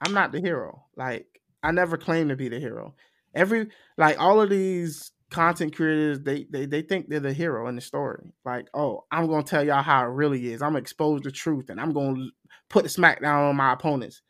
[0.00, 0.84] I'm not the hero.
[0.96, 1.26] Like
[1.62, 2.94] I never claim to be the hero.
[3.34, 7.76] Every like all of these content creators, they they they think they're the hero in
[7.76, 8.32] the story.
[8.44, 10.62] Like, oh, I'm gonna tell y'all how it really is.
[10.62, 12.26] I'm gonna expose the truth, and I'm gonna
[12.68, 14.22] put the smackdown on my opponents.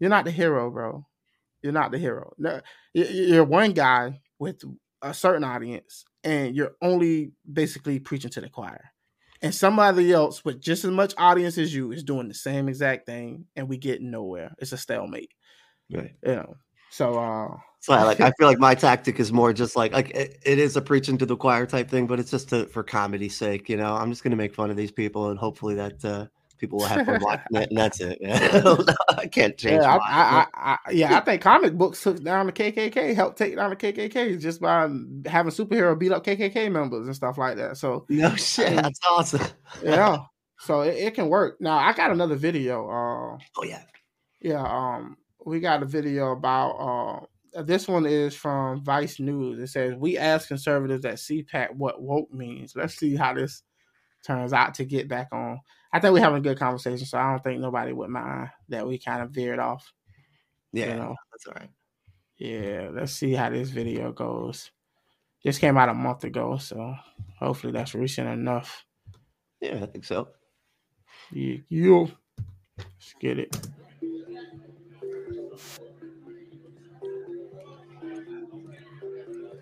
[0.00, 1.06] You're not the hero, bro.
[1.62, 2.32] You're not the hero.
[2.38, 2.60] No,
[2.94, 4.62] you're one guy with
[5.02, 8.92] a certain audience, and you're only basically preaching to the choir.
[9.40, 13.06] And somebody else with just as much audience as you is doing the same exact
[13.06, 14.52] thing, and we get nowhere.
[14.58, 15.32] It's a stalemate.
[15.90, 16.14] Right.
[16.24, 16.56] You know.
[16.90, 20.10] So uh so I like I feel like my tactic is more just like like
[20.10, 22.82] it, it is a preaching to the choir type thing, but it's just to, for
[22.82, 23.94] comedy's sake, you know.
[23.94, 26.26] I'm just gonna make fun of these people and hopefully that uh
[26.58, 28.18] people will have fun watching it, and that's it.
[29.08, 29.82] I can't change.
[29.82, 33.56] Yeah, I, I, I, yeah, I think comic books took down the KKK, helped take
[33.56, 34.82] down the KKK just by
[35.26, 37.76] having superhero beat up KKK members and stuff like that.
[37.76, 39.46] So no shit, that's awesome.
[39.82, 40.18] yeah,
[40.58, 41.60] so it, it, can work.
[41.60, 42.88] Now I got another video.
[42.88, 43.82] Uh, oh yeah,
[44.40, 44.62] yeah.
[44.62, 46.70] Um, we got a video about
[47.54, 49.58] uh, this one is from Vice News.
[49.58, 52.74] It says we ask conservatives at CPAC what woke means.
[52.76, 53.62] Let's see how this
[54.24, 55.60] turns out to get back on.
[55.92, 58.86] I think we're having a good conversation, so I don't think nobody would mind that
[58.86, 59.92] we kind of veered off.
[60.72, 61.16] Yeah, you know?
[61.32, 61.70] that's all right.
[62.36, 64.70] Yeah, let's see how this video goes.
[65.42, 66.94] Just came out a month ago, so
[67.38, 68.84] hopefully that's recent enough.
[69.60, 70.28] Yeah, I think so.
[71.32, 72.10] Yeah, you.
[72.76, 73.56] Let's get it.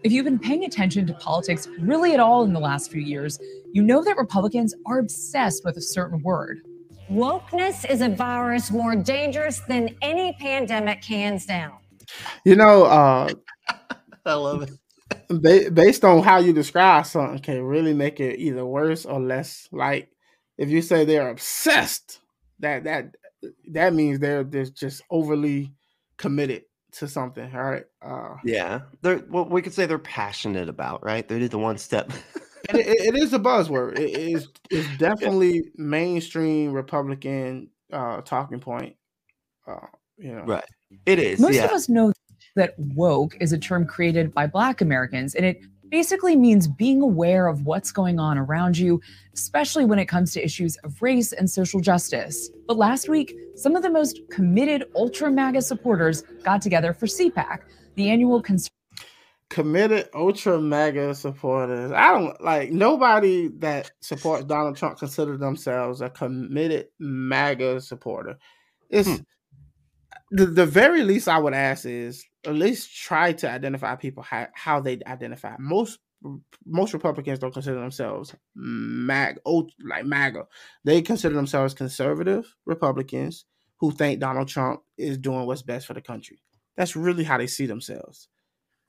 [0.02, 3.38] If you've been paying attention to politics really at all in the last few years,
[3.76, 6.60] you know that Republicans are obsessed with a certain word.
[7.10, 11.76] Wokeness is a virus more dangerous than any pandemic, hands down.
[12.46, 13.28] You know, uh,
[14.24, 15.74] I love it.
[15.74, 19.68] based on how you describe something, can really make it either worse or less.
[19.70, 20.08] Like
[20.56, 22.20] if you say they're obsessed,
[22.60, 23.14] that that
[23.72, 25.74] that means they're they're just overly
[26.16, 26.62] committed
[26.92, 27.54] to something.
[27.54, 27.84] All right.
[28.00, 31.28] Uh, yeah, they're well, we could say they're passionate about right.
[31.28, 32.10] They did the one step.
[32.74, 33.98] it, it is a buzzword.
[33.98, 35.70] It is it's definitely yeah.
[35.76, 38.96] mainstream Republican uh, talking point.
[39.66, 39.86] Uh,
[40.16, 40.64] you know, right?
[41.04, 41.40] It is.
[41.40, 41.64] Most yeah.
[41.64, 42.12] of us know
[42.54, 47.46] that woke is a term created by Black Americans, and it basically means being aware
[47.46, 49.00] of what's going on around you,
[49.34, 52.50] especially when it comes to issues of race and social justice.
[52.66, 57.60] But last week, some of the most committed ultra MAGA supporters got together for CPAC,
[57.94, 58.70] the annual cons-
[59.48, 61.92] committed ultra MAGA supporters.
[61.92, 68.38] I don't like nobody that supports Donald Trump consider themselves a committed MAGA supporter.
[68.90, 69.22] It's hmm.
[70.30, 74.48] the, the very least I would ask is at least try to identify people how,
[74.54, 75.56] how they identify.
[75.58, 75.98] Most
[76.64, 80.46] most Republicans don't consider themselves mag like MAGA.
[80.84, 83.44] They consider themselves conservative Republicans
[83.78, 86.40] who think Donald Trump is doing what's best for the country.
[86.76, 88.28] That's really how they see themselves.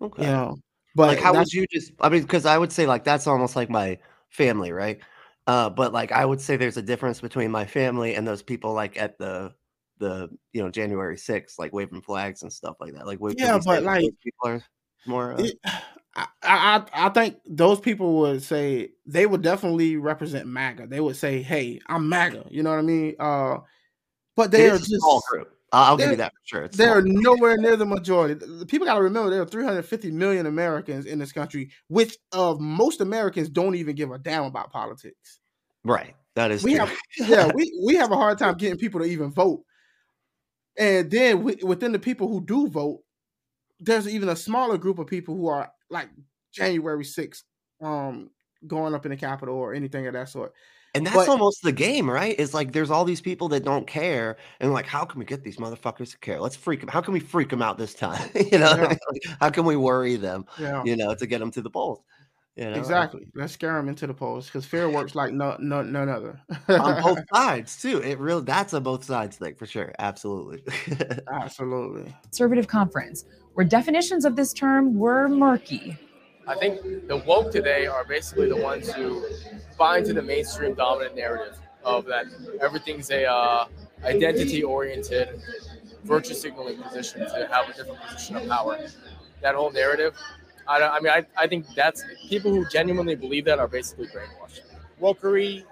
[0.01, 0.23] Okay.
[0.23, 0.57] You know,
[0.95, 1.91] but like, how would you just?
[1.99, 3.97] I mean, because I would say like that's almost like my
[4.29, 4.99] family, right?
[5.47, 8.73] Uh, but like I would say there's a difference between my family and those people
[8.73, 9.53] like at the
[9.99, 13.07] the you know January 6th, like waving flags and stuff like that.
[13.07, 14.63] Like, Yeah, but, like, people are
[15.05, 15.33] more.
[15.33, 15.59] Uh, it-
[16.15, 20.87] I, I I think those people would say they would definitely represent MAGA.
[20.87, 23.15] They would say, "Hey, I'm MAGA." You know what I mean?
[23.19, 23.57] Uh,
[24.35, 25.56] but they are just small group.
[25.73, 26.63] I'll I'll give you that for sure.
[26.63, 27.21] It's they're small.
[27.35, 28.33] nowhere near the majority.
[28.35, 32.59] The people got to remember there are 350 million Americans in this country, which of
[32.61, 35.39] most Americans don't even give a damn about politics.
[35.83, 36.15] right.
[36.35, 36.85] That is we true.
[36.85, 36.97] have
[37.29, 39.63] yeah we, we have a hard time getting people to even vote
[40.77, 42.99] and then wi- within the people who do vote
[43.79, 46.09] there's even a smaller group of people who are like
[46.53, 47.41] january 6th
[47.81, 48.29] um
[48.67, 50.53] going up in the capitol or anything of that sort
[50.97, 52.35] And that's But- almost the game, right?
[52.37, 55.43] It's like there's all these people that don't care, and like, how can we get
[55.43, 56.39] these motherfuckers to care?
[56.39, 56.89] Let's freak them.
[56.89, 58.29] How can we freak them out this time?
[58.51, 58.75] you know,
[59.23, 59.33] Yeah.
[59.39, 60.45] How can we worry them?
[60.59, 61.99] yeah You know, to get them to the polls.
[62.55, 65.83] You know, exactly let's scare them into the polls because fear works like no, no
[65.83, 67.99] none other on both sides too.
[68.01, 69.93] It really that's a both sides thing for sure.
[69.99, 70.63] Absolutely.
[71.31, 75.95] absolutely conservative conference, where definitions of this term were murky.
[76.47, 79.25] I think the woke today are basically the ones who
[79.77, 82.25] buy into the mainstream dominant narrative of that
[82.61, 83.67] everything's a uh,
[84.03, 85.41] identity oriented
[86.05, 88.77] virtue signaling position to have a different position of power.
[89.41, 90.15] That whole narrative,
[90.67, 94.61] I, I mean, I, I think that's people who genuinely believe that are basically brainwashed.
[95.01, 95.63] wokery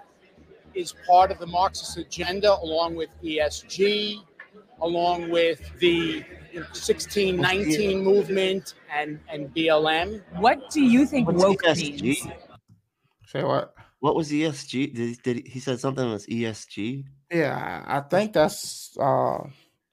[0.74, 4.22] is part of the Marxist agenda, along with ESG,
[4.82, 6.22] along with the
[6.56, 10.22] you know, 1619 movement and, and BLM.
[10.38, 12.02] What do you think What's woke ESG?
[12.02, 12.26] means?
[13.26, 14.94] say what What was ESG?
[14.94, 17.04] Did he, did he, he said something was ESG?
[17.30, 19.38] Yeah, I I think that's uh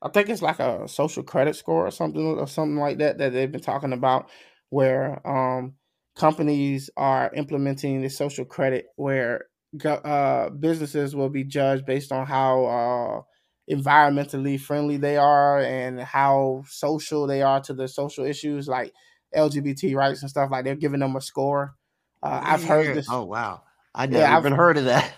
[0.02, 3.34] I think it's like a social credit score or something or something like that that
[3.34, 4.30] they've been talking about
[4.70, 5.74] where um
[6.16, 9.48] companies are implementing the social credit where
[9.86, 13.33] uh businesses will be judged based on how uh
[13.72, 18.94] environmentally friendly they are and how social they are to the social issues like
[19.36, 21.76] LGBT rights and stuff like they're giving them a score.
[22.22, 23.64] Uh, I've heard this Oh wow,
[23.98, 25.14] Yeah, never I've- even heard of that.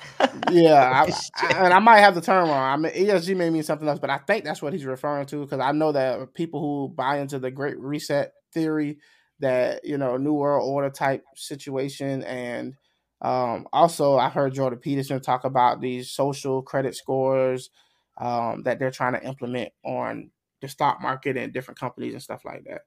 [0.52, 1.12] yeah, I,
[1.48, 2.58] I- and I might have the term wrong.
[2.74, 5.42] I mean, ESG may mean something else, but I think that's what he's referring to
[5.42, 8.98] because I know that people who buy into the Great Reset theory,
[9.40, 12.76] that you know, New World Order type situation, and
[13.22, 17.70] um, also I heard Jordan Peterson talk about these social credit scores
[18.18, 20.30] um, that they're trying to implement on
[20.62, 22.82] the stock market and different companies and stuff like that.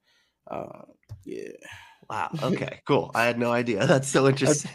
[0.51, 0.83] Uh,
[1.25, 1.49] yeah,
[2.09, 2.31] wow.
[2.43, 2.81] Okay.
[2.87, 3.11] Cool.
[3.15, 3.87] I had no idea.
[3.87, 4.71] That's so interesting.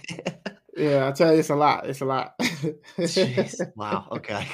[0.78, 1.88] yeah, I tell you, it's a lot.
[1.90, 2.38] It's a lot.
[2.98, 3.60] Jeez.
[3.76, 4.08] Wow.
[4.12, 4.48] Okay.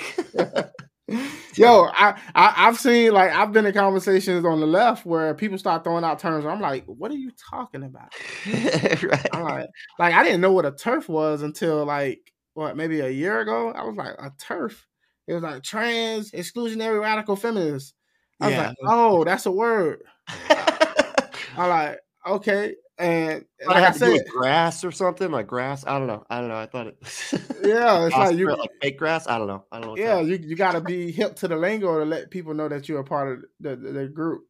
[1.55, 5.57] Yo, I, I I've seen like I've been in conversations on the left where people
[5.57, 6.45] start throwing out terms.
[6.45, 8.13] I'm like, what are you talking about?
[8.45, 9.27] right.
[9.33, 13.09] I'm like, like I didn't know what a TERF was until like what maybe a
[13.09, 13.71] year ago.
[13.71, 14.85] I was like, a TERF.
[15.29, 17.93] It was like trans exclusionary radical feminist.
[18.41, 18.67] I was Yeah.
[18.69, 20.01] like, oh, that's a word.
[20.27, 21.29] I'm
[21.69, 22.73] like, okay.
[22.97, 25.85] And Thought like it I had to do said, grass or something like grass.
[25.85, 26.25] I don't know.
[26.31, 26.57] I don't know.
[26.57, 26.97] I thought it.
[27.63, 29.27] yeah, it's like you, like fake grass.
[29.27, 29.65] I don't know.
[29.71, 30.03] I don't know.
[30.03, 32.89] yeah, you you got to be hip to the lingo to let people know that
[32.89, 34.41] you're a part of the, the, the group.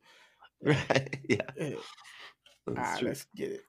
[0.63, 1.19] Right.
[1.27, 1.41] Yeah.
[1.57, 1.75] Yeah.
[2.67, 3.07] All That's right, true.
[3.09, 3.61] let's get it.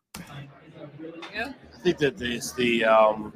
[1.34, 1.52] Yeah.
[1.74, 3.32] I think that there's the um,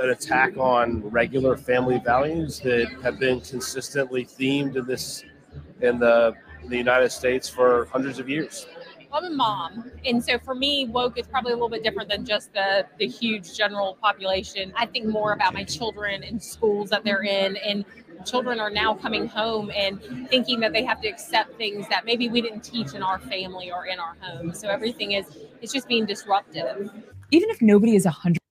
[0.00, 5.24] an attack on regular family values that have been consistently themed in this
[5.80, 8.66] in the in the United States for hundreds of years.
[9.12, 12.24] I'm a mom, and so for me, woke is probably a little bit different than
[12.24, 14.72] just the the huge general population.
[14.76, 17.84] I think more about my children and schools that they're in, and
[18.26, 22.28] children are now coming home and thinking that they have to accept things that maybe
[22.28, 24.52] we didn't teach in our family or in our home.
[24.52, 25.26] So everything is
[25.62, 26.90] it's just being disruptive.
[27.30, 28.43] Even if nobody is a hundred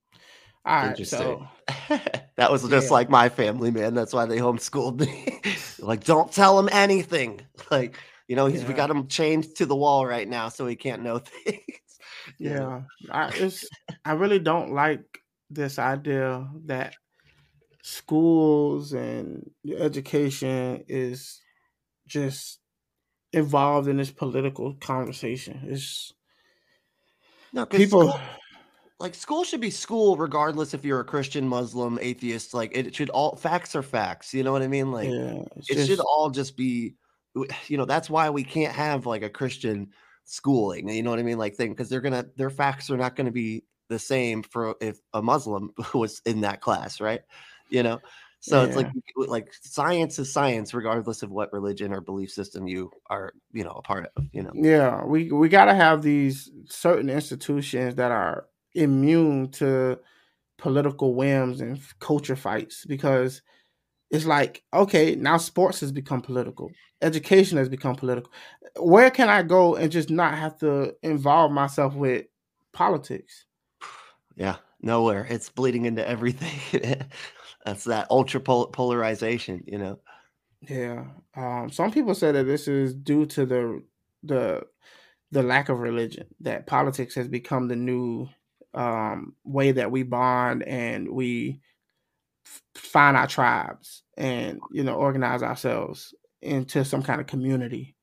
[0.65, 1.45] All right, so
[2.37, 2.93] that was just Yeah.
[2.93, 3.93] like my family, man.
[3.93, 5.41] That's why they homeschooled me.
[5.79, 7.41] like, don't tell him anything.
[7.71, 10.75] Like, you know, he's, we got him chained to the wall right now, so he
[10.75, 11.59] can't know things.
[12.39, 12.49] Know?
[12.51, 12.81] yeah,
[13.11, 13.69] I it's
[14.05, 15.19] I really don't like
[15.49, 16.93] this idea that
[17.81, 21.41] schools and education is
[22.07, 22.59] just
[23.31, 25.61] involved in this political conversation.
[25.67, 26.13] It's
[27.53, 28.19] No, people.
[28.99, 32.53] Like school should be school regardless if you're a Christian, Muslim, atheist.
[32.53, 34.33] Like, it should all facts are facts.
[34.33, 34.91] You know what I mean?
[34.91, 36.95] Like, yeah, it should all just be
[37.67, 39.89] you know that's why we can't have like a Christian
[40.25, 40.89] schooling.
[40.89, 41.37] You know what I mean?
[41.37, 44.75] Like thing because they're gonna their facts are not going to be the same for
[44.81, 47.21] if a Muslim was in that class, right?
[47.69, 47.99] You know.
[48.39, 48.67] So yeah.
[48.67, 53.31] it's like like science is science, regardless of what religion or belief system you are,
[53.53, 54.25] you know, a part of.
[54.33, 54.51] You know.
[54.53, 59.99] Yeah, we we got to have these certain institutions that are immune to
[60.57, 63.41] political whims and culture fights because
[64.09, 66.71] it's like okay now sports has become political
[67.03, 68.31] education has become political.
[68.79, 72.25] Where can i go and just not have to involve myself with
[72.71, 73.45] politics?
[74.35, 75.25] Yeah nowhere.
[75.29, 76.59] It's bleeding into everything.
[77.65, 79.99] That's that ultra polarization you know?
[80.61, 81.05] Yeah
[81.35, 83.83] um, some people say that this is due to the
[84.23, 84.63] the
[85.31, 88.29] the lack of religion that politics has become the new
[88.73, 91.61] um, way that we bond and we
[92.75, 97.95] find our tribes and you know organize ourselves into some kind of community.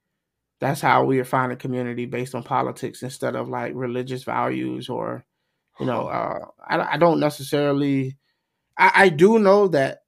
[0.61, 5.25] That's how we are finding community based on politics instead of like religious values or
[5.81, 8.19] you know uh, I, I don't necessarily
[8.79, 10.01] I, I do know that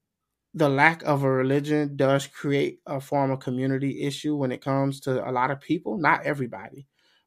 [0.55, 5.01] the lack of a religion does create a form of community issue when it comes
[5.01, 6.87] to a lot of people not everybody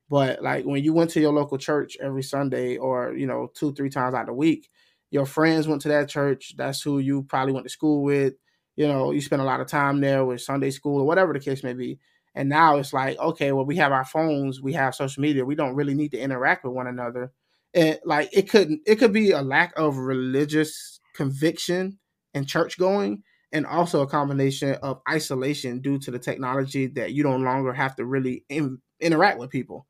[0.09, 3.73] but like when you went to your local church every sunday or you know two
[3.73, 4.69] three times out of the week
[5.11, 6.55] your friends went to that church.
[6.57, 8.33] That's who you probably went to school with.
[8.75, 11.39] You know, you spent a lot of time there with Sunday school or whatever the
[11.39, 11.99] case may be.
[12.33, 15.45] And now it's like, okay, well, we have our phones, we have social media.
[15.45, 17.31] We don't really need to interact with one another.
[17.73, 21.99] And like it could it could be a lack of religious conviction
[22.33, 23.23] and church going,
[23.53, 27.95] and also a combination of isolation due to the technology that you no longer have
[27.95, 29.87] to really in, interact with people.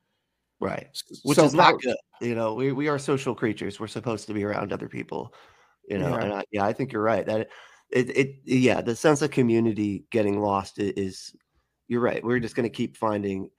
[0.60, 0.88] Right.
[1.24, 1.98] Which so is not good.
[2.22, 3.80] You know, we, we are social creatures.
[3.80, 5.34] We're supposed to be around other people.
[5.88, 6.24] You know, yeah.
[6.24, 7.26] and I, yeah, I think you're right.
[7.26, 7.50] That
[7.92, 11.36] it, it, yeah, the sense of community getting lost is,
[11.88, 12.24] you're right.
[12.24, 13.50] We're just going to keep finding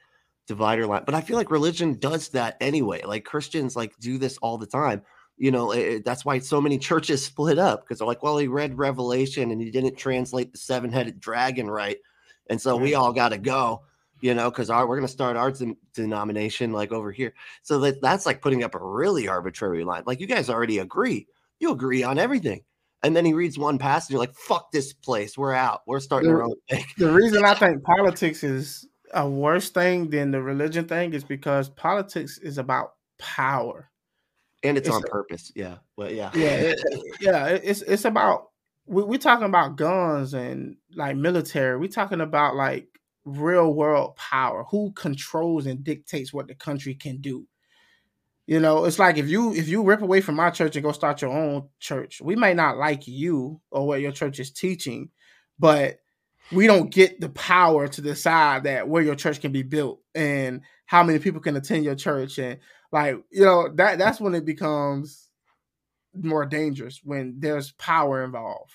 [0.47, 3.03] divider line, but I feel like religion does that anyway.
[3.05, 5.03] Like Christians, like do this all the time.
[5.37, 8.49] You know, it, that's why so many churches split up because they're like, well, he
[8.49, 11.99] read Revelation and he didn't translate the seven headed dragon right,
[12.49, 13.83] and so we all got to go
[14.21, 15.53] you know, because we're going to start our
[15.95, 17.35] denomination like over here.
[17.63, 20.05] So that that's like putting up a really arbitrary line.
[20.07, 21.27] Like you guys already agree,
[21.61, 22.63] you agree on everything.
[23.03, 25.37] And then he reads one passage, you're like, fuck this place.
[25.37, 25.83] We're out.
[25.87, 26.85] We're starting the, our own thing.
[26.99, 31.69] The reason I think politics is a worse thing than the religion thing is because
[31.69, 33.91] politics is about power.
[34.65, 35.53] And it's, it's on a, purpose.
[35.55, 35.77] Yeah.
[35.97, 36.31] Well, yeah.
[36.35, 36.55] Yeah.
[36.55, 36.81] It,
[37.21, 37.47] yeah.
[37.47, 38.49] It's, it's about,
[38.87, 41.79] we, we're talking about guns and like military.
[41.79, 42.89] We're talking about like
[43.27, 47.47] real world power who controls and dictates what the country can do.
[48.47, 50.93] You know it's like if you if you rip away from my church and go
[50.93, 55.11] start your own church we may not like you or what your church is teaching
[55.59, 55.99] but
[56.53, 60.61] we don't get the power to decide that where your church can be built and
[60.87, 62.39] how many people can attend your church.
[62.39, 62.59] And
[62.93, 65.29] like you know that that's when it becomes
[66.15, 68.73] more dangerous when there's power involved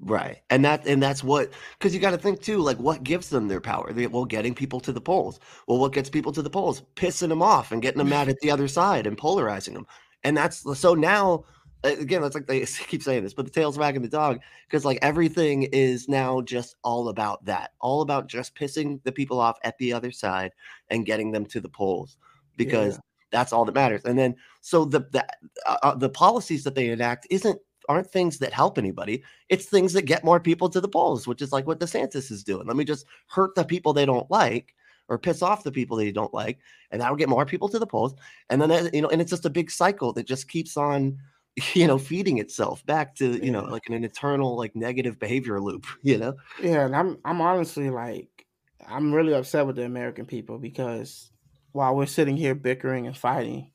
[0.00, 0.38] Right.
[0.50, 3.48] And that and that's what because you got to think too, like what gives them
[3.48, 3.92] their power?
[3.92, 5.40] They, well, getting people to the polls.
[5.66, 6.82] Well, what gets people to the polls?
[6.96, 9.86] Pissing them off and getting them mad at the other side and polarizing them.
[10.24, 11.44] And that's so now
[11.84, 14.98] again, that's like they keep saying this, but the tail's wagging the dog because like
[15.02, 19.78] everything is now just all about that, all about just pissing the people off at
[19.78, 20.52] the other side
[20.90, 22.16] and getting them to the polls
[22.56, 23.00] because yeah.
[23.30, 24.04] that's all that matters.
[24.04, 25.24] And then so the the
[25.66, 29.22] uh, uh the policies that they enact isn't aren't things that help anybody.
[29.48, 32.44] It's things that get more people to the polls, which is like what DeSantis is
[32.44, 32.66] doing.
[32.66, 34.74] Let me just hurt the people they don't like
[35.08, 36.58] or piss off the people they don't like,
[36.90, 38.14] and that'll get more people to the polls.
[38.50, 41.18] And then uh, you know, and it's just a big cycle that just keeps on,
[41.74, 45.60] you know, feeding itself back to you know like an, an eternal like negative behavior
[45.60, 45.86] loop.
[46.02, 46.34] You know.
[46.62, 48.46] Yeah, and I'm I'm honestly like
[48.86, 51.30] I'm really upset with the American people because
[51.72, 53.70] while we're sitting here bickering and fighting,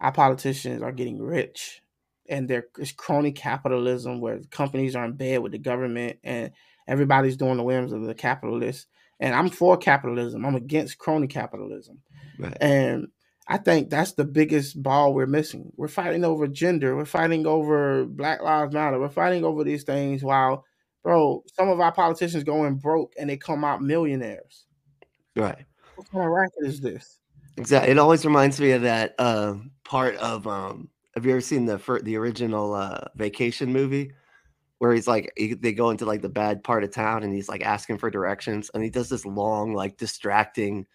[0.00, 1.82] our politicians are getting rich
[2.28, 6.52] and there is crony capitalism where companies are in bed with the government and
[6.86, 8.86] everybody's doing the whims of the capitalists.
[9.20, 10.44] And I'm for capitalism.
[10.44, 12.00] I'm against crony capitalism.
[12.38, 12.56] Right.
[12.60, 13.08] And
[13.46, 15.72] I think that's the biggest ball we're missing.
[15.76, 16.96] We're fighting over gender.
[16.96, 18.98] We're fighting over Black Lives Matter.
[18.98, 20.64] We're fighting over these things while,
[21.02, 24.66] bro, some of our politicians going broke and they come out millionaires.
[25.36, 25.64] Right.
[25.96, 27.18] What kind of racket is this?
[27.56, 27.92] Exactly.
[27.92, 29.54] It always reminds me of that uh,
[29.84, 34.12] part of um, have you ever seen the the original uh, vacation movie
[34.78, 37.48] where he's like he, they go into like the bad part of town and he's
[37.48, 40.86] like asking for directions and he does this long like distracting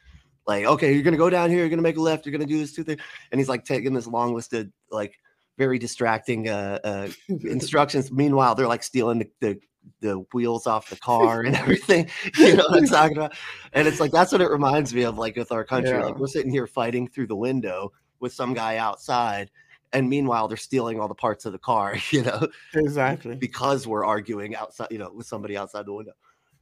[0.46, 2.58] like okay you're gonna go down here you're gonna make a left you're gonna do
[2.58, 3.00] this two thing
[3.32, 5.18] and he's like taking this long listed like
[5.58, 7.08] very distracting uh, uh
[7.46, 9.60] instructions meanwhile they're like stealing the, the
[10.02, 12.10] the wheels off the car and everything.
[12.38, 13.34] You know what I'm talking about?
[13.74, 15.92] And it's like that's what it reminds me of, like with our country.
[15.92, 16.06] Yeah.
[16.06, 19.52] Like we're sitting here fighting through the window with some guy outside,
[19.94, 21.96] and meanwhile they're stealing all the parts of the car.
[22.12, 23.36] You know, Exactly.
[23.36, 24.88] because we're arguing outside.
[24.92, 26.14] You know, with somebody outside the window.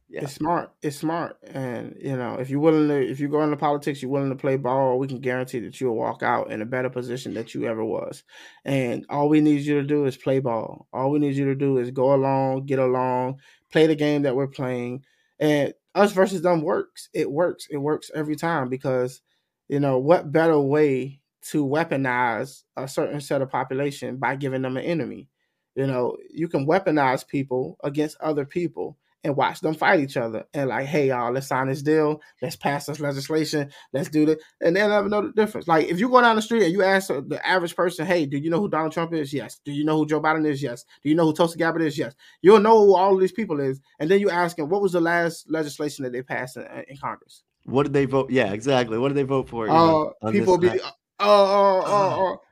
[0.08, 0.22] Yeah.
[0.22, 0.70] It's smart.
[0.82, 1.36] It's smart.
[1.42, 4.36] And you know, if you're willing to if you go into politics, you're willing to
[4.36, 7.66] play ball, we can guarantee that you'll walk out in a better position that you
[7.66, 8.22] ever was.
[8.64, 10.86] And all we need you to do is play ball.
[10.92, 13.40] All we need you to do is go along, get along,
[13.72, 15.04] play the game that we're playing.
[15.40, 17.08] And us versus them works.
[17.12, 17.66] It works.
[17.68, 19.20] It works every time because,
[19.66, 21.20] you know, what better way
[21.50, 25.28] to weaponize a certain set of population by giving them an enemy?
[25.74, 28.96] You know, you can weaponize people against other people
[29.26, 32.54] and watch them fight each other and like, hey y'all, let's sign this deal, let's
[32.54, 35.66] pass this legislation, let's do this, and they'll never know the difference.
[35.66, 38.38] Like if you go down the street and you ask the average person, hey, do
[38.38, 39.32] you know who Donald Trump is?
[39.32, 39.60] Yes.
[39.64, 40.62] Do you know who Joe Biden is?
[40.62, 40.84] Yes.
[41.02, 41.98] Do you know who Tulsi Gabbard is?
[41.98, 42.14] Yes.
[42.40, 44.92] You'll know who all of these people is, and then you ask them, what was
[44.92, 47.42] the last legislation that they passed in, in Congress?
[47.64, 48.30] What did they vote?
[48.30, 48.96] Yeah, exactly.
[48.96, 49.68] What did they vote for?
[49.68, 50.80] Uh, know, people be?
[51.20, 52.16] Oh, oh, oh, uh-huh.
[52.18, 52.42] oh,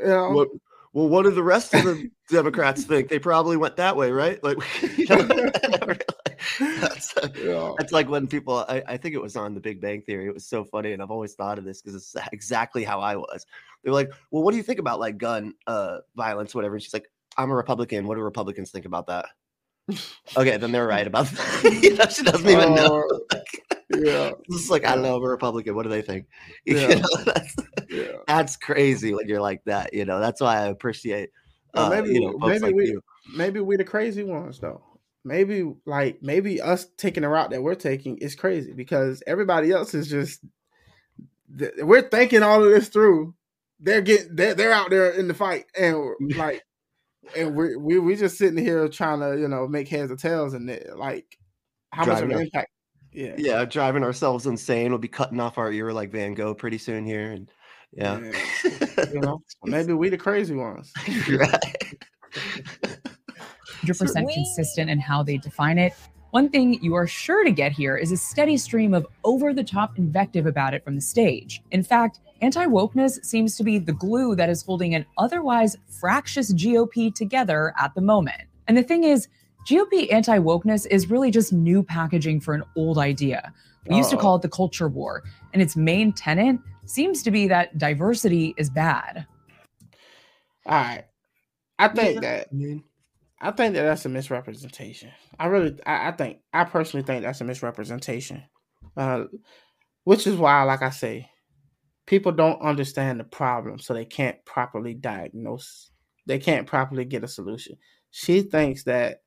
[0.00, 0.48] you know, what,
[0.92, 3.08] well, what do the rest of the Democrats think?
[3.08, 4.42] They probably went that way, right?
[4.42, 4.56] Like,
[4.96, 5.22] you know,
[6.60, 7.72] that's, uh, yeah.
[7.78, 8.64] that's like when people.
[8.68, 10.26] I, I think it was on The Big Bang Theory.
[10.26, 13.16] It was so funny, and I've always thought of this because it's exactly how I
[13.16, 13.46] was.
[13.84, 16.94] They're like, "Well, what do you think about like gun uh, violence, whatever?" And she's
[16.94, 18.06] like, "I'm a Republican.
[18.06, 19.26] What do Republicans think about that?"
[20.36, 21.80] okay, then they're right about that.
[21.82, 23.08] you know, she doesn't even know.
[23.32, 23.40] Uh,
[23.90, 25.16] Yeah, It's like I don't know.
[25.16, 25.74] I'm a Republican.
[25.74, 26.26] What do they think?
[26.64, 26.94] You Yeah.
[26.94, 27.56] know, that's,
[27.88, 28.04] yeah.
[28.26, 29.94] that's crazy when you're like that.
[29.94, 31.30] You know, that's why I appreciate.
[31.74, 33.02] Uh, maybe you know, maybe like we you.
[33.36, 34.82] maybe we the crazy ones though.
[35.24, 39.94] Maybe like maybe us taking the route that we're taking is crazy because everybody else
[39.94, 40.40] is just
[41.78, 43.34] we're thinking all of this through.
[43.80, 46.64] They're getting they're, they're out there in the fight and like
[47.36, 50.54] and we're we we just sitting here trying to you know make heads or tails
[50.54, 51.38] and it, like
[51.90, 52.70] how much of an impact?
[53.12, 54.90] Yeah, Yeah, driving ourselves insane.
[54.90, 57.50] We'll be cutting off our ear like Van Gogh pretty soon here, and
[57.92, 58.18] yeah,
[59.12, 60.92] you know maybe we the crazy ones.
[61.28, 61.96] right.
[63.84, 65.94] 100% consistent in how they define it.
[66.30, 69.64] One thing you are sure to get here is a steady stream of over the
[69.64, 71.62] top invective about it from the stage.
[71.70, 76.52] In fact, anti wokeness seems to be the glue that is holding an otherwise fractious
[76.52, 78.42] GOP together at the moment.
[78.66, 79.28] And the thing is,
[79.68, 83.52] GOP anti wokeness is really just new packaging for an old idea.
[83.86, 87.48] We used to call it the culture war, and its main tenet seems to be
[87.48, 89.26] that diversity is bad.
[90.64, 91.04] All right,
[91.78, 95.10] I think that I I think that that's a misrepresentation.
[95.38, 98.42] I really, I, I think, I personally think that's a misrepresentation.
[98.96, 99.24] Uh,
[100.04, 101.30] which is why, like I say,
[102.06, 105.90] people don't understand the problem, so they can't properly diagnose.
[106.26, 107.76] They can't properly get a solution.
[108.10, 109.20] She thinks that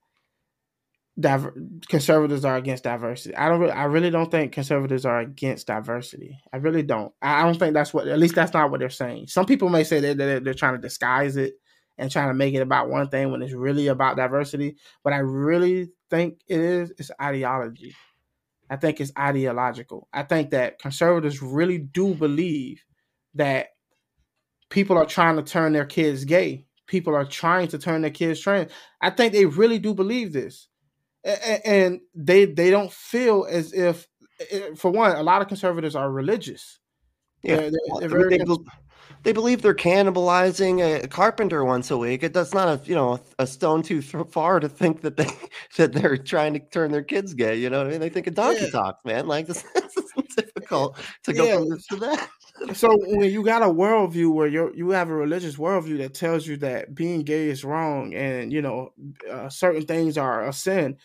[1.21, 1.55] diver-
[1.87, 3.35] conservatives are against diversity.
[3.35, 3.61] I don't.
[3.61, 6.37] Really, I really don't think conservatives are against diversity.
[6.51, 7.13] I really don't.
[7.21, 8.07] I don't think that's what.
[8.07, 9.27] At least that's not what they're saying.
[9.27, 11.53] Some people may say that they're, they're trying to disguise it
[11.97, 14.77] and trying to make it about one thing when it's really about diversity.
[15.03, 16.91] But I really think it is.
[16.97, 17.95] It's ideology.
[18.69, 20.07] I think it's ideological.
[20.13, 22.83] I think that conservatives really do believe
[23.35, 23.67] that
[24.69, 26.65] people are trying to turn their kids gay.
[26.87, 28.71] People are trying to turn their kids trans.
[29.01, 30.69] I think they really do believe this,
[31.23, 34.07] and they they don't feel as if,
[34.51, 36.79] eh, for one, a lot of conservatives are religious.
[37.43, 37.55] yeah.
[37.57, 38.65] They're- they're- they're I mean, very they, bel-
[39.23, 42.23] they believe they're cannibalizing a carpenter once a week.
[42.23, 45.27] It that's not a you know a stone too th- far to think that they
[45.77, 47.55] that they're trying to turn their kids gay.
[47.57, 48.69] You know, what I mean, they think of donkey Yeah.
[48.71, 49.27] talk, man.
[49.27, 51.55] Like this, this is difficult to go Yeah.
[51.57, 52.29] from this to that.
[52.73, 56.45] so when you got a worldview where you you have a religious worldview that tells
[56.47, 58.89] you that being gay is wrong and you know
[59.31, 60.97] uh, certain things are a sin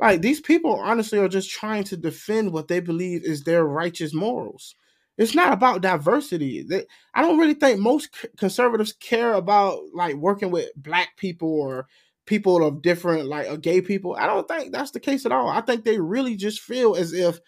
[0.00, 4.14] like these people honestly are just trying to defend what they believe is their righteous
[4.14, 4.74] morals
[5.16, 6.84] it's not about diversity they,
[7.14, 11.86] i don't really think most conservatives care about like working with black people or
[12.26, 15.48] people of different like uh, gay people i don't think that's the case at all
[15.48, 17.40] i think they really just feel as if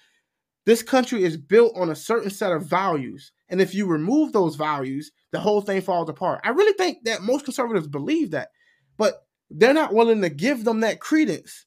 [0.67, 3.33] this country is built on a certain set of values.
[3.49, 6.41] And if you remove those values, the whole thing falls apart.
[6.45, 8.51] I really think that most conservatives believe that,
[8.97, 11.67] but they're not willing to give them that credence.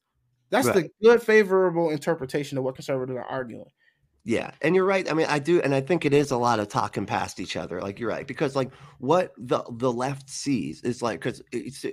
[0.54, 0.76] That's Right.
[0.76, 3.72] the good, favorable interpretation of what conservatives are arguing.
[4.26, 5.10] Yeah, and you're right.
[5.10, 7.58] I mean, I do, and I think it is a lot of talking past each
[7.58, 7.82] other.
[7.82, 11.42] Like you're right, because like what the the left sees is like because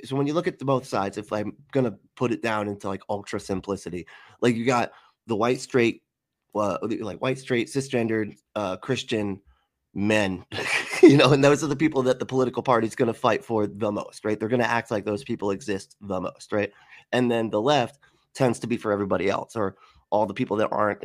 [0.05, 2.87] so when you look at the both sides, if I'm gonna put it down into
[2.87, 4.07] like ultra simplicity,
[4.43, 4.93] like you got
[5.27, 6.03] the white straight,
[6.55, 9.41] uh, like white straight cisgendered uh, Christian
[9.95, 10.45] men,
[11.03, 13.45] you know, and those are the people that the political party is going to fight
[13.45, 14.39] for the most, right?
[14.39, 16.73] They're going to act like those people exist the most, right?
[17.13, 17.99] And then the left
[18.35, 19.77] tends to be for everybody else or
[20.11, 21.05] all the people that aren't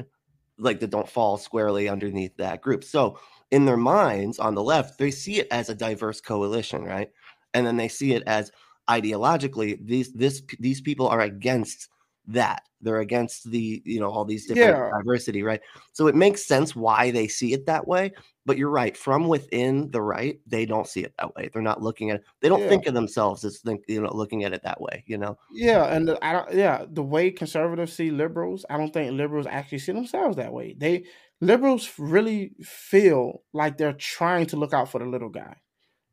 [0.57, 2.83] like that don't fall squarely underneath that group.
[2.83, 3.19] So
[3.51, 7.09] in their minds on the left, they see it as a diverse coalition, right?
[7.53, 8.51] And then they see it as
[8.89, 11.89] ideologically these this these people are against
[12.27, 14.91] that they're against the you know all these different Yeah.
[14.97, 15.61] diversity right
[15.91, 18.11] so it makes sense why they see it that way
[18.45, 21.81] but you're right from within the right they don't see it that way they're not
[21.81, 22.67] looking at it they don't Yeah.
[22.67, 25.85] think of themselves as think you know looking at it that way you know Yeah,
[25.95, 26.53] and the, I don't.
[26.53, 30.73] Yeah, the way conservatives see liberals, I don't think liberals actually see themselves that way.
[30.77, 31.05] They
[31.39, 35.57] liberals really feel like they're trying to look out for the little guy.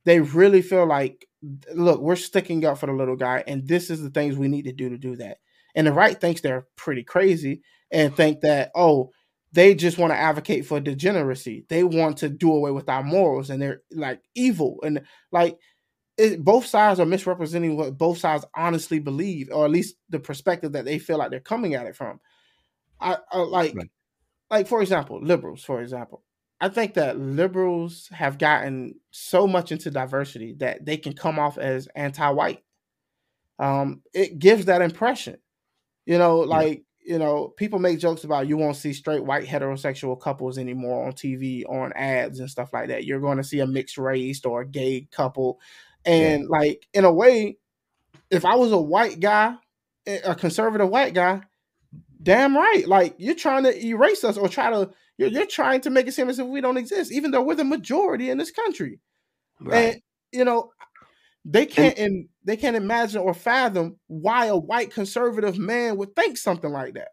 [0.04, 1.28] They really feel like,
[1.74, 4.64] look, we're sticking up for the little guy, and this is the things we need
[4.66, 5.38] to do to do that.
[5.74, 9.10] And the right thinks they're pretty crazy and think that, oh,
[9.52, 11.66] they just want to advocate for degeneracy.
[11.68, 15.58] They want to do away with our morals, and they're like evil and like
[16.18, 20.72] it, both sides are misrepresenting what both sides honestly believe, or at least the perspective
[20.72, 22.20] that they feel like they're coming at it from.
[23.00, 23.90] I, I like, Right.
[24.50, 25.64] like for example, liberals.
[25.64, 26.24] For example,
[26.60, 31.58] I think that liberals have gotten so much into diversity that they can come off
[31.58, 32.62] as anti-white.
[33.58, 35.38] Um, it gives that impression,
[36.06, 40.20] you know, like you know, people make jokes about you won't see straight white heterosexual
[40.20, 43.04] couples anymore on TV, on ads and stuff like that.
[43.04, 45.60] You're going to see a mixed race or a gay couple,
[46.04, 47.58] and like in a way,
[48.30, 49.56] if I was a white guy,
[50.06, 51.42] eh, a conservative white guy,
[52.22, 55.90] damn right, like you're trying to erase us or try to you're, you're trying to
[55.90, 58.50] make it seem as if we don't exist, even though we're the majority in this
[58.50, 59.00] country.
[59.60, 60.02] right And
[60.32, 60.70] you know,
[61.44, 66.36] they can't in, they can't imagine or fathom why a white conservative man would think
[66.36, 67.08] something like that.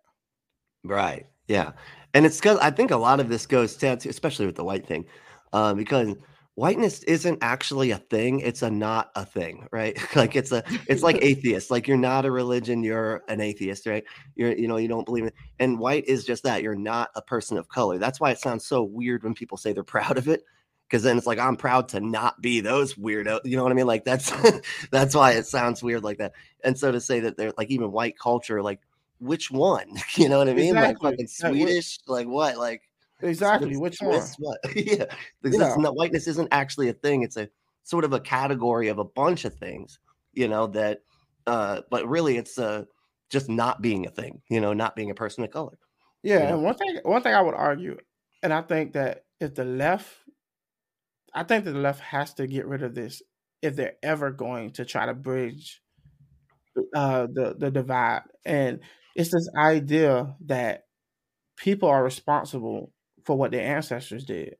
[0.83, 1.25] Right.
[1.47, 1.71] Yeah.
[2.13, 4.85] And it's because I think a lot of this goes to, especially with the white
[4.85, 5.05] thing,
[5.53, 6.15] uh, because
[6.55, 8.39] whiteness isn't actually a thing.
[8.41, 9.97] It's a not a thing, right?
[10.15, 11.71] like it's a, it's like atheist.
[11.71, 12.83] Like you're not a religion.
[12.83, 14.03] You're an atheist, right?
[14.35, 15.31] You're, you know, you don't believe in.
[15.59, 16.61] And white is just that.
[16.61, 17.97] You're not a person of color.
[17.97, 20.43] That's why it sounds so weird when people say they're proud of it.
[20.89, 23.41] Because then it's like I'm proud to not be those weirdo.
[23.43, 23.85] You know what I mean?
[23.85, 24.31] Like that's
[24.91, 26.33] that's why it sounds weird like that.
[26.63, 28.79] And so to say that they're like even white culture, like
[29.19, 29.93] which one?
[30.15, 30.75] You know what I mean?
[30.75, 31.09] Exactly.
[31.09, 32.57] Like fucking Swedish, like what?
[32.57, 32.81] Like
[33.21, 33.77] Exactly.
[33.77, 34.21] Which one?
[34.39, 34.59] What?
[34.75, 35.05] yeah,
[35.41, 35.75] because Yeah.
[35.77, 37.21] not whiteness isn't actually a thing.
[37.21, 37.49] It's a
[37.83, 39.99] sort of a category of a bunch of things,
[40.33, 40.67] you know.
[40.67, 41.01] That,
[41.45, 42.85] uh, but really, it's uh,
[43.29, 44.41] just not being a thing.
[44.49, 45.77] You know, not being a person of color.
[46.23, 46.53] Yeah, Yeah.
[46.53, 47.97] and one thing one thing I would argue,
[48.41, 50.07] and I think that if the left
[51.33, 53.21] I think that the left has to get rid of this
[53.61, 55.81] if they're ever going to try to bridge
[56.95, 58.21] uh the the divide.
[58.45, 58.79] And
[59.15, 60.85] it's this idea that
[61.57, 62.93] people are responsible
[63.25, 64.55] for what their ancestors did.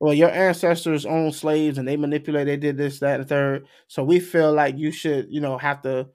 [0.00, 3.66] Well, your ancestors owned slaves and they manipulated, they did this, that, and third.
[3.88, 6.08] So we feel like you should, you know, have to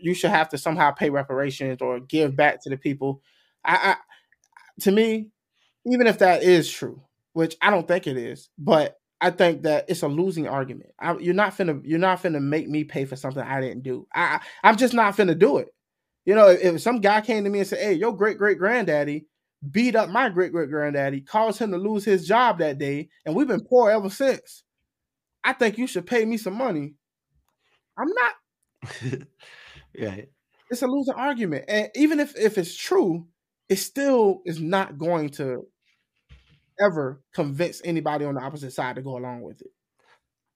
[0.00, 3.22] you should have to somehow pay reparations or give back to the people.
[3.64, 3.96] I, I
[4.82, 5.30] to me,
[5.86, 7.02] even if that is true,
[7.36, 10.92] which I don't think it is, but I think that it's a losing argument.
[10.98, 14.06] I, you're not finna you're not finna make me pay for something I didn't do.
[14.14, 15.68] I, I'm just not finna do it.
[16.24, 18.56] You know, if, if some guy came to me and said, "Hey, your great great
[18.56, 19.26] granddaddy
[19.70, 23.36] beat up my great great granddaddy, caused him to lose his job that day, and
[23.36, 24.64] we've been poor ever since,"
[25.44, 26.94] I think you should pay me some money.
[27.98, 29.12] I'm not
[29.94, 30.22] yeah,
[30.70, 31.66] it's a losing argument.
[31.68, 33.26] And even if if it's true,
[33.68, 35.66] it still is not going to
[36.80, 39.70] ever convince anybody on the opposite side to go along with it.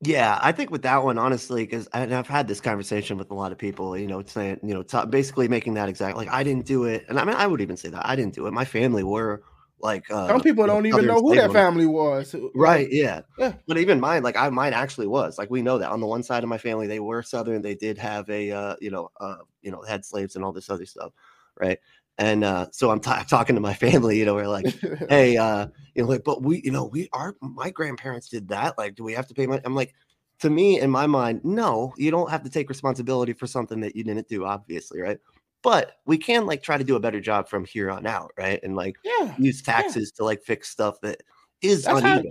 [0.02, 3.52] Yeah, I think with that one, honestly, because I've had this conversation with a lot
[3.52, 6.64] of people, you know, saying, you know, ta basically making that exact like I didn't
[6.64, 8.52] do it, and I mean, I would even say that I didn't do it.
[8.52, 9.42] My family were
[9.78, 12.34] like, uh, Some people don't even know who that family was.
[12.55, 12.88] Right.
[12.90, 13.22] Yeah.
[13.38, 13.55] Yeah.
[13.66, 16.22] But even mine, like I, mine actually was like we know that on the one
[16.22, 17.62] side of my family, they were Southern.
[17.62, 20.70] They did have a, uh, you know, uh, you know, had slaves and all this
[20.70, 21.12] other stuff,
[21.60, 21.78] right?
[22.20, 24.66] And uh, so I'm ta- talking to my family, you know, we're like,
[25.09, 28.76] hey, uh, you know, like, but we, you know, we are my grandparents did that.
[28.76, 29.59] Like, do we have to pay my?
[29.64, 29.94] I'm like,
[30.40, 33.97] to me, in my mind, no, you don't have to take responsibility for something that
[33.97, 35.18] you didn't do, obviously, right?
[35.62, 38.60] But we can like try to do a better job from here on out, right?
[38.62, 41.22] And like yeah, use taxes to like fix stuff that
[41.62, 42.22] is That's how-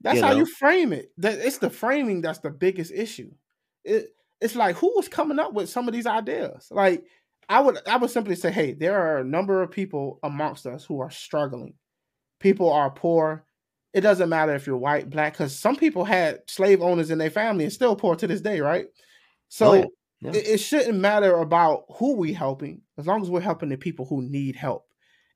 [0.00, 0.38] that's you how know?
[0.38, 1.12] you frame it.
[1.18, 3.30] That it's the framing that's the biggest issue.
[3.84, 6.68] It it's like who was coming up with some of these ideas?
[6.70, 7.04] Like
[7.48, 10.84] I would I would simply say, hey, there are a number of people amongst us
[10.84, 11.74] who are struggling.
[12.40, 13.44] People are poor.
[13.92, 17.30] It doesn't matter if you're white, black, because some people had slave owners in their
[17.30, 18.86] family and still poor to this day, right?
[19.48, 19.84] So Oh, yeah.
[20.22, 20.30] Yeah.
[20.38, 24.06] it, it shouldn't matter about who we helping, as long as we're helping the people
[24.06, 24.86] who need help.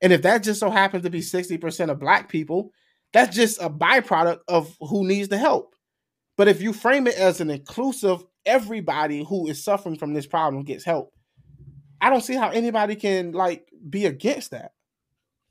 [0.01, 2.71] And if that just so happens to be 60% of black people,
[3.13, 5.75] that's just a byproduct of who needs the help.
[6.37, 10.63] But if you frame it as an inclusive, everybody who is suffering from this problem
[10.63, 11.13] gets help,
[12.01, 14.73] I don't see how anybody can like be against that.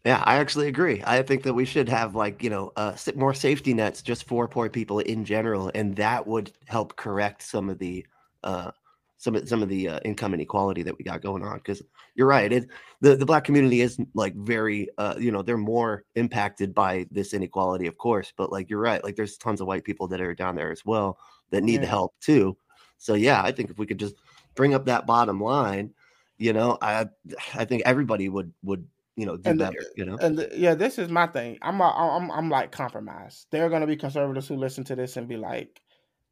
[0.05, 1.03] Yeah, I actually agree.
[1.05, 4.47] I think that we should have like you know uh, more safety nets just for
[4.47, 8.07] poor people in general, and that would help correct some of the
[8.45, 8.71] uh,
[9.19, 11.57] some of some of the uh, income inequality that we got going on.
[11.57, 11.83] Because
[12.15, 12.69] you're right, it
[13.01, 17.35] the the black community is like very uh, you know they're more impacted by this
[17.35, 18.33] inequality, of course.
[18.37, 20.85] But like you're right, like there's tons of white people that are down there as
[20.85, 21.19] well
[21.51, 21.81] that need yeah.
[21.81, 22.57] the help too.
[22.99, 24.15] So yeah, I think if we could just
[24.55, 25.93] bring up that bottom line,
[26.39, 27.07] you know, I
[27.55, 28.87] I think everybody would would
[29.17, 29.79] you know do and better.
[29.79, 31.59] The, you know, and the, yeah, this is my thing.
[31.63, 33.47] I'm a, I'm I'm like compromised.
[33.51, 35.81] There are going to be conservatives who listen to this and be like,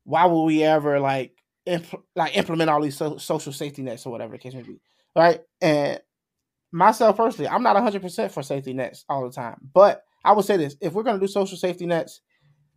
[0.04, 4.12] why would we ever like impl- like implement all these so- social safety nets or
[4.12, 4.80] whatever the case may be,
[5.16, 5.40] right?
[5.60, 6.00] And
[6.72, 10.44] myself personally, I'm not 100 percent for safety nets all the time, but I would
[10.44, 12.20] say this: if we're going to do social safety nets,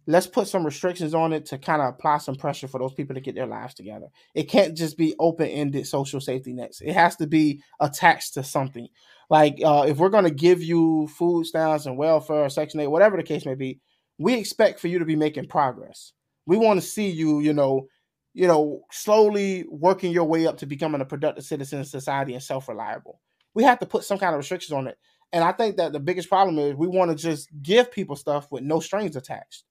[0.08, 3.14] let's put some restrictions on it to kind of apply some pressure for those people
[3.14, 4.08] to get their lives together.
[4.34, 6.82] It can't just be open-ended social safety nets.
[6.82, 8.88] It has to be attached to something.
[9.30, 12.88] Like uh, if we're going to give you food stamps and welfare, or Section 8,
[12.88, 13.82] whatever the case may be,
[14.18, 16.14] we expect for you to be making progress.
[16.46, 17.88] We want to see you, you know,
[18.34, 22.42] you know, slowly working your way up to becoming a productive citizen in society and
[22.42, 23.20] self-reliable.
[23.54, 24.98] We have to put some kind of restrictions on it.
[25.34, 28.50] And I think that the biggest problem is we want to just give people stuff
[28.52, 29.64] with no strings attached.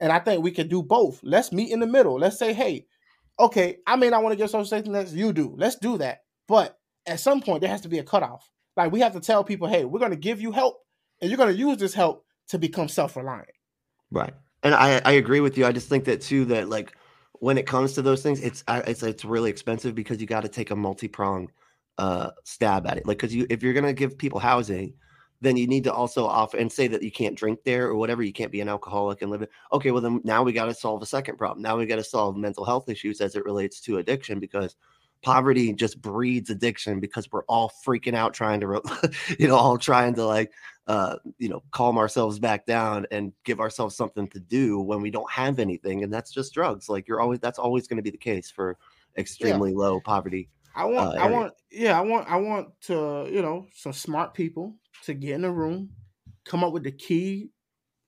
[0.00, 1.20] And I think we can do both.
[1.22, 2.18] Let's meet in the middle.
[2.18, 2.86] Let's say, hey,
[3.38, 5.12] okay, I may not want to get social safety nets.
[5.12, 5.54] You do.
[5.56, 6.20] Let's do that.
[6.46, 8.50] But at some point, there has to be a cutoff.
[8.76, 10.80] Like we have to tell people, hey, we're going to give you help,
[11.20, 13.48] and you're going to use this help to become self reliant.
[14.10, 14.32] Right.
[14.62, 15.66] And I I agree with you.
[15.66, 16.96] I just think that too that like
[17.40, 20.48] when it comes to those things, it's it's it's really expensive because you got to
[20.48, 21.50] take a multi pronged
[21.98, 23.06] uh, stab at it.
[23.06, 24.94] Like because you if you're going to give people housing
[25.40, 28.22] then you need to also offer and say that you can't drink there or whatever.
[28.22, 29.50] You can't be an alcoholic and live it.
[29.72, 31.62] Okay, well then now we got to solve a second problem.
[31.62, 34.76] Now we got to solve mental health issues as it relates to addiction because
[35.22, 38.82] poverty just breeds addiction because we're all freaking out trying to,
[39.38, 40.52] you know, all trying to like,
[40.86, 45.10] uh, you know, calm ourselves back down and give ourselves something to do when we
[45.10, 46.88] don't have anything, and that's just drugs.
[46.88, 48.78] Like you're always that's always going to be the case for
[49.16, 49.78] extremely yeah.
[49.78, 50.48] low poverty.
[50.74, 54.32] I want, uh, I want, yeah, I want, I want to, you know, some smart
[54.32, 54.76] people
[55.08, 55.90] to get in a room,
[56.44, 57.50] come up with the key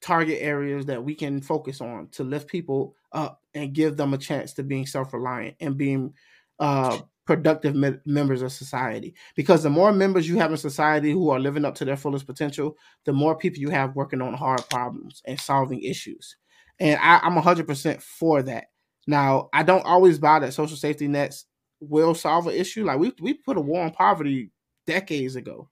[0.02, 4.18] target areas that we can focus on to lift people up and give them a
[4.18, 6.12] chance to being self-reliant and being
[6.58, 9.14] uh, productive me- members of society.
[9.34, 12.26] Because the more members you have in society who are living up to their fullest
[12.26, 16.36] potential the more people you have working on hard problems and solving issues.
[16.78, 18.66] And I, i'm 100% for that.
[19.06, 21.46] Now i don't always buy that social safety nets
[21.80, 22.84] will solve an issue.
[22.84, 24.50] Like we, we put a war on poverty
[24.86, 25.68] decades ago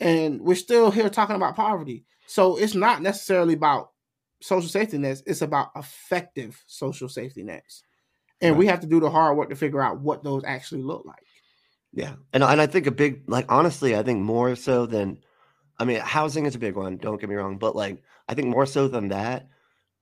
[0.00, 2.04] and we're still here talking about poverty.
[2.26, 3.90] So it's not necessarily about
[4.40, 7.82] social safety nets, it's about effective social safety nets.
[8.40, 8.58] And right.
[8.58, 11.24] we have to do the hard work to figure out what those actually look like.
[11.92, 12.14] Yeah.
[12.32, 15.18] And and I think a big like honestly, I think more so than
[15.78, 18.48] I mean, housing is a big one, don't get me wrong, but like I think
[18.48, 19.48] more so than that,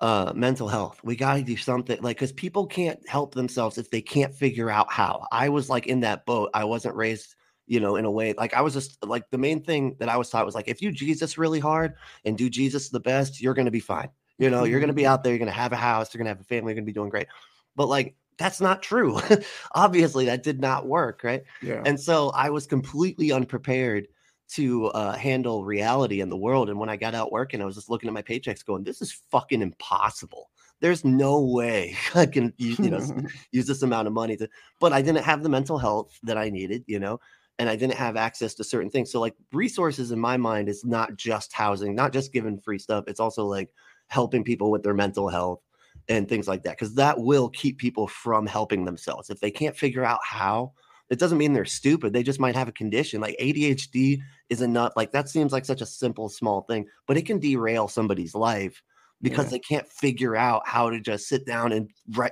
[0.01, 1.01] uh mental health.
[1.05, 4.71] We got to do something like cuz people can't help themselves if they can't figure
[4.71, 5.29] out how.
[5.31, 6.51] I was like in that boat.
[6.53, 9.63] I wasn't raised you know, in a way, like I was just like the main
[9.63, 12.89] thing that I was taught was like, if you Jesus really hard and do Jesus
[12.89, 14.11] the best, you're going to be fine.
[14.39, 16.19] You know, you're going to be out there, you're going to have a house, you're
[16.19, 17.29] going to have a family, you're going to be doing great.
[17.77, 19.21] But like, that's not true.
[19.75, 21.23] Obviously, that did not work.
[21.23, 21.45] Right.
[21.63, 21.83] Yeah.
[21.85, 24.09] And so I was completely unprepared
[24.51, 26.69] to uh, handle reality in the world.
[26.69, 29.01] And when I got out working, I was just looking at my paychecks going, this
[29.01, 30.51] is fucking impossible.
[30.81, 33.01] There's no way I can, use, you know,
[33.53, 34.49] use this amount of money to,
[34.81, 37.21] but I didn't have the mental health that I needed, you know,
[37.59, 39.13] and I didn't have access to certain things.
[39.13, 43.05] So like resources in my mind is not just housing, not just giving free stuff.
[43.07, 43.71] It's also like
[44.09, 45.61] helping people with their mental health
[46.09, 49.31] and things like that because that will keep people from helping themselves.
[49.31, 50.73] If they can't figure out how,
[51.11, 52.13] it doesn't mean they're stupid.
[52.13, 53.21] They just might have a condition.
[53.21, 54.19] Like ADHD
[54.51, 54.93] is enough.
[54.97, 58.83] Like that seems like such a simple, small thing, but it can derail somebody's life
[59.23, 59.51] because yeah.
[59.51, 61.89] they can't figure out how to just sit down and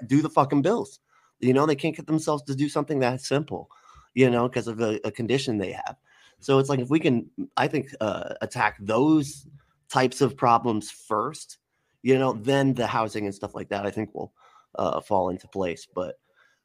[0.07, 0.99] do the fucking bills.
[1.39, 3.69] You know, they can't get themselves to do something that simple
[4.15, 5.97] you know, because of a, a, condition they have.
[6.41, 9.47] So it's like if we can, I think, uh, attack those
[9.91, 11.59] types of problems first,
[12.03, 14.33] you know, then the housing and stuff like that, I think will
[14.77, 15.87] uh, fall into place.
[15.93, 16.19] But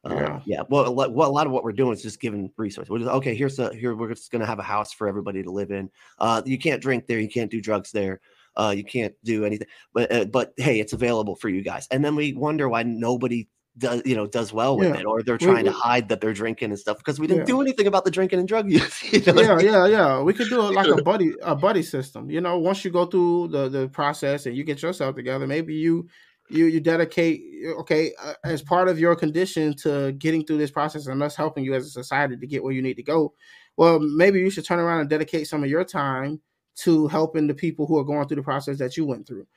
[0.04, 0.40] uh, yeah.
[0.46, 2.90] yeah, well, a lot of what we're doing is just giving resources.
[2.90, 5.44] We're just, okay, here's a here we're just going to have a house for everybody
[5.44, 5.90] to live in.
[6.20, 8.22] Uh, you can't drink there, you can't do drugs there.
[8.56, 11.88] Uh, you can't do anything, but uh, but hey, it's available for you guys.
[11.92, 15.00] And then we wonder why nobody does you know does well with yeah.
[15.00, 17.42] it or they're trying we, to hide that they're drinking and stuff because we didn't
[17.42, 17.46] yeah.
[17.46, 19.42] do anything about the drinking and drug use you know?
[19.42, 22.58] yeah yeah yeah we could do it like a buddy a buddy system you know
[22.58, 26.08] once you go through the the process and you get yourself together maybe you
[26.50, 27.42] you you dedicate
[27.80, 31.64] okay uh, as part of your condition to getting through this process and us helping
[31.64, 33.34] you as a society to get where you need to go.
[33.76, 36.42] Well, maybe you should turn around and dedicate some of your time
[36.78, 39.48] to helping the people who are going through the process that you went through.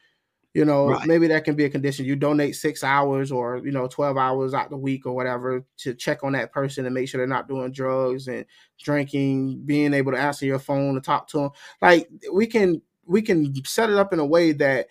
[0.53, 1.07] You know, right.
[1.07, 2.07] maybe that can be a condition.
[2.07, 5.95] You donate six hours or you know twelve hours out the week or whatever to
[5.95, 8.45] check on that person and make sure they're not doing drugs and
[8.83, 11.51] drinking, being able to answer your phone to talk to them.
[11.81, 14.89] Like we can we can set it up in a way that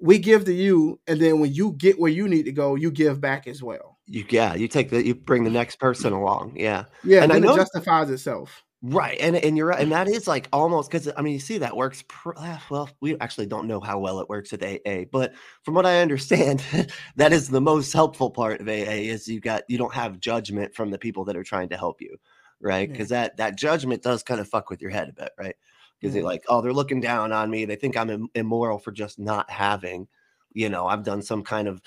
[0.00, 2.90] we give to you, and then when you get where you need to go, you
[2.90, 3.98] give back as well.
[4.06, 6.54] You yeah, you take the you bring the next person along.
[6.56, 8.64] Yeah, yeah, and, and then it justifies itself.
[8.82, 11.58] Right, and and you're right, and that is like almost because I mean you see
[11.58, 12.04] that works.
[12.06, 15.32] Pr- ah, well, we actually don't know how well it works at AA, but
[15.62, 16.62] from what I understand,
[17.16, 20.74] that is the most helpful part of AA is you got you don't have judgment
[20.74, 22.16] from the people that are trying to help you,
[22.60, 22.88] right?
[22.88, 23.22] Because yeah.
[23.22, 25.56] that that judgment does kind of fuck with your head a bit, right?
[26.00, 27.64] because they're like, oh, they're looking down on me.
[27.64, 30.08] They think I'm Im- immoral for just not having,
[30.52, 31.80] you know, I've done some kind of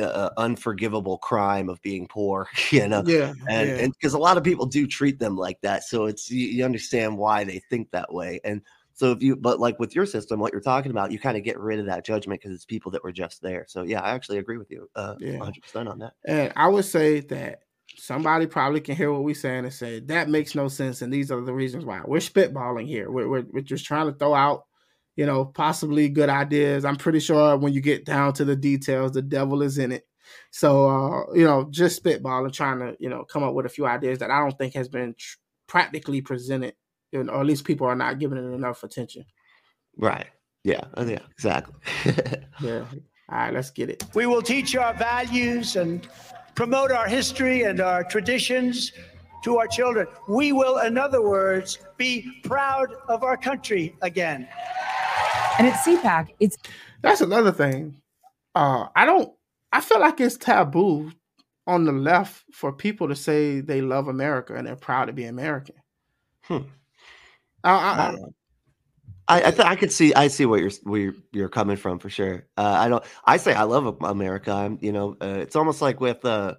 [0.00, 3.02] uh, unforgivable crime of being poor, you know.
[3.06, 4.18] Yeah, and because yeah.
[4.18, 7.44] a lot of people do treat them like that, so it's you, you understand why
[7.44, 8.40] they think that way.
[8.44, 8.62] And
[8.94, 11.42] so if you, but like with your system, what you're talking about, you kind of
[11.42, 13.64] get rid of that judgment because it's people that were just there.
[13.68, 15.38] So yeah, I actually agree with you, uh, yeah.
[15.38, 16.12] 100% on that.
[16.24, 17.62] And I would say that
[17.96, 21.30] somebody probably can hear what we're saying and say that makes no sense and these
[21.30, 24.64] are the reasons why we're spitballing here we're, we're, we're, just trying to throw out
[25.16, 26.84] you know possibly good ideas.
[26.84, 30.06] I'm pretty sure when you get down to the details the devil is in it.
[30.50, 33.86] So uh, you know just spitballing trying to you know come up with a few
[33.86, 35.36] ideas that i don't think has been tr-
[35.66, 36.74] practically presented
[37.12, 39.24] you know, or at least people are not giving it enough attention.
[39.96, 40.26] Right.
[40.64, 40.84] Yeah.
[40.96, 41.18] Uh, yeah.
[41.30, 41.74] Exactly.
[42.60, 42.84] Yeah.
[43.28, 43.52] All right.
[43.52, 44.04] Let's get it.
[44.14, 46.06] We will teach our values and
[46.54, 48.92] promote our history and our traditions
[49.42, 50.06] to our children.
[50.28, 54.46] We will, in other words, be proud of our country again.
[55.62, 56.56] And at CPAC, it's
[57.02, 57.96] that's another thing.
[58.54, 59.32] Uh, I don't.
[59.72, 61.12] I feel like it's taboo
[61.66, 65.24] on the left for people to say they love America and they're proud to be
[65.24, 65.76] American.
[66.42, 66.58] Hmm.
[67.64, 68.16] I, I,
[69.28, 72.10] I I, th- I, could see I see what you're where you're coming from for
[72.10, 72.46] sure.
[72.56, 73.04] Uh, I don't.
[73.24, 74.50] I say I love America.
[74.50, 76.56] I'm you know uh, it's almost like with uh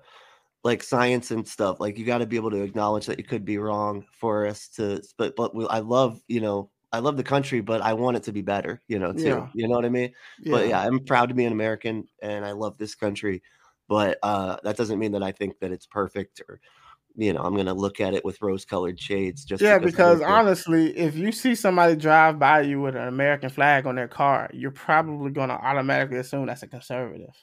[0.63, 1.81] like science and stuff.
[1.81, 4.69] Like you got to be able to acknowledge that you could be wrong for us
[4.77, 5.03] to.
[5.17, 8.31] But but I love you know I love the country, but I want it to
[8.31, 8.81] be better.
[8.87, 9.23] You know too.
[9.23, 9.47] Yeah.
[9.53, 10.13] You know what I mean?
[10.39, 10.51] Yeah.
[10.51, 13.41] But yeah, I'm proud to be an American and I love this country.
[13.89, 16.61] But uh, that doesn't mean that I think that it's perfect or
[17.15, 19.45] you know, I'm gonna look at it with rose-colored shades.
[19.45, 23.49] Just yeah, because, because honestly, if you see somebody drive by you with an American
[23.49, 27.35] flag on their car, you're probably gonna automatically assume that's a conservative.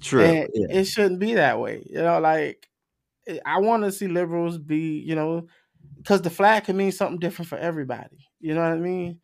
[0.00, 0.22] True.
[0.22, 0.66] And yeah.
[0.70, 1.84] it shouldn't be that way.
[1.90, 2.68] You know, like
[3.26, 5.48] eh, I want to see liberals be, you know,
[6.06, 8.28] because the flag can mean something different for everybody.
[8.38, 9.18] You know what I mean?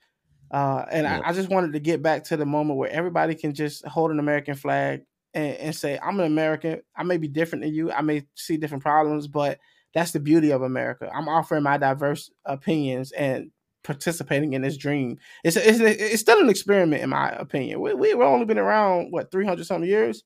[0.50, 1.20] Uh, and yeah.
[1.24, 4.10] I, I, just wanted to get back to the moment where everybody can just hold
[4.10, 5.02] an American flag
[5.32, 6.82] and, and say, "I'm an American.
[6.96, 7.92] I may be different than you.
[7.92, 9.58] I may see different problems, but."
[9.94, 11.10] that's the beauty of America.
[11.14, 13.50] I'm offering my diverse opinions and
[13.84, 15.18] participating in this dream.
[15.44, 17.80] It's it's, it's still an experiment, in my opinion.
[17.80, 20.24] We we've only been around what 300 something years.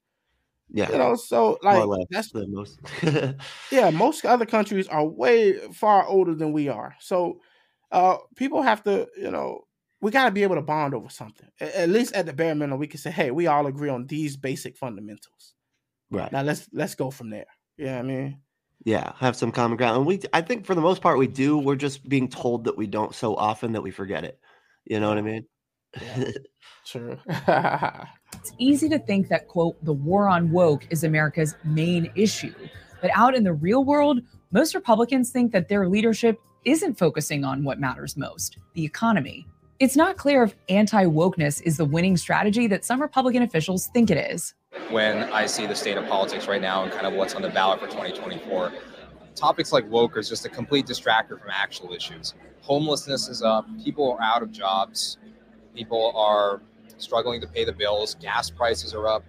[0.68, 2.80] Yeah, you know, so like that's the most.
[3.70, 6.94] yeah, most other countries are way far older than we are.
[7.00, 7.40] So,
[7.90, 9.62] uh, people have to, you know,
[10.00, 11.48] we got to be able to bond over something.
[11.60, 14.36] At least at the bare minimum, we can say, "Hey, we all agree on these
[14.36, 15.54] basic fundamentals."
[16.10, 17.46] Right now, let's let's go from there.
[17.78, 18.42] Yeah, I mean,
[18.84, 19.96] yeah, have some common ground.
[19.98, 21.58] And we I think for the most part we do.
[21.58, 24.38] We're just being told that we don't so often that we forget it.
[24.84, 25.46] You know what I mean?
[26.00, 26.30] Yeah,
[26.86, 27.18] true.
[28.38, 32.54] it's easy to think that quote the war on woke is America's main issue.
[33.00, 34.20] But out in the real world,
[34.50, 39.46] most Republicans think that their leadership isn't focusing on what matters most, the economy.
[39.78, 44.10] It's not clear if anti wokeness is the winning strategy that some Republican officials think
[44.10, 44.54] it is
[44.90, 47.48] when I see the state of politics right now and kind of what's on the
[47.48, 48.72] ballot for 2024.
[49.34, 52.34] Topics like woke is just a complete distractor from actual issues.
[52.62, 55.18] Homelessness is up, people are out of jobs,
[55.76, 56.62] people are
[56.98, 59.24] struggling to pay the bills, gas prices are up.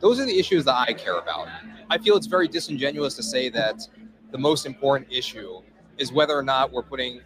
[0.00, 1.48] Those are the issues that I care about.
[1.90, 3.82] I feel it's very disingenuous to say that
[4.30, 5.60] the most important issue
[5.98, 7.20] is whether or not we're putting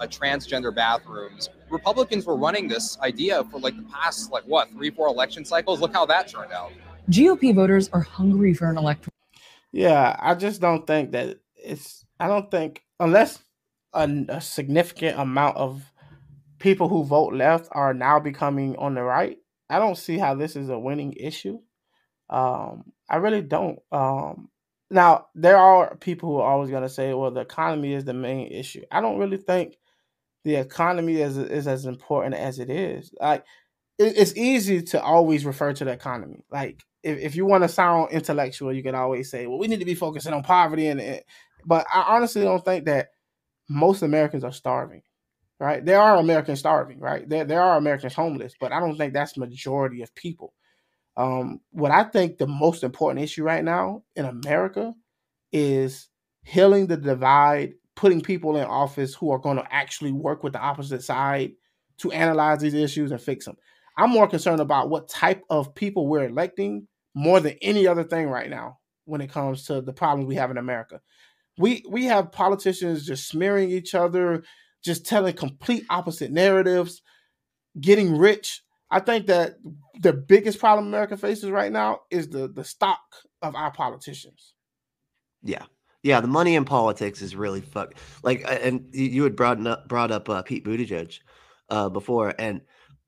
[0.00, 1.48] a transgender bathrooms.
[1.70, 5.80] Republicans were running this idea for like the past like what three, four election cycles.
[5.80, 6.72] Look how that turned out.
[7.10, 9.14] GOP voters are hungry for an electoral.
[9.70, 12.04] Yeah, I just don't think that it's.
[12.20, 13.42] I don't think unless
[13.94, 15.91] a, a significant amount of
[16.62, 19.36] people who vote left are now becoming on the right.
[19.68, 21.58] I don't see how this is a winning issue.
[22.30, 23.80] Um, I really don't.
[23.90, 24.48] Um,
[24.88, 28.14] now there are people who are always going to say, "Well, the economy is the
[28.14, 29.76] main issue." I don't really think
[30.44, 33.12] the economy is is as important as it is.
[33.20, 33.44] Like
[33.98, 36.44] it, it's easy to always refer to the economy.
[36.50, 39.80] Like if, if you want to sound intellectual, you can always say, "Well, we need
[39.80, 41.22] to be focusing on poverty," and, and
[41.66, 43.08] but I honestly don't think that
[43.68, 45.02] most Americans are starving.
[45.62, 45.84] Right?
[45.84, 46.98] There are Americans starving.
[46.98, 47.28] Right?
[47.28, 50.52] There there are Americans homeless, but I don't think that's majority of people.
[51.16, 54.92] Um, what I think the most important issue right now in America
[55.52, 56.08] is
[56.42, 60.58] healing the divide, putting people in office who are going to actually work with the
[60.58, 61.52] opposite side
[61.98, 63.56] to analyze these issues and fix them.
[63.96, 68.28] I'm more concerned about what type of people we're electing more than any other thing
[68.28, 71.00] right now when it comes to the problems we have in America.
[71.58, 74.42] We we have politicians just smearing each other,
[74.82, 77.02] just telling complete opposite narratives,
[77.80, 78.62] getting rich.
[78.90, 79.54] I think that
[80.00, 83.00] the biggest problem America faces right now is the the stock
[83.40, 84.54] of our politicians.
[85.42, 85.64] Yeah.
[86.04, 87.94] Yeah, the money in politics is really fuck.
[88.24, 91.20] Like, and you had brought up brought up uh, Pete Buttigieg
[91.68, 92.60] uh, before, and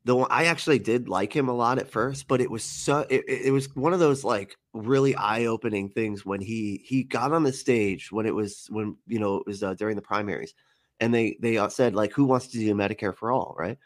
[0.05, 3.06] the one I actually did like him a lot at first, but it was so
[3.09, 7.32] it, it was one of those like really eye opening things when he he got
[7.32, 10.55] on the stage when it was when you know it was uh, during the primaries,
[11.00, 13.78] and they they uh, said like who wants to do Medicare for all, right?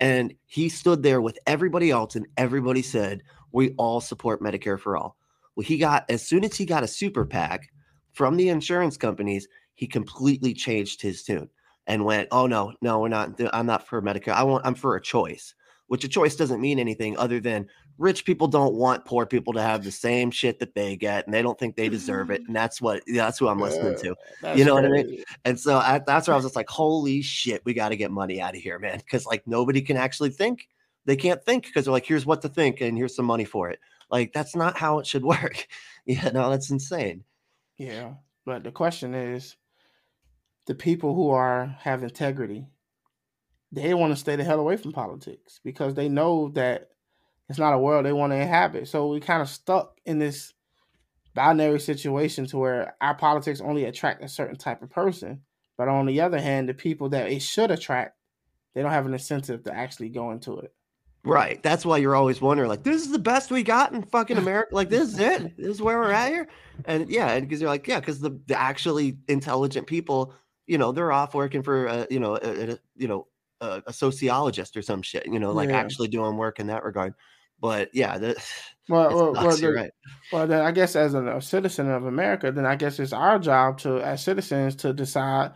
[0.00, 3.22] And he stood there with everybody else, and everybody said
[3.52, 5.16] we all support Medicare for all.
[5.54, 7.70] Well, he got as soon as he got a super PAC
[8.12, 11.48] from the insurance companies, he completely changed his tune
[11.86, 13.40] and went, "Oh no, no, we're not.
[13.52, 14.32] I'm not for Medicare.
[14.32, 14.66] I want.
[14.66, 15.54] I'm for a choice."
[15.88, 17.68] Which a choice doesn't mean anything other than
[17.98, 21.34] rich people don't want poor people to have the same shit that they get, and
[21.34, 22.42] they don't think they deserve it.
[22.46, 24.14] And that's what that's who I'm listening to.
[24.56, 25.22] you know what I mean?
[25.44, 28.10] And so I, that's where I was just like, "Holy shit, we got to get
[28.10, 30.68] money out of here, man!" Because like nobody can actually think.
[31.04, 33.70] They can't think because they're like, "Here's what to think, and here's some money for
[33.70, 33.78] it."
[34.10, 35.66] Like that's not how it should work.
[36.04, 37.24] yeah, no, that's insane.
[37.78, 38.14] Yeah,
[38.44, 39.56] but the question is,
[40.66, 42.66] the people who are have integrity,
[43.72, 46.90] they want to stay the hell away from politics because they know that
[47.48, 48.88] it's not a world they want to inhabit.
[48.88, 50.54] So we kind of stuck in this
[51.34, 55.42] binary situation to where our politics only attract a certain type of person,
[55.76, 58.16] but on the other hand, the people that it should attract,
[58.74, 60.72] they don't have an incentive to actually go into it.
[61.24, 61.62] Right.
[61.62, 64.74] That's why you're always wondering, like, this is the best we got in fucking America.
[64.74, 65.56] Like, this is it.
[65.56, 66.48] This is where we're at here.
[66.84, 70.34] And yeah, and because you're like, yeah, because the, the actually intelligent people,
[70.66, 73.28] you know, they're off working for, uh, you know, a, a, you know,
[73.62, 75.26] a, a, sociologist or some shit.
[75.26, 75.78] You know, like yeah.
[75.78, 77.14] actually doing work in that regard.
[77.60, 78.42] But yeah, the,
[78.88, 79.90] well, well, well, the, right.
[80.32, 83.38] well, then I guess as a, a citizen of America, then I guess it's our
[83.38, 85.52] job to, as citizens, to decide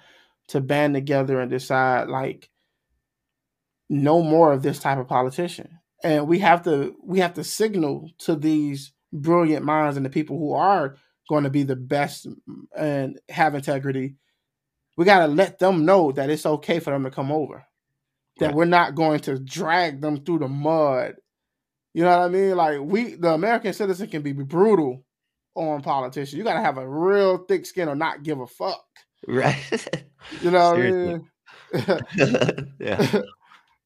[0.49, 2.49] to band together and decide like
[3.89, 5.81] no more of this type of politician.
[6.05, 10.39] And we have to we have to signal to these brilliant minds and the people
[10.39, 10.97] who are
[11.29, 12.27] going to be the best
[12.77, 14.17] and have integrity.
[14.97, 17.66] We got to let them know that it's okay for them to come over.
[18.39, 18.55] That right.
[18.55, 21.15] we're not going to drag them through the mud.
[21.95, 22.57] You know what I mean?
[22.57, 25.05] Like we the American citizen can be brutal
[25.55, 26.35] on politicians.
[26.35, 28.85] You got to have a real thick skin or not give a fuck.
[29.27, 30.05] Right.
[30.43, 32.69] You know what I mean?
[32.81, 33.21] yeah.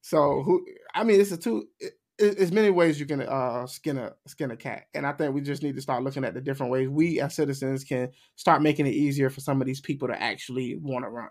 [0.03, 0.65] So who?
[0.95, 1.69] I mean, it's a two.
[1.79, 5.35] It, it's many ways you can uh, skin a skin a cat, and I think
[5.35, 8.63] we just need to start looking at the different ways we as citizens can start
[8.63, 11.29] making it easier for some of these people to actually want to run.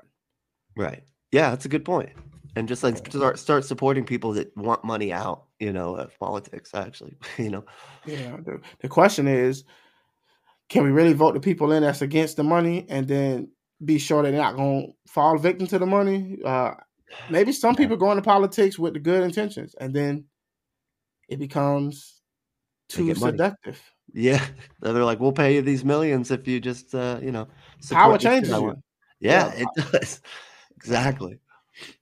[0.78, 1.04] Right.
[1.32, 2.12] Yeah, that's a good point.
[2.56, 6.72] And just like start start supporting people that want money out, you know, of politics.
[6.74, 7.66] Actually, you know.
[8.06, 8.38] Yeah.
[8.44, 9.64] The, the question is,
[10.68, 13.50] can we really vote the people in that's against the money, and then
[13.84, 16.40] be sure they're not going to fall victim to the money?
[16.44, 16.74] Uh,
[17.30, 20.26] maybe some people go into politics with the good intentions and then
[21.28, 22.22] it becomes
[22.88, 23.82] too seductive.
[24.14, 24.44] Yeah.
[24.82, 27.48] They're like, we'll pay you these millions if you just, uh, you know,
[27.90, 28.76] power changes you.
[29.20, 30.22] Yeah, yeah, it does.
[30.76, 31.40] exactly.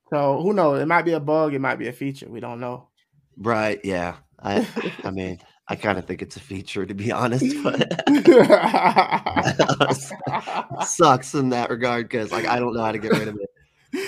[0.09, 0.81] So who knows?
[0.81, 1.53] It might be a bug.
[1.53, 2.27] It might be a feature.
[2.29, 2.89] We don't know.
[3.37, 3.79] Right.
[3.83, 4.15] Yeah.
[4.39, 4.67] I,
[5.03, 8.03] I mean, I kind of think it's a feature to be honest, but
[10.85, 13.49] sucks in that regard because like I don't know how to get rid of it.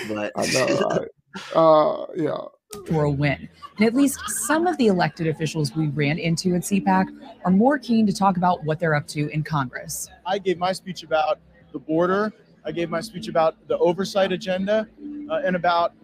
[0.08, 1.06] But I know,
[1.54, 2.38] uh, yeah.
[2.86, 3.48] For a win.
[3.78, 7.06] And at least some of the elected officials we ran into at CPAC
[7.44, 10.08] are more keen to talk about what they're up to in Congress.
[10.24, 11.40] I gave my speech about
[11.72, 12.32] the border.
[12.64, 14.86] I gave my speech about the oversight agenda
[15.30, 15.94] uh, and about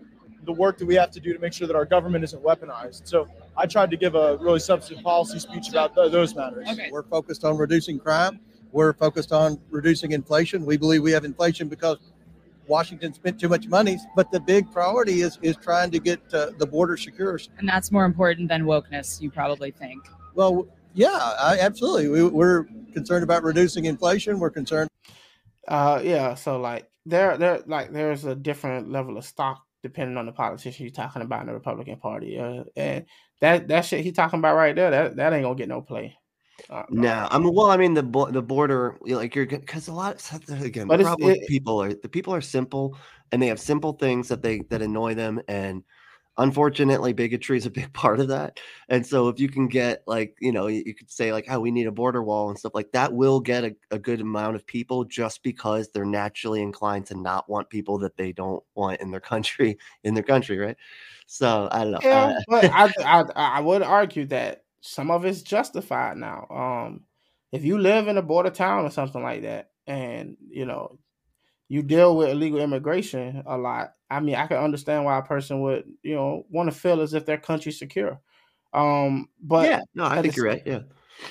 [0.45, 3.07] the work that we have to do to make sure that our government isn't weaponized.
[3.07, 6.69] So I tried to give a really substantive policy speech about th- those matters.
[6.71, 6.89] Okay.
[6.91, 8.41] We're focused on reducing crime.
[8.73, 10.65] We're focused on reducing inflation.
[10.65, 11.99] We believe we have inflation because
[12.69, 16.51] Washington spent too much money, but the big priority is is trying to get uh,
[16.59, 17.39] the border secure.
[17.59, 20.05] And that's more important than wokeness, you probably think.
[20.35, 22.09] Well, yeah, I, absolutely.
[22.09, 24.39] We, we're concerned about reducing inflation.
[24.39, 24.91] We're concerned.
[25.69, 26.35] Uh, yeah.
[26.35, 30.85] So like there, there, like there's a different level of stock depending on the politician
[30.85, 32.39] you're talking about in the Republican Party.
[32.39, 33.05] Uh, and
[33.41, 36.17] that that shit he talking about right there, that that ain't gonna get no play.
[36.71, 39.93] Uh, No, I mean, well, I mean the bo- the border, like you're because a
[39.93, 42.97] lot of again, But problem it- people are the people are simple
[43.31, 45.83] and they have simple things that they that annoy them, and
[46.39, 48.61] unfortunately, bigotry is a big part of that.
[48.89, 51.71] And so, if you can get like, you know, you, could say like, "Oh, we
[51.71, 54.67] need a border wall" and stuff like that, will get a, a good amount of
[54.67, 59.11] people just because they're naturally inclined to not want people that they don't want in
[59.11, 60.77] their country in their country, right?
[61.27, 61.99] So I don't know.
[62.03, 63.25] Yeah, uh, but I, I
[63.59, 66.47] I would argue that some of it's justified now.
[66.51, 67.03] Um,
[67.53, 70.99] if you live in a border town or something like that, and you know
[71.69, 75.61] you deal with illegal immigration a lot, I mean, I can understand why a person
[75.63, 78.21] would you know want to feel as if their country's secure.
[78.73, 80.63] Um, but yeah, no, I think you're right.
[80.65, 80.81] Yeah.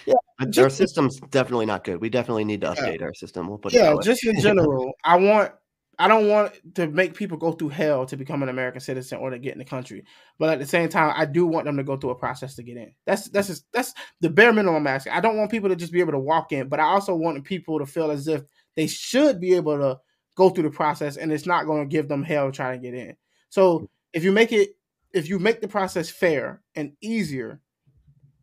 [0.05, 2.01] Yeah, Our system's definitely not good.
[2.01, 2.87] We definitely need to Yeah.
[2.87, 3.47] update our system.
[3.47, 5.51] We'll put it yeah, just in general, I want
[5.97, 9.29] I don't want to make people go through hell to become an American citizen or
[9.29, 10.03] to get in the country.
[10.37, 12.63] But at the same time, I do want them to go through a process to
[12.63, 12.93] get in.
[13.05, 15.13] That's that's just, that's the bare minimum I'm asking.
[15.13, 17.43] I don't want people to just be able to walk in, but I also want
[17.45, 18.43] people to feel as if
[18.75, 19.99] they should be able to
[20.35, 22.97] go through the process and it's not going to give them hell trying to get
[22.97, 23.15] in.
[23.49, 24.75] So if you make it
[25.13, 27.61] if you make the process fair and easier,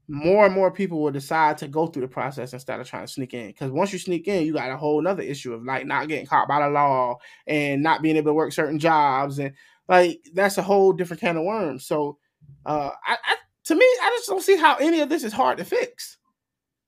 [0.08, 3.12] more and more people will decide to go through the process instead of trying to
[3.12, 3.48] sneak in.
[3.48, 6.26] Because once you sneak in, you got a whole other issue of like not getting
[6.26, 7.16] caught by the law
[7.46, 9.54] and not being able to work certain jobs, and
[9.88, 11.86] like that's a whole different can of worms.
[11.86, 12.18] So,
[12.66, 15.58] uh, I, I to me, I just don't see how any of this is hard
[15.58, 16.18] to fix.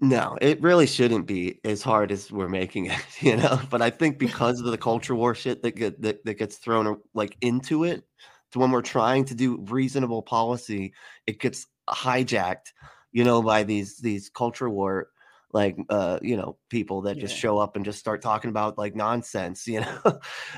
[0.00, 3.60] No, it really shouldn't be as hard as we're making it, you know.
[3.70, 7.00] But I think because of the culture war shit that get that, that gets thrown
[7.14, 8.04] like into it,
[8.52, 10.92] to when we're trying to do reasonable policy,
[11.26, 12.72] it gets hijacked,
[13.12, 15.08] you know, by these these culture war
[15.52, 18.96] like uh you know people that just show up and just start talking about like
[18.96, 20.00] nonsense you know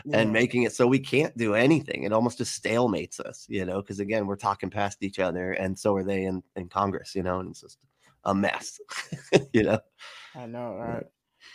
[0.06, 0.20] Yeah.
[0.20, 3.82] and making it so we can't do anything it almost just stalemates us you know
[3.82, 7.22] because again we're talking past each other and so are they in, in congress you
[7.22, 7.78] know and it's just
[8.26, 8.78] a mess
[9.52, 9.80] you know
[10.36, 11.06] I know, all right?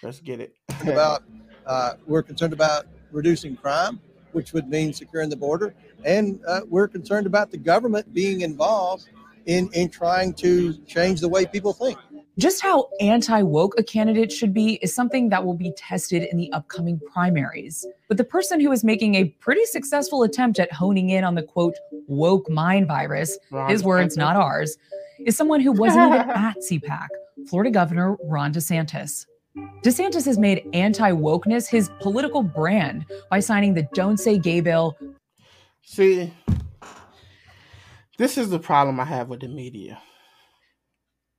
[0.01, 0.55] Let's get it.
[0.81, 1.23] about
[1.67, 3.99] uh, we're concerned about reducing crime,
[4.31, 9.07] which would mean securing the border, and uh, we're concerned about the government being involved
[9.45, 11.99] in in trying to change the way people think.
[12.41, 16.37] Just how anti woke a candidate should be is something that will be tested in
[16.37, 17.85] the upcoming primaries.
[18.07, 21.43] But the person who is making a pretty successful attempt at honing in on the
[21.43, 21.75] quote,
[22.07, 23.37] woke mind virus,
[23.67, 24.75] his words, not ours,
[25.23, 27.09] is someone who wasn't even at CPAC,
[27.47, 29.27] Florida Governor Ron DeSantis.
[29.83, 34.97] DeSantis has made anti wokeness his political brand by signing the Don't Say Gay bill
[35.83, 36.33] See,
[38.17, 40.01] this is the problem I have with the media.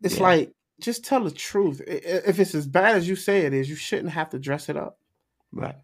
[0.01, 0.23] It's Yeah.
[0.23, 1.81] like just tell the truth.
[1.87, 4.77] If it's as bad as you say it is, you shouldn't have to dress it
[4.77, 4.99] up.
[5.53, 5.77] right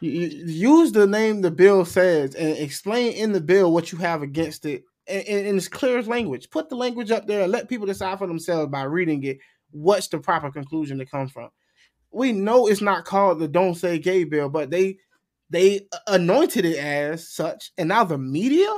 [0.00, 0.46] You, you-
[0.78, 4.66] use the name the bill says and explain in the bill what you have against
[4.66, 6.50] it in, in, as clear as language.
[6.50, 9.38] Put the language up there and let people decide for themselves by reading it
[9.70, 11.50] what's the proper conclusion to come from.
[12.12, 14.98] We know it's not called the "Don't Say Gay" bill, but they
[15.50, 18.68] they anointed it as such, and now the media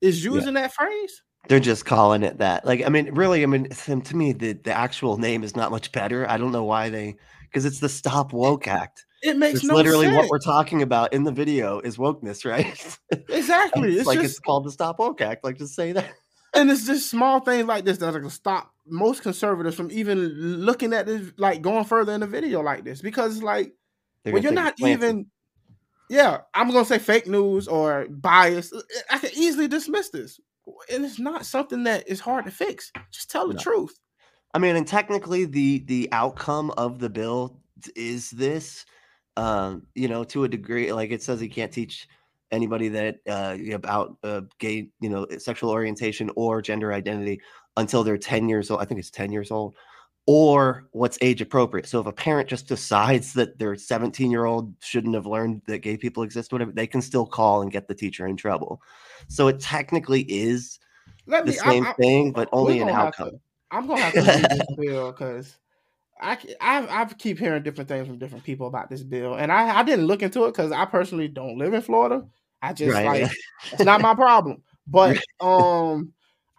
[0.00, 1.22] is using that phrase.
[1.48, 2.64] They're just calling it that.
[2.64, 5.92] Like i mean really i mean to me the, the actual name is not much
[5.92, 6.28] better.
[6.28, 9.06] I don't know why they because it's the stop woke act.
[9.22, 10.16] It makes it's no literally sense.
[10.16, 12.98] what we're talking about in the video is wokeness right?
[13.28, 13.90] Exactly.
[13.90, 16.12] it's, It's, like just it's called the stop woke act like just say that.
[16.54, 20.18] And it's just small things like this that are gonna stop most conservatives from even
[20.64, 23.72] looking at this, like going further in the video like this, because like
[24.22, 25.26] when you're not even,
[26.08, 28.72] yeah, I'm gonna say fake news or bias.
[28.72, 28.80] Uh,
[29.10, 30.38] I can easily dismiss this,
[30.92, 32.90] and it's not something that is hard to fix.
[33.10, 33.60] Just tell the No.
[33.60, 33.98] truth.
[34.54, 37.60] I mean, and technically, the the outcome of the bill
[37.96, 38.84] is this,
[39.36, 40.92] um, you know, to a degree.
[40.92, 42.08] Like it says, he can't teach
[42.50, 47.40] anybody that uh, about uh, gay, you know, sexual orientation or gender identity
[47.76, 48.80] until they're ten years old.
[48.80, 49.74] I think it's ten years old,
[50.26, 51.86] or what's age appropriate.
[51.86, 55.78] So if a parent just decides that their seventeen year old shouldn't have learned that
[55.78, 58.80] gay people exist, whatever, they can still call and get the teacher in trouble.
[59.28, 60.78] So it technically is
[61.26, 61.58] Let the me.
[61.58, 63.30] Same I'm- thing, but only an gonna outcome.
[63.30, 63.40] to-
[63.70, 65.56] I'm gonna have to read this bill because
[66.20, 69.80] I, I I keep hearing different things from different people about this bill, and I
[69.80, 72.24] I didn't look into it because I personally don't live in Florida.
[72.62, 73.30] I just Right, like
[73.72, 74.62] it's not my problem.
[74.86, 76.12] But um,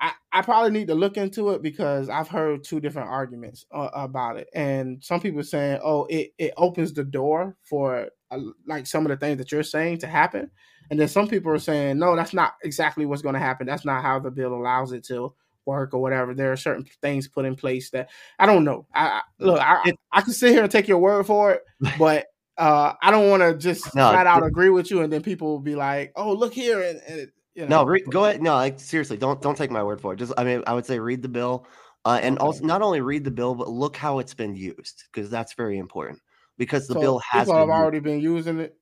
[0.06, 3.90] I I probably need to look into it because I've heard two different arguments uh,
[3.94, 8.86] about it, and some people saying, oh, it it opens the door for uh, like
[8.86, 10.52] some of the things that you're saying to happen,
[10.92, 13.66] and then some people are saying, no, that's not exactly what's going to happen.
[13.66, 15.34] That's not how the bill allows it to
[15.66, 16.36] work or whatever.
[16.36, 18.86] There are certain things put in place that I don't know.
[18.94, 21.64] I, I look, I I can sit here and take your word for it,
[21.98, 22.28] but
[22.58, 25.48] uh, I don't want to just No, flat out agree with you, and then people
[25.48, 28.42] will be like, "Oh, look here," and, and you No, re- go ahead.
[28.42, 30.18] No, like seriously, don't don't take my word for it.
[30.18, 31.68] Just I mean, I would say read the bill,
[32.06, 32.40] uh, and Okay.
[32.40, 35.78] also not only read the bill, but look how it's been used because that's very
[35.80, 36.22] important.
[36.58, 38.78] Because the so bill has people have already been using it.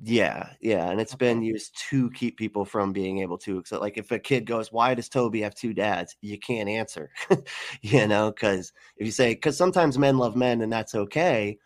[0.00, 3.64] yeah, yeah, and it's been used to keep people from being able to.
[3.66, 7.10] So, like, if a kid goes, "Why does Toby have two dads?" You can't answer,
[7.82, 11.58] you know, because if you say, "Because sometimes men love men, and that's okay,"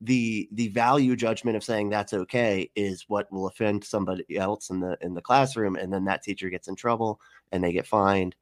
[0.00, 4.80] the the value judgment of saying that's okay is what will offend somebody else in
[4.80, 7.20] the in the classroom, and then that teacher gets in trouble
[7.52, 8.34] and they get fined,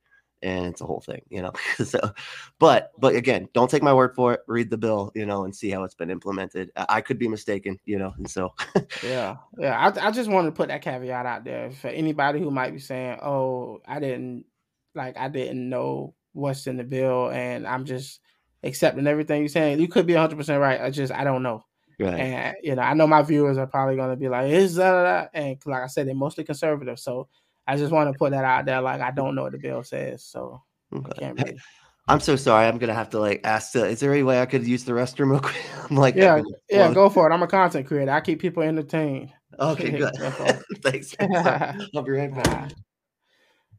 [0.43, 1.53] and it's a whole thing, you know.
[1.85, 1.99] so,
[2.59, 4.41] but but again, don't take my word for it.
[4.47, 6.71] Read the bill, you know, and see how it's been implemented.
[6.77, 8.55] I, could be mistaken, you know, and so.
[9.03, 9.79] Yeah, yeah.
[9.79, 12.79] I I just wanted to put that caveat out there for anybody who might be
[12.79, 14.45] saying, "Oh, I didn't
[14.95, 18.21] like I didn't know what's in the bill, and I'm just
[18.63, 20.81] accepting everything you're saying." You could be 100 percent right.
[20.81, 21.65] I just I don't know,
[21.99, 22.15] Right.
[22.15, 25.31] and you know I know my viewers are probably going to be like, "Is that?"
[25.35, 27.29] And like I said, they're mostly conservative, so
[27.67, 28.81] I just want to put that out there.
[28.81, 30.63] Like I don't know what the bill says, so
[30.95, 31.59] I can't really.
[32.11, 32.67] I'm so sorry.
[32.67, 33.73] I'm gonna have to like ask.
[33.73, 35.57] The, is there any way I could use the restroom real quick?
[35.91, 36.95] I'm like, Yeah, I'm yeah.
[36.95, 37.35] Go for it.
[37.35, 38.11] I'm a content creator.
[38.11, 39.31] I keep people entertained.
[39.61, 40.15] Okay, good.
[40.19, 40.31] Go.
[40.83, 41.15] Thanks.
[41.21, 42.73] I'll be right back.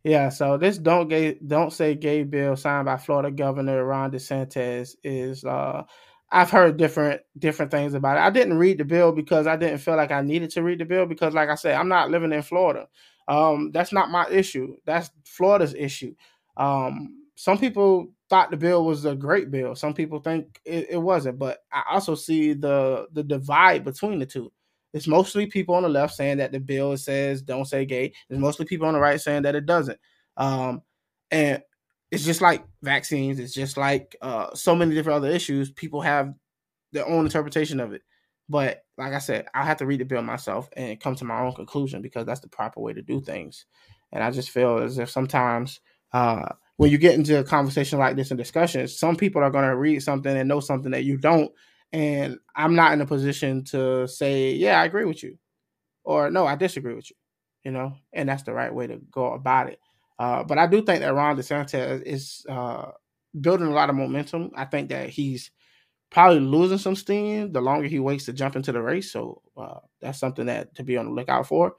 [0.04, 4.96] Yeah, so this don't gay don't say gay bill signed by Florida Governor Ron DeSantis
[5.04, 5.84] is uh
[6.32, 8.22] I've heard different different things about it.
[8.22, 10.86] I didn't read the bill because I didn't feel like I needed to read the
[10.86, 12.88] bill because like I said, I'm not living in Florida.
[13.28, 14.78] Um that's not my issue.
[14.86, 16.16] That's Florida's issue.
[16.56, 19.76] Um some people thought the bill was a great bill.
[19.76, 24.26] Some people think it, it wasn't, but I also see the the divide between the
[24.26, 24.52] two.
[24.94, 28.14] It's mostly people on the left saying that the bill says don't say gay.
[28.28, 30.00] There's mostly people on the right saying that it doesn't.
[30.38, 30.82] Um,
[31.32, 31.62] and
[32.12, 33.40] it's just like vaccines.
[33.40, 35.72] It's just like uh, so many different other issues.
[35.72, 36.34] People have
[36.92, 38.02] their own interpretation of it.
[38.48, 41.42] But like I said, I have to read the bill myself and come to my
[41.42, 43.66] own conclusion because that's the proper way to do things.
[44.12, 45.82] And I just feel as if sometimes
[46.14, 49.70] uh, when you get into a conversation like this and discussions, some people are going
[49.70, 51.52] to read something and know something that you don't.
[51.92, 55.38] And I'm not in a position to say, yeah, I agree with you,
[56.04, 57.16] or no, I disagree with you,
[57.64, 59.80] you know, and that's the right way to go about it.
[60.20, 62.92] Uh, but I do think that Ron DeSantis is uh,
[63.40, 64.52] building a lot of momentum.
[64.56, 65.50] I think that he's
[66.12, 69.12] probably losing some steam the longer he waits to jump into the race.
[69.12, 71.76] So uh, that's something that to be on the lookout for.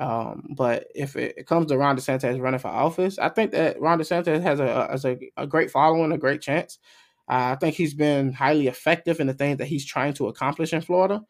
[0.00, 3.80] Um, but if it, it comes to Ron DeSantis running for office, I think that
[3.80, 6.78] Ron DeSantis has a has a, a great following, a great chance.
[7.34, 10.80] I think he's been highly effective in the things that he's trying to accomplish in
[10.80, 11.20] Florida,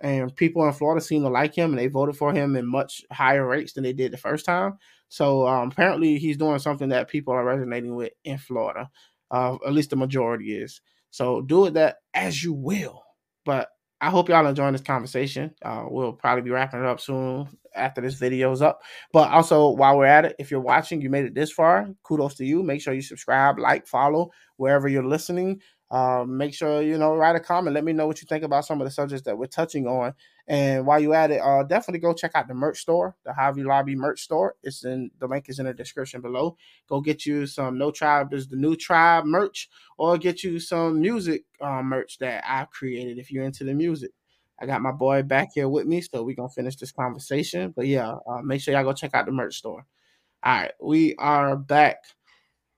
[0.00, 3.02] and people in Florida seem to like him, and they voted for him in much
[3.12, 4.78] higher rates than they did the first time.
[5.08, 8.90] So um, apparently, he's doing something that people are resonating with in Florida.
[9.30, 10.80] Uh, at least the majority is.
[11.10, 13.02] So do it that as you will.
[13.44, 13.68] But
[14.00, 15.54] I hope y'all enjoying this conversation.
[15.62, 18.80] Uh, we'll probably be wrapping it up soon after this video is up.
[19.12, 22.34] But also, while we're at it, if you're watching, you made it this far, kudos
[22.36, 22.62] to you.
[22.62, 25.60] Make sure you subscribe, like, follow wherever you're listening.
[25.90, 27.74] Uh, make sure you know write a comment.
[27.74, 30.14] Let me know what you think about some of the subjects that we're touching on.
[30.46, 33.64] And while you're at it, uh, definitely go check out the merch store, the Javi
[33.64, 34.54] Lobby merch store.
[34.62, 36.56] It's in the link is in the description below.
[36.88, 39.68] Go get you some No Tribe is the new tribe merch,
[39.98, 44.12] or get you some music uh, merch that I've created if you're into the music.
[44.60, 47.72] I got my boy back here with me, so we're gonna finish this conversation.
[47.74, 49.86] But yeah, uh, make sure y'all go check out the merch store.
[50.42, 51.98] All right, we are back.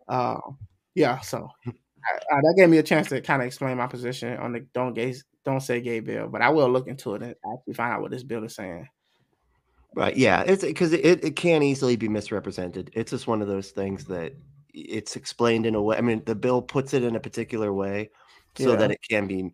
[0.09, 0.39] Uh,
[0.95, 1.71] yeah, so uh,
[2.31, 5.15] that gave me a chance to kind of explain my position on the don't gay,
[5.45, 8.11] don't say gay bill, but I will look into it and actually find out what
[8.11, 8.89] this bill is saying.
[9.95, 10.17] Right.
[10.17, 10.43] Yeah.
[10.43, 12.91] It's because it, it can easily be misrepresented.
[12.95, 14.33] It's just one of those things that
[14.73, 15.99] it's explained in a way.
[15.99, 18.11] I mean, the bill puts it in a particular way
[18.57, 18.77] so Yeah.
[18.77, 19.53] that it can be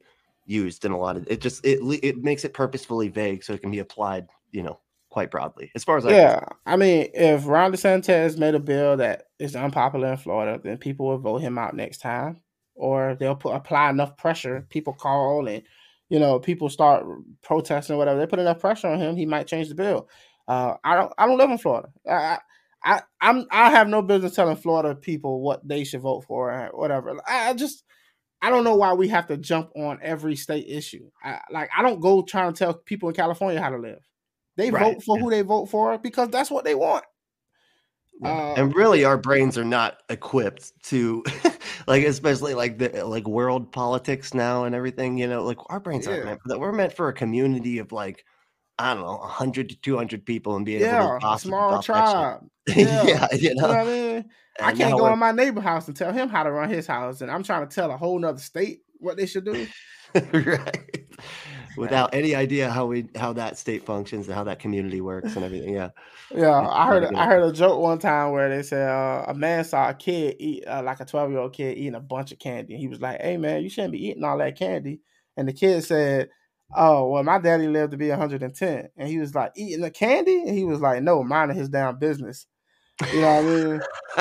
[0.48, 3.60] used in a lot of it just it it makes it purposefully vague so it
[3.60, 4.80] can be applied, you know,
[5.10, 5.70] quite broadly.
[5.74, 9.54] As far as I Yeah, I mean, if Ron DeSantis made a bill that is
[9.54, 12.40] unpopular in Florida, then people will vote him out next time,
[12.74, 14.66] or they'll put apply enough pressure.
[14.70, 15.62] People call and
[16.08, 17.04] you know people start
[17.42, 18.18] protesting or whatever.
[18.18, 20.08] They put enough pressure on him, he might change the bill.
[20.48, 21.12] Uh, I don't.
[21.18, 21.90] I don't live in Florida.
[22.10, 22.38] I,
[22.82, 23.46] I, I'm.
[23.50, 27.14] I have no business telling Florida people what they should vote for or whatever.
[27.28, 27.84] I, I just.
[28.40, 31.10] I don't know why we have to jump on every state issue.
[31.22, 34.00] I, like I don't go trying to tell people in California how to live.
[34.56, 37.04] They Right, vote for who they vote for because that's what they want.
[38.24, 41.22] Uh, and really our brains are not equipped to
[41.86, 46.08] like especially like the like world politics now and everything you know like our brains
[46.08, 48.24] aren't meant for that we're meant for a community of like
[48.78, 52.40] i don't know 100 to 200 people and being able to small tribe.
[52.76, 54.30] Yeah, yeah you know, what I mean.
[54.60, 57.22] I can't go in my neighbor house and tell him how to run his house,
[57.22, 59.66] and I'm trying to tell a whole nother state what they should do.
[60.32, 61.06] right
[61.78, 65.44] without any idea how we how that state functions and how that community works and
[65.44, 65.72] everything.
[65.72, 65.90] Yeah.
[66.34, 69.34] Yeah, It's I heard I heard a joke one time where they said uh, a
[69.34, 72.32] man saw a kid eat uh, like a twelve year old kid eating a bunch
[72.32, 72.74] of candy.
[72.74, 75.00] And he was like, "Hey man, you shouldn't be eating all that candy."
[75.36, 76.30] And the kid said,
[76.74, 80.42] "Oh well, my daddy lived to be 110." And he was like, "Eating the candy?"
[80.46, 82.46] And he was like, "No, minding his damn business."
[83.12, 83.80] You know what I mean?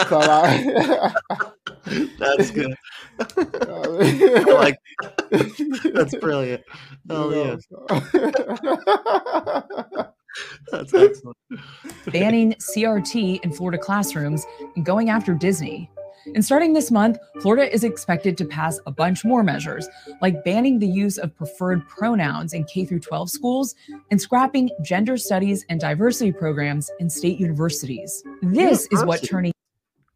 [0.10, 1.54] So like,
[2.20, 2.76] That's good.
[3.20, 4.78] I I like
[5.94, 6.64] that's brilliant.
[7.10, 7.56] Oh You yeah.
[7.72, 7.88] know,
[10.72, 11.38] That's excellent.
[12.08, 14.46] banning CRT in Florida classrooms
[14.76, 15.90] and going after Disney.
[16.36, 19.88] And starting this month, Florida is expected to pass a bunch more measures,
[20.22, 23.76] like banning the use of preferred pronouns in K through 12 schools
[24.12, 28.24] and scrapping gender studies and diversity programs in state universities.
[28.42, 29.28] This is what University?
[29.28, 29.54] turning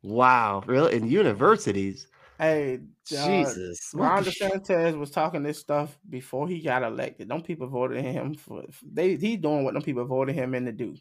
[0.04, 0.96] Wow, really?
[0.96, 2.08] In universities?
[2.40, 3.90] Hey, uh, Jesus.
[3.94, 7.30] what Ron DeSantis was talking this stuff before he got elected.
[7.30, 9.16] Them people voted him for they.
[9.16, 10.96] He's doing what them people voted him in to do.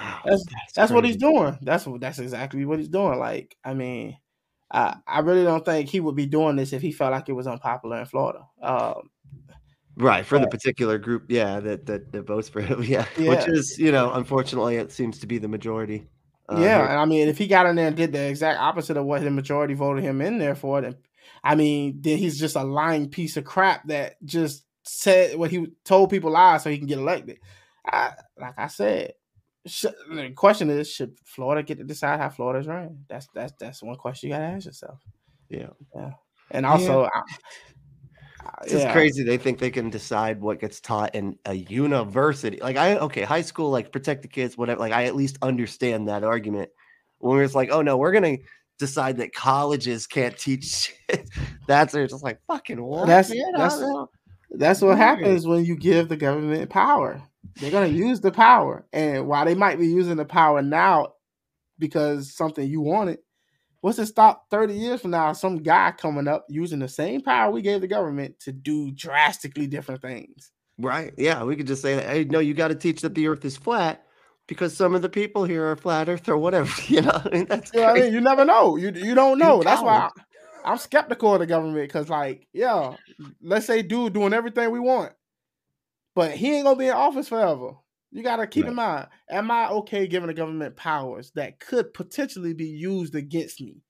[0.00, 1.58] Wow, That's that's that's what he's doing.
[1.60, 3.18] That's what that's exactly what he's doing.
[3.18, 4.16] Like, I mean,
[4.70, 7.32] I I really don't think he would be doing this if he felt like it
[7.32, 8.46] was unpopular in Florida.
[8.62, 9.10] Um,
[9.98, 13.04] Right, for the particular group, yeah, that that, that votes for him, yeah.
[13.18, 13.30] Yeah.
[13.30, 16.06] Which is, you know, unfortunately it seems to be the majority.
[16.48, 16.86] uh, yeah, here.
[16.86, 19.22] and I mean, if he got in there and did the exact opposite of what
[19.22, 20.96] the majority voted him in there for, then
[21.42, 25.66] I mean, then he's just a lying piece of crap that just said what he
[25.84, 27.38] told people lies so he can get elected.
[27.84, 29.14] I, like I said,
[29.66, 33.04] should, the question is, should Florida get to decide how Florida's ran?
[33.08, 35.00] That's that's that's one question you got to ask yourself.
[35.48, 35.68] Yeah.
[35.94, 36.12] Yeah,
[36.50, 37.22] and also, I, I-
[38.64, 38.92] It's yeah.
[38.92, 39.24] crazy.
[39.24, 42.58] They think they can decide what gets taught in a university.
[42.60, 44.80] Like I okay, high school, like protect the kids, whatever.
[44.80, 46.70] Like I at least understand that argument.
[47.18, 48.38] When it's like, oh no, we're gonna
[48.78, 51.28] decide that colleges can't teach shit.
[51.66, 53.06] That's it's just like fucking what?
[53.06, 53.32] That's?
[53.56, 53.82] That's
[54.52, 57.20] that's what happens when you give the government power.
[57.60, 61.14] They're gonna use the power, and while they might be using the power now
[61.78, 63.18] because something you wanted,
[63.80, 67.50] what's to stop thirty years from now some guy coming up using the same power
[67.50, 70.52] we gave the government to do drastically different things?
[70.78, 71.12] Right.
[71.16, 73.56] Yeah, we could just say, hey, no, you got to teach that the earth is
[73.56, 74.06] flat
[74.46, 76.70] because some of the people here are flat earth or whatever.
[76.88, 78.12] You know, I mean, that's You know I mean?
[78.12, 78.76] You never know.
[78.76, 79.62] You you don't know.
[79.62, 80.08] That's why.
[80.08, 80.10] I,
[80.64, 82.94] I'm skeptical of the government because, like, yeah,
[83.42, 85.12] let's say dude doing everything we want,
[86.18, 87.74] but he ain't gonna be in office forever.
[88.10, 92.54] You gotta keep in mind: Am I okay giving the government powers that could potentially
[92.54, 93.82] be used against me?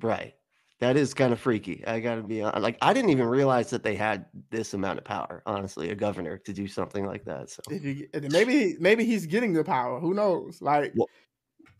[0.00, 0.32] Right.
[0.80, 1.84] That is kind of freaky.
[1.86, 2.62] I got to be honest.
[2.62, 6.38] Like, I didn't even realize that they had this amount of power, honestly, a governor
[6.38, 7.50] to do something like that.
[7.50, 10.00] So, maybe maybe he's getting the power.
[10.00, 10.62] Who knows?
[10.62, 10.94] Like,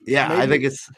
[0.06, 0.90] yeah, I think it's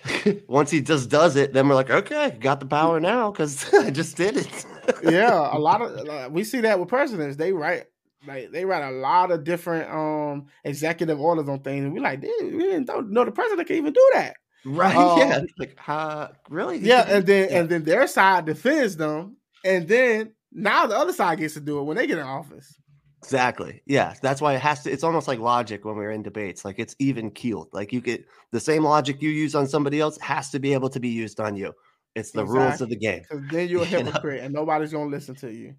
[0.49, 3.91] once he just does it, then we're like, okay, got the power now because I
[3.91, 4.67] just did it.
[5.05, 7.37] yeah, a lot of uh, we see that with presidents.
[7.37, 7.85] They write
[8.27, 12.21] like they write a lot of different um executive orders on things, and we like,
[12.21, 14.37] dude, we didn't know, know the president can even do that.
[14.65, 14.97] right.
[14.97, 15.41] Um, yeah.
[15.59, 16.79] Like, uh, really?
[16.79, 17.61] Yeah, and then yeah.
[17.61, 21.79] and then their side defends them, and then now the other side gets to do
[21.79, 22.75] it when they get in office.
[23.23, 23.83] Exactly.
[23.87, 24.15] Yeah.
[24.23, 26.65] That's why it has to, it's almost like logic when we're in debates.
[26.65, 27.69] Like, it's even keeled.
[27.73, 30.91] Like, you get the same logic you use on somebody else has to be able
[30.91, 31.73] to be used on you.
[32.15, 33.23] It's the rules of the game.
[33.23, 34.05] Because then you're a You know?
[34.05, 35.75] hypocrite, and nobody's gonna listen to you.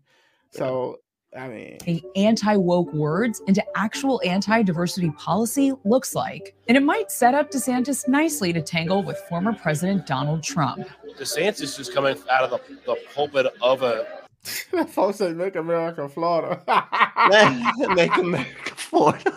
[0.52, 0.98] So
[1.36, 6.56] I mean, anti woke words into actual anti diversity policy looks like.
[6.68, 10.88] And it might set up DeSantis nicely to tangle with former President Donald Trump.
[11.20, 14.06] DeSantis is coming out of the, the pulpit of a
[14.88, 16.62] folks say make America Florida.
[17.96, 19.32] Make America Florida.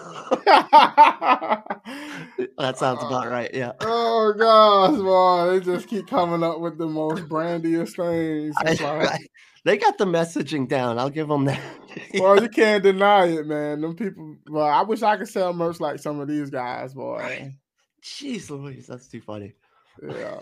[2.58, 3.50] that sounds about right.
[3.52, 3.72] Yeah.
[3.80, 8.54] oh gosh, boy, they just keep coming up with the most brandiest things.
[8.58, 9.30] I- like- right.
[9.64, 10.98] They got the messaging down.
[10.98, 11.60] I'll give them that.
[12.14, 13.82] well, you can't deny it, man.
[13.82, 14.36] Them people.
[14.48, 17.54] Well, I wish I could sell merch like some of these guys, boy.
[18.02, 19.54] Jeez Louise, that's too funny.
[20.02, 20.40] Yeah.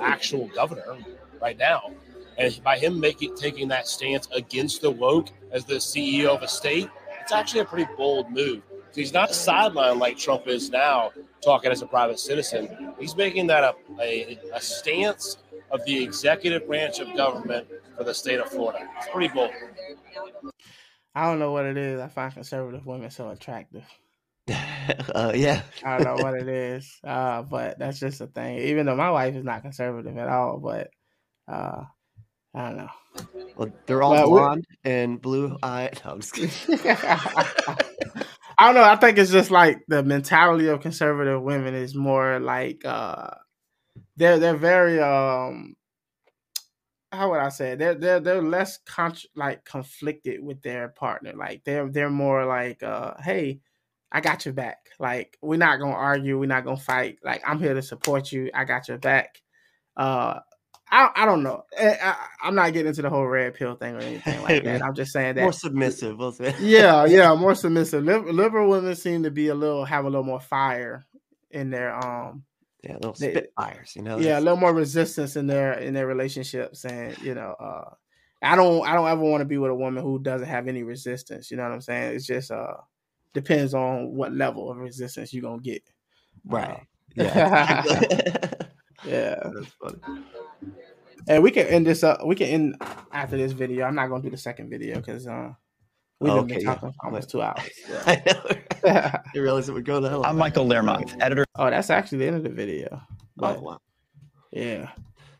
[0.00, 0.98] actual governor
[1.40, 1.90] right now.
[2.38, 6.48] And by him making taking that stance against the woke as the CEO of a
[6.48, 6.88] state,
[7.20, 8.62] it's actually a pretty bold move.
[8.94, 11.10] He's not sidelined like Trump is now,
[11.42, 12.94] talking as a private citizen.
[12.98, 15.38] He's making that a, a, a stance
[15.70, 17.66] of the executive branch of government
[17.96, 18.86] for the state of Florida.
[18.98, 19.50] It's pretty bold.
[21.14, 22.00] I don't know what it is.
[22.00, 23.84] I find conservative women so attractive.
[25.14, 25.62] uh, yeah.
[25.84, 28.58] I don't know what it is, uh, but that's just a thing.
[28.58, 30.88] Even though my wife is not conservative at all, but
[31.48, 31.82] uh,
[32.54, 32.88] I don't know.
[33.56, 36.00] Well, they're all Well, we- blonde and blue eyed.
[36.04, 36.80] No, I'm just kidding.
[38.58, 38.84] I don't know.
[38.84, 43.28] I think it's just like the mentality of conservative women is more like uh,
[44.16, 45.74] they're they're very um
[47.12, 47.78] how would I say it?
[47.78, 51.32] they're they're they're less con- like conflicted with their partner.
[51.36, 53.60] Like they're they're more like, uh, hey,
[54.10, 54.78] I got your back.
[54.98, 57.18] Like we're not gonna argue, we're not gonna fight.
[57.22, 58.50] Like I'm here to support you.
[58.54, 59.40] I got your back.
[59.96, 60.40] Uh,
[60.90, 61.64] I I don't know.
[61.76, 64.82] Eh, I, am not getting into the whole red pill thing or anything like that.
[64.82, 66.18] I'm just saying that more submissive.
[66.18, 68.04] We'll yeah, yeah, more submissive.
[68.04, 71.04] Liberal women seem to be a little have a little more fire
[71.50, 72.44] in their um
[72.82, 74.18] yeah, little spitfires, you know.
[74.18, 77.94] Yeah, a little more resistance in their in their relationships, and you know, uh,
[78.42, 80.82] I don't I don't ever want to be with a woman who doesn't have any
[80.82, 81.50] resistance.
[81.50, 82.16] You know what I'm saying?
[82.16, 82.74] It's just uh
[83.34, 85.82] depends on what level of resistance you're gonna get.
[86.44, 86.70] Right.
[86.70, 86.78] Uh,
[87.14, 87.84] yeah.
[89.04, 89.34] yeah.
[89.54, 90.24] That's funny.
[91.28, 92.26] And we can end this up.
[92.26, 92.82] We can end
[93.12, 93.86] after this video.
[93.86, 95.52] I'm not gonna do the second video because uh,
[96.22, 96.74] we've Okay, been yeah.
[96.74, 97.68] talking for almost two hours.
[98.06, 98.22] I
[98.84, 99.20] know.
[99.34, 100.24] you realize it would go that long.
[100.24, 101.44] I'm Michael Learmonth, editor.
[101.56, 103.02] Oh, that's actually the end of the video.
[103.36, 103.78] But, Oh wow.
[104.52, 104.90] Yeah.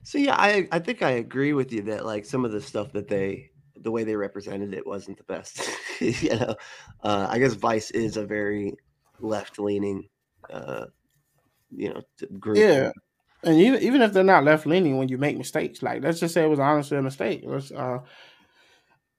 [0.02, 2.92] So yeah, I I think I agree with you that like some of the stuff
[2.92, 5.68] that they the way they represented it wasn't the best.
[6.00, 6.54] you know,
[7.02, 8.74] uh, I guess Vice is a very
[9.20, 10.08] left leaning,
[10.50, 10.86] uh,
[11.70, 12.02] you know,
[12.38, 12.58] group.
[12.58, 12.90] Yeah.
[13.44, 16.34] And even even if they're not left leaning, when you make mistakes, like let's just
[16.34, 18.02] say it was honestly a mistake, it was, uh, you,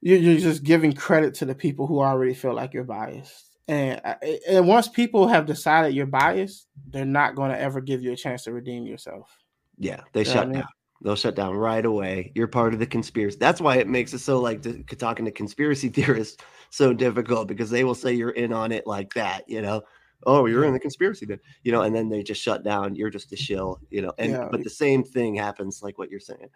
[0.04, 3.56] you're just giving credit to the people who already feel like you're biased.
[3.66, 4.16] And uh,
[4.48, 8.16] and once people have decided you're biased, they're not going to ever give you a
[8.16, 9.38] chance to redeem yourself.
[9.78, 10.54] Yeah, they You know shut I mean?
[10.60, 10.68] down.
[11.02, 12.32] They'll shut down right away.
[12.34, 13.36] You're part of the conspiracy.
[13.38, 17.70] That's why it makes it so like to, talking to conspiracy theorists so difficult because
[17.70, 19.48] they will say you're in on it like that.
[19.48, 19.82] You know,
[20.26, 22.94] oh, you're in the conspiracy, then you know, and then they just shut down.
[22.94, 23.80] You're just a shill.
[23.90, 24.48] You know, and Yeah.
[24.50, 26.48] but the same thing happens like what you're saying.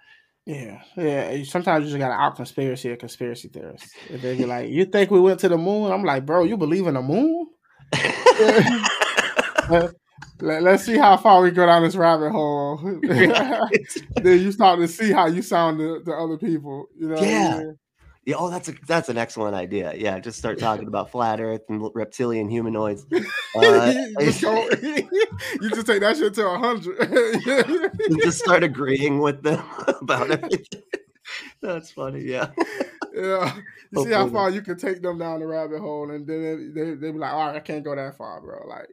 [0.48, 1.42] Yeah, yeah.
[1.44, 3.94] Sometimes you just got to out conspiracy a conspiracy theorist.
[4.08, 6.56] And they be like, "You think we went to the moon?" I'm like, "Bro, you
[6.56, 7.48] believe in the moon?"
[10.40, 12.78] Let, us see how far we go down this rabbit hole.
[13.02, 16.86] then you start to see how you sound to, to other people.
[16.98, 17.14] You know?
[17.16, 17.58] what I Yeah.
[17.58, 17.76] mean?
[18.28, 19.94] Yeah, oh, that's a that's an excellent idea.
[19.96, 23.06] Yeah, just start talking about flat Earth and reptilian humanoids.
[23.56, 28.20] Uh, Just go- you just take that shit to a hundred.
[28.20, 29.64] just start agreeing with them
[30.02, 30.82] about everything.
[31.62, 32.20] That's funny.
[32.20, 32.50] Yeah.
[33.18, 33.52] Yeah,
[33.90, 36.94] you see how far you can take them down the rabbit hole, and then they,
[36.94, 38.88] they, be like, "All right, I can't go that far, bro." Like,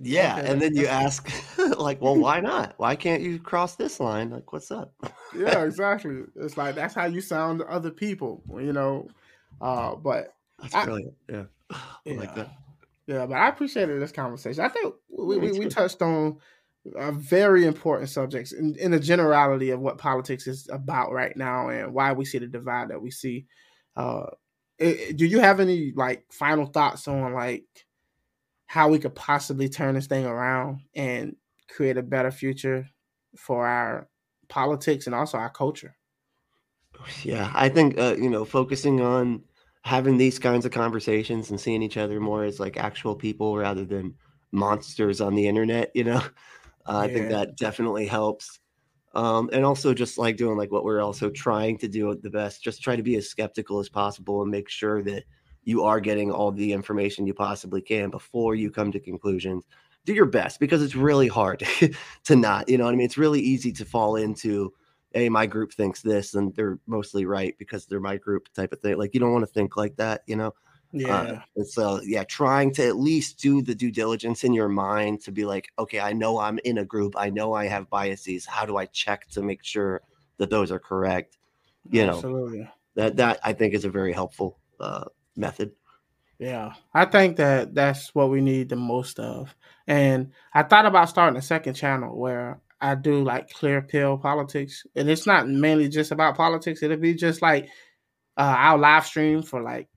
[0.00, 1.30] Yeah, Okay, and then you ask,
[1.78, 2.74] like, well, why not?
[2.78, 4.30] Why can't you cross this line?
[4.30, 4.94] Like, what's up?
[5.36, 6.22] yeah, exactly.
[6.36, 9.08] It's like that's how you sound to other people, you know.
[9.60, 11.14] Uh, but That's I- brilliant.
[11.28, 12.50] Yeah, I like that.
[13.06, 14.64] Yeah, but I appreciated this conversation.
[14.64, 16.38] I think we, we, we touched on
[16.94, 21.68] uh, very important subjects in, in the generality of what politics is about right now
[21.68, 23.46] and why we see the divide that we see.
[23.96, 24.26] Uh,
[24.80, 27.86] i- do you have any like final thoughts on like
[28.66, 31.36] how we could possibly turn this thing around and
[31.68, 32.88] create a better future
[33.36, 34.08] for our
[34.48, 35.96] politics and also our culture?
[37.22, 39.44] Yeah, I think uh, you know, focusing on
[39.82, 43.84] having these kinds of conversations and seeing each other more as like actual people rather
[43.84, 44.16] than
[44.52, 45.90] monsters on the internet.
[45.94, 46.16] You know,
[46.86, 48.60] uh, I think that definitely helps.
[49.16, 52.28] Um, and also just like doing like what we're also trying to do at the
[52.28, 55.24] best, just try to be as skeptical as possible and make sure that
[55.64, 59.64] you are getting all the information you possibly can before you come to conclusions.
[60.04, 61.66] Do your best because it's really hard
[62.24, 63.06] to not, you know what I mean?
[63.06, 64.74] It's really easy to fall into,
[65.14, 68.80] hey, my group thinks this and they're mostly right because they're my group type of
[68.80, 68.98] thing.
[68.98, 70.52] Like you don't want to think like that, you know?
[70.92, 71.16] Yeah.
[71.16, 75.20] Uh, and so, yeah, trying to at least do the due diligence in your mind
[75.22, 77.14] to be like, okay, I know I'm in a group.
[77.16, 78.46] I know I have biases.
[78.46, 80.02] How do I check to make sure
[80.38, 81.38] that those are correct?
[81.90, 82.70] You know, Absolutely.
[82.94, 85.04] that that I think is a very helpful uh,
[85.36, 85.72] method.
[86.38, 89.54] Yeah, I think that that's what we need the most of.
[89.86, 94.84] And I thought about starting a second channel where I do like clear pill politics,
[94.94, 96.82] and it's not mainly just about politics.
[96.82, 97.68] It'll be just like
[98.36, 99.88] uh, I'll live stream for like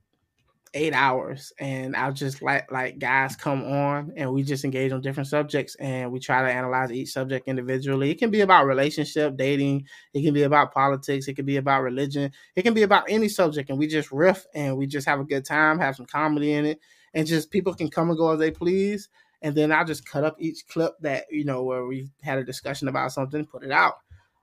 [0.74, 5.02] eight hours, and I'll just let like guys come on, and we just engage on
[5.02, 8.12] different subjects, and we try to analyze each subject individually.
[8.12, 9.88] It can be about relationship, dating.
[10.14, 11.28] It can be about politics.
[11.28, 12.32] It can be about religion.
[12.56, 15.26] It can be about any subject, and we just riff and we just have a
[15.26, 16.80] good time, have some comedy in it,
[17.14, 19.10] and just people can come and go as they please.
[19.41, 22.44] And then I'll just cut up each clip that you know where we had a
[22.44, 23.96] discussion about something, put it out.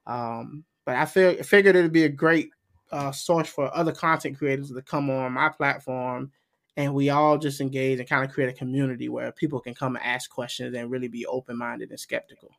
[0.07, 2.51] Um, but I feel figured it'd be a great
[2.93, 6.31] uh, source for other content creators to come on my platform,
[6.77, 9.97] and we all just engage and kind of create a community where people can come
[9.97, 12.51] and ask questions and really be open minded and skeptical.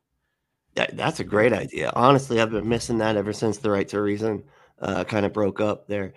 [0.76, 1.92] That, that's a great idea.
[1.96, 4.44] Honestly, I've been missing that ever since the Right to Reason
[4.80, 6.14] uh, kind of broke up there.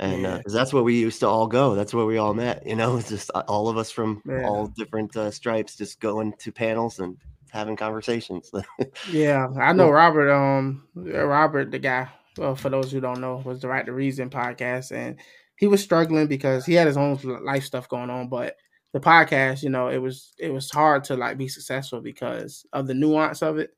[0.00, 0.34] And Yeah.
[0.34, 1.74] uh that's where we used to all go.
[1.74, 2.66] That's where we all met.
[2.66, 4.48] You know, it's just uh, all of us from Yeah.
[4.48, 7.18] all different uh, stripes just going to panels and
[7.50, 8.50] having conversations.
[9.12, 9.90] Yeah, I know.
[9.90, 10.30] Robert.
[10.30, 12.08] Um, Robert, the guy
[12.38, 15.18] well, for those who don't know, was the Right to Reason podcast, and
[15.56, 18.28] he was struggling because he had his own life stuff going on.
[18.28, 18.56] But
[18.92, 22.86] the podcast, you know, it was it was hard to like be successful because of
[22.86, 23.70] the nuance of it,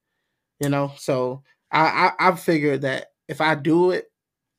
[0.60, 0.92] you know.
[0.96, 4.10] So I I, I figured that if I do it,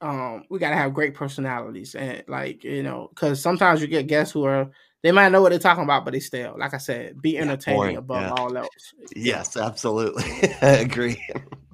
[0.02, 4.34] um, we gotta have great personalities and like you know, because sometimes you get guests
[4.34, 4.70] who are
[5.04, 7.78] they might know what they're talking about, but they still, like I said, be entertaining
[7.78, 8.32] boring, above yeah.
[8.32, 8.94] all else.
[9.16, 10.24] Yes, absolutely.
[10.62, 11.22] I agree.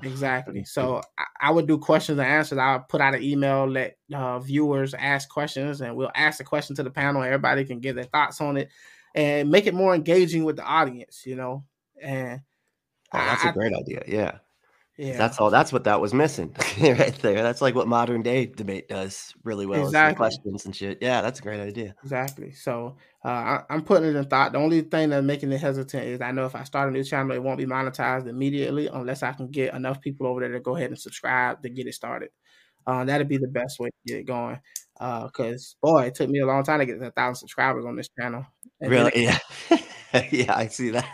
[0.03, 0.63] Exactly.
[0.67, 1.01] So
[1.41, 2.57] I, would do questions and answers.
[2.57, 6.75] I'll put out an email, let uh, viewers ask questions, and we'll ask the question
[6.77, 7.23] to the panel.
[7.23, 8.69] Everybody can give their thoughts on it,
[9.15, 11.23] and make it more engaging with the audience.
[11.25, 11.63] You know,
[12.01, 12.41] and
[13.13, 14.03] Oh, that's I- a great idea.
[14.07, 14.37] Yeah.
[14.99, 15.17] Yeah.
[15.17, 15.49] That's all.
[15.49, 17.41] That's what that was missing right there.
[17.41, 19.85] That's like what modern day debate does really well.
[19.85, 20.17] Exactly.
[20.17, 20.97] questions and shit.
[20.99, 21.95] Yeah, that's a great idea.
[22.03, 22.51] Exactly.
[22.51, 24.51] So uh, I, I'm putting it in thought.
[24.51, 27.05] The only thing that's making it hesitant is I know if I start a new
[27.05, 30.59] channel, it won't be monetized immediately unless I can get enough people over there to
[30.59, 32.31] go ahead and subscribe to get it started.
[32.85, 34.59] Uh, that'd be the best way to get it going.
[34.99, 38.09] Because boy, it took me a long time to get a thousand subscribers on this
[38.19, 38.45] channel.
[38.81, 39.13] And Really?
[39.23, 39.39] Yeah.
[40.29, 41.07] yeah, I see that.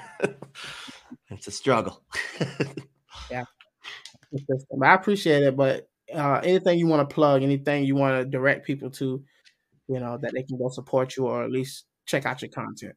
[1.30, 2.02] it's a struggle.
[3.30, 3.44] yeah.
[4.84, 5.56] I appreciate it.
[5.56, 9.24] But uh, anything you want to plug, anything you want to direct people to,
[9.88, 12.96] you know, that they can go support you or at least check out your content.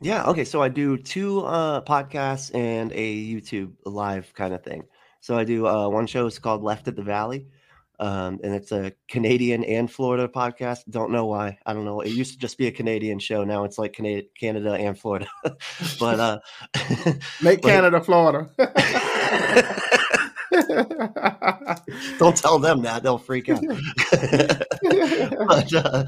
[0.00, 0.24] Yeah.
[0.26, 0.44] Okay.
[0.44, 4.84] So I do two uh, podcasts and a YouTube live kind of thing.
[5.20, 7.46] So I do uh, one show is called Left at the Valley,
[7.98, 10.80] um, and it's a Canadian and Florida podcast.
[10.88, 11.58] Don't know why.
[11.66, 12.00] I don't know.
[12.00, 13.42] It used to just be a Canadian show.
[13.42, 15.26] Now it's like Canada, Canada and Florida.
[15.98, 16.38] but uh,
[17.42, 18.50] Make but- Canada, Florida.
[22.18, 23.62] Don't tell them that; they'll freak out.
[25.48, 26.04] but, uh,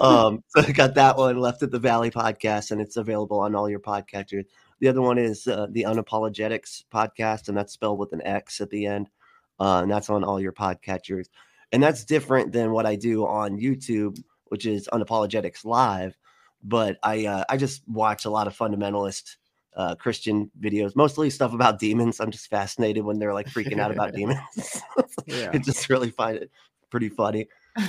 [0.00, 3.54] um, so I got that one left at the Valley podcast, and it's available on
[3.54, 4.44] all your podcatchers.
[4.80, 8.70] The other one is uh, the Unapologetix podcast, and that's spelled with an X at
[8.70, 9.10] the end,
[9.58, 11.26] uh, and that's on all your podcatchers.
[11.72, 16.16] And that's different than what I do on YouTube, which is Unapologetics Live.
[16.62, 19.36] But I uh, I just watch a lot of fundamentalist
[19.76, 22.20] uh, Christian videos, mostly stuff about demons.
[22.20, 24.40] I'm just fascinated when they're like freaking out about demons.
[25.26, 25.50] Yeah.
[25.52, 26.50] I just really find it
[26.90, 27.46] pretty funny.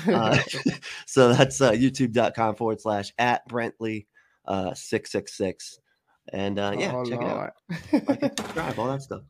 [0.08, 0.38] Uh,
[1.08, 4.06] so that's uh, youtube.com forward slash at Brentley
[4.46, 5.80] uh, 666.
[6.34, 7.54] And uh, yeah, Oh, check it out.
[7.92, 8.08] Lord.
[8.08, 9.22] Like subscribe, all that stuff.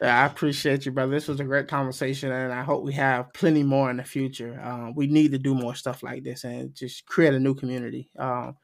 [0.00, 1.12] Yeah, I appreciate you, brother.
[1.12, 4.60] This was a great conversation, and I hope we have plenty more in the future.
[4.62, 8.10] Um, we need to do more stuff like this and just create a new community,
[8.18, 8.56] um,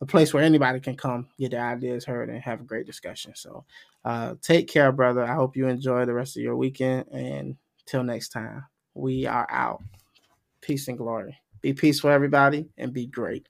[0.00, 3.32] a place where anybody can come, get their ideas heard, and have a great discussion.
[3.34, 3.64] So,
[4.04, 5.22] uh, take care, brother.
[5.22, 7.56] I hope you enjoy the rest of your weekend, and
[7.86, 8.64] till next time,
[8.94, 9.82] we are out.
[10.62, 11.36] Peace and glory.
[11.60, 13.48] Be peaceful, everybody, and be great.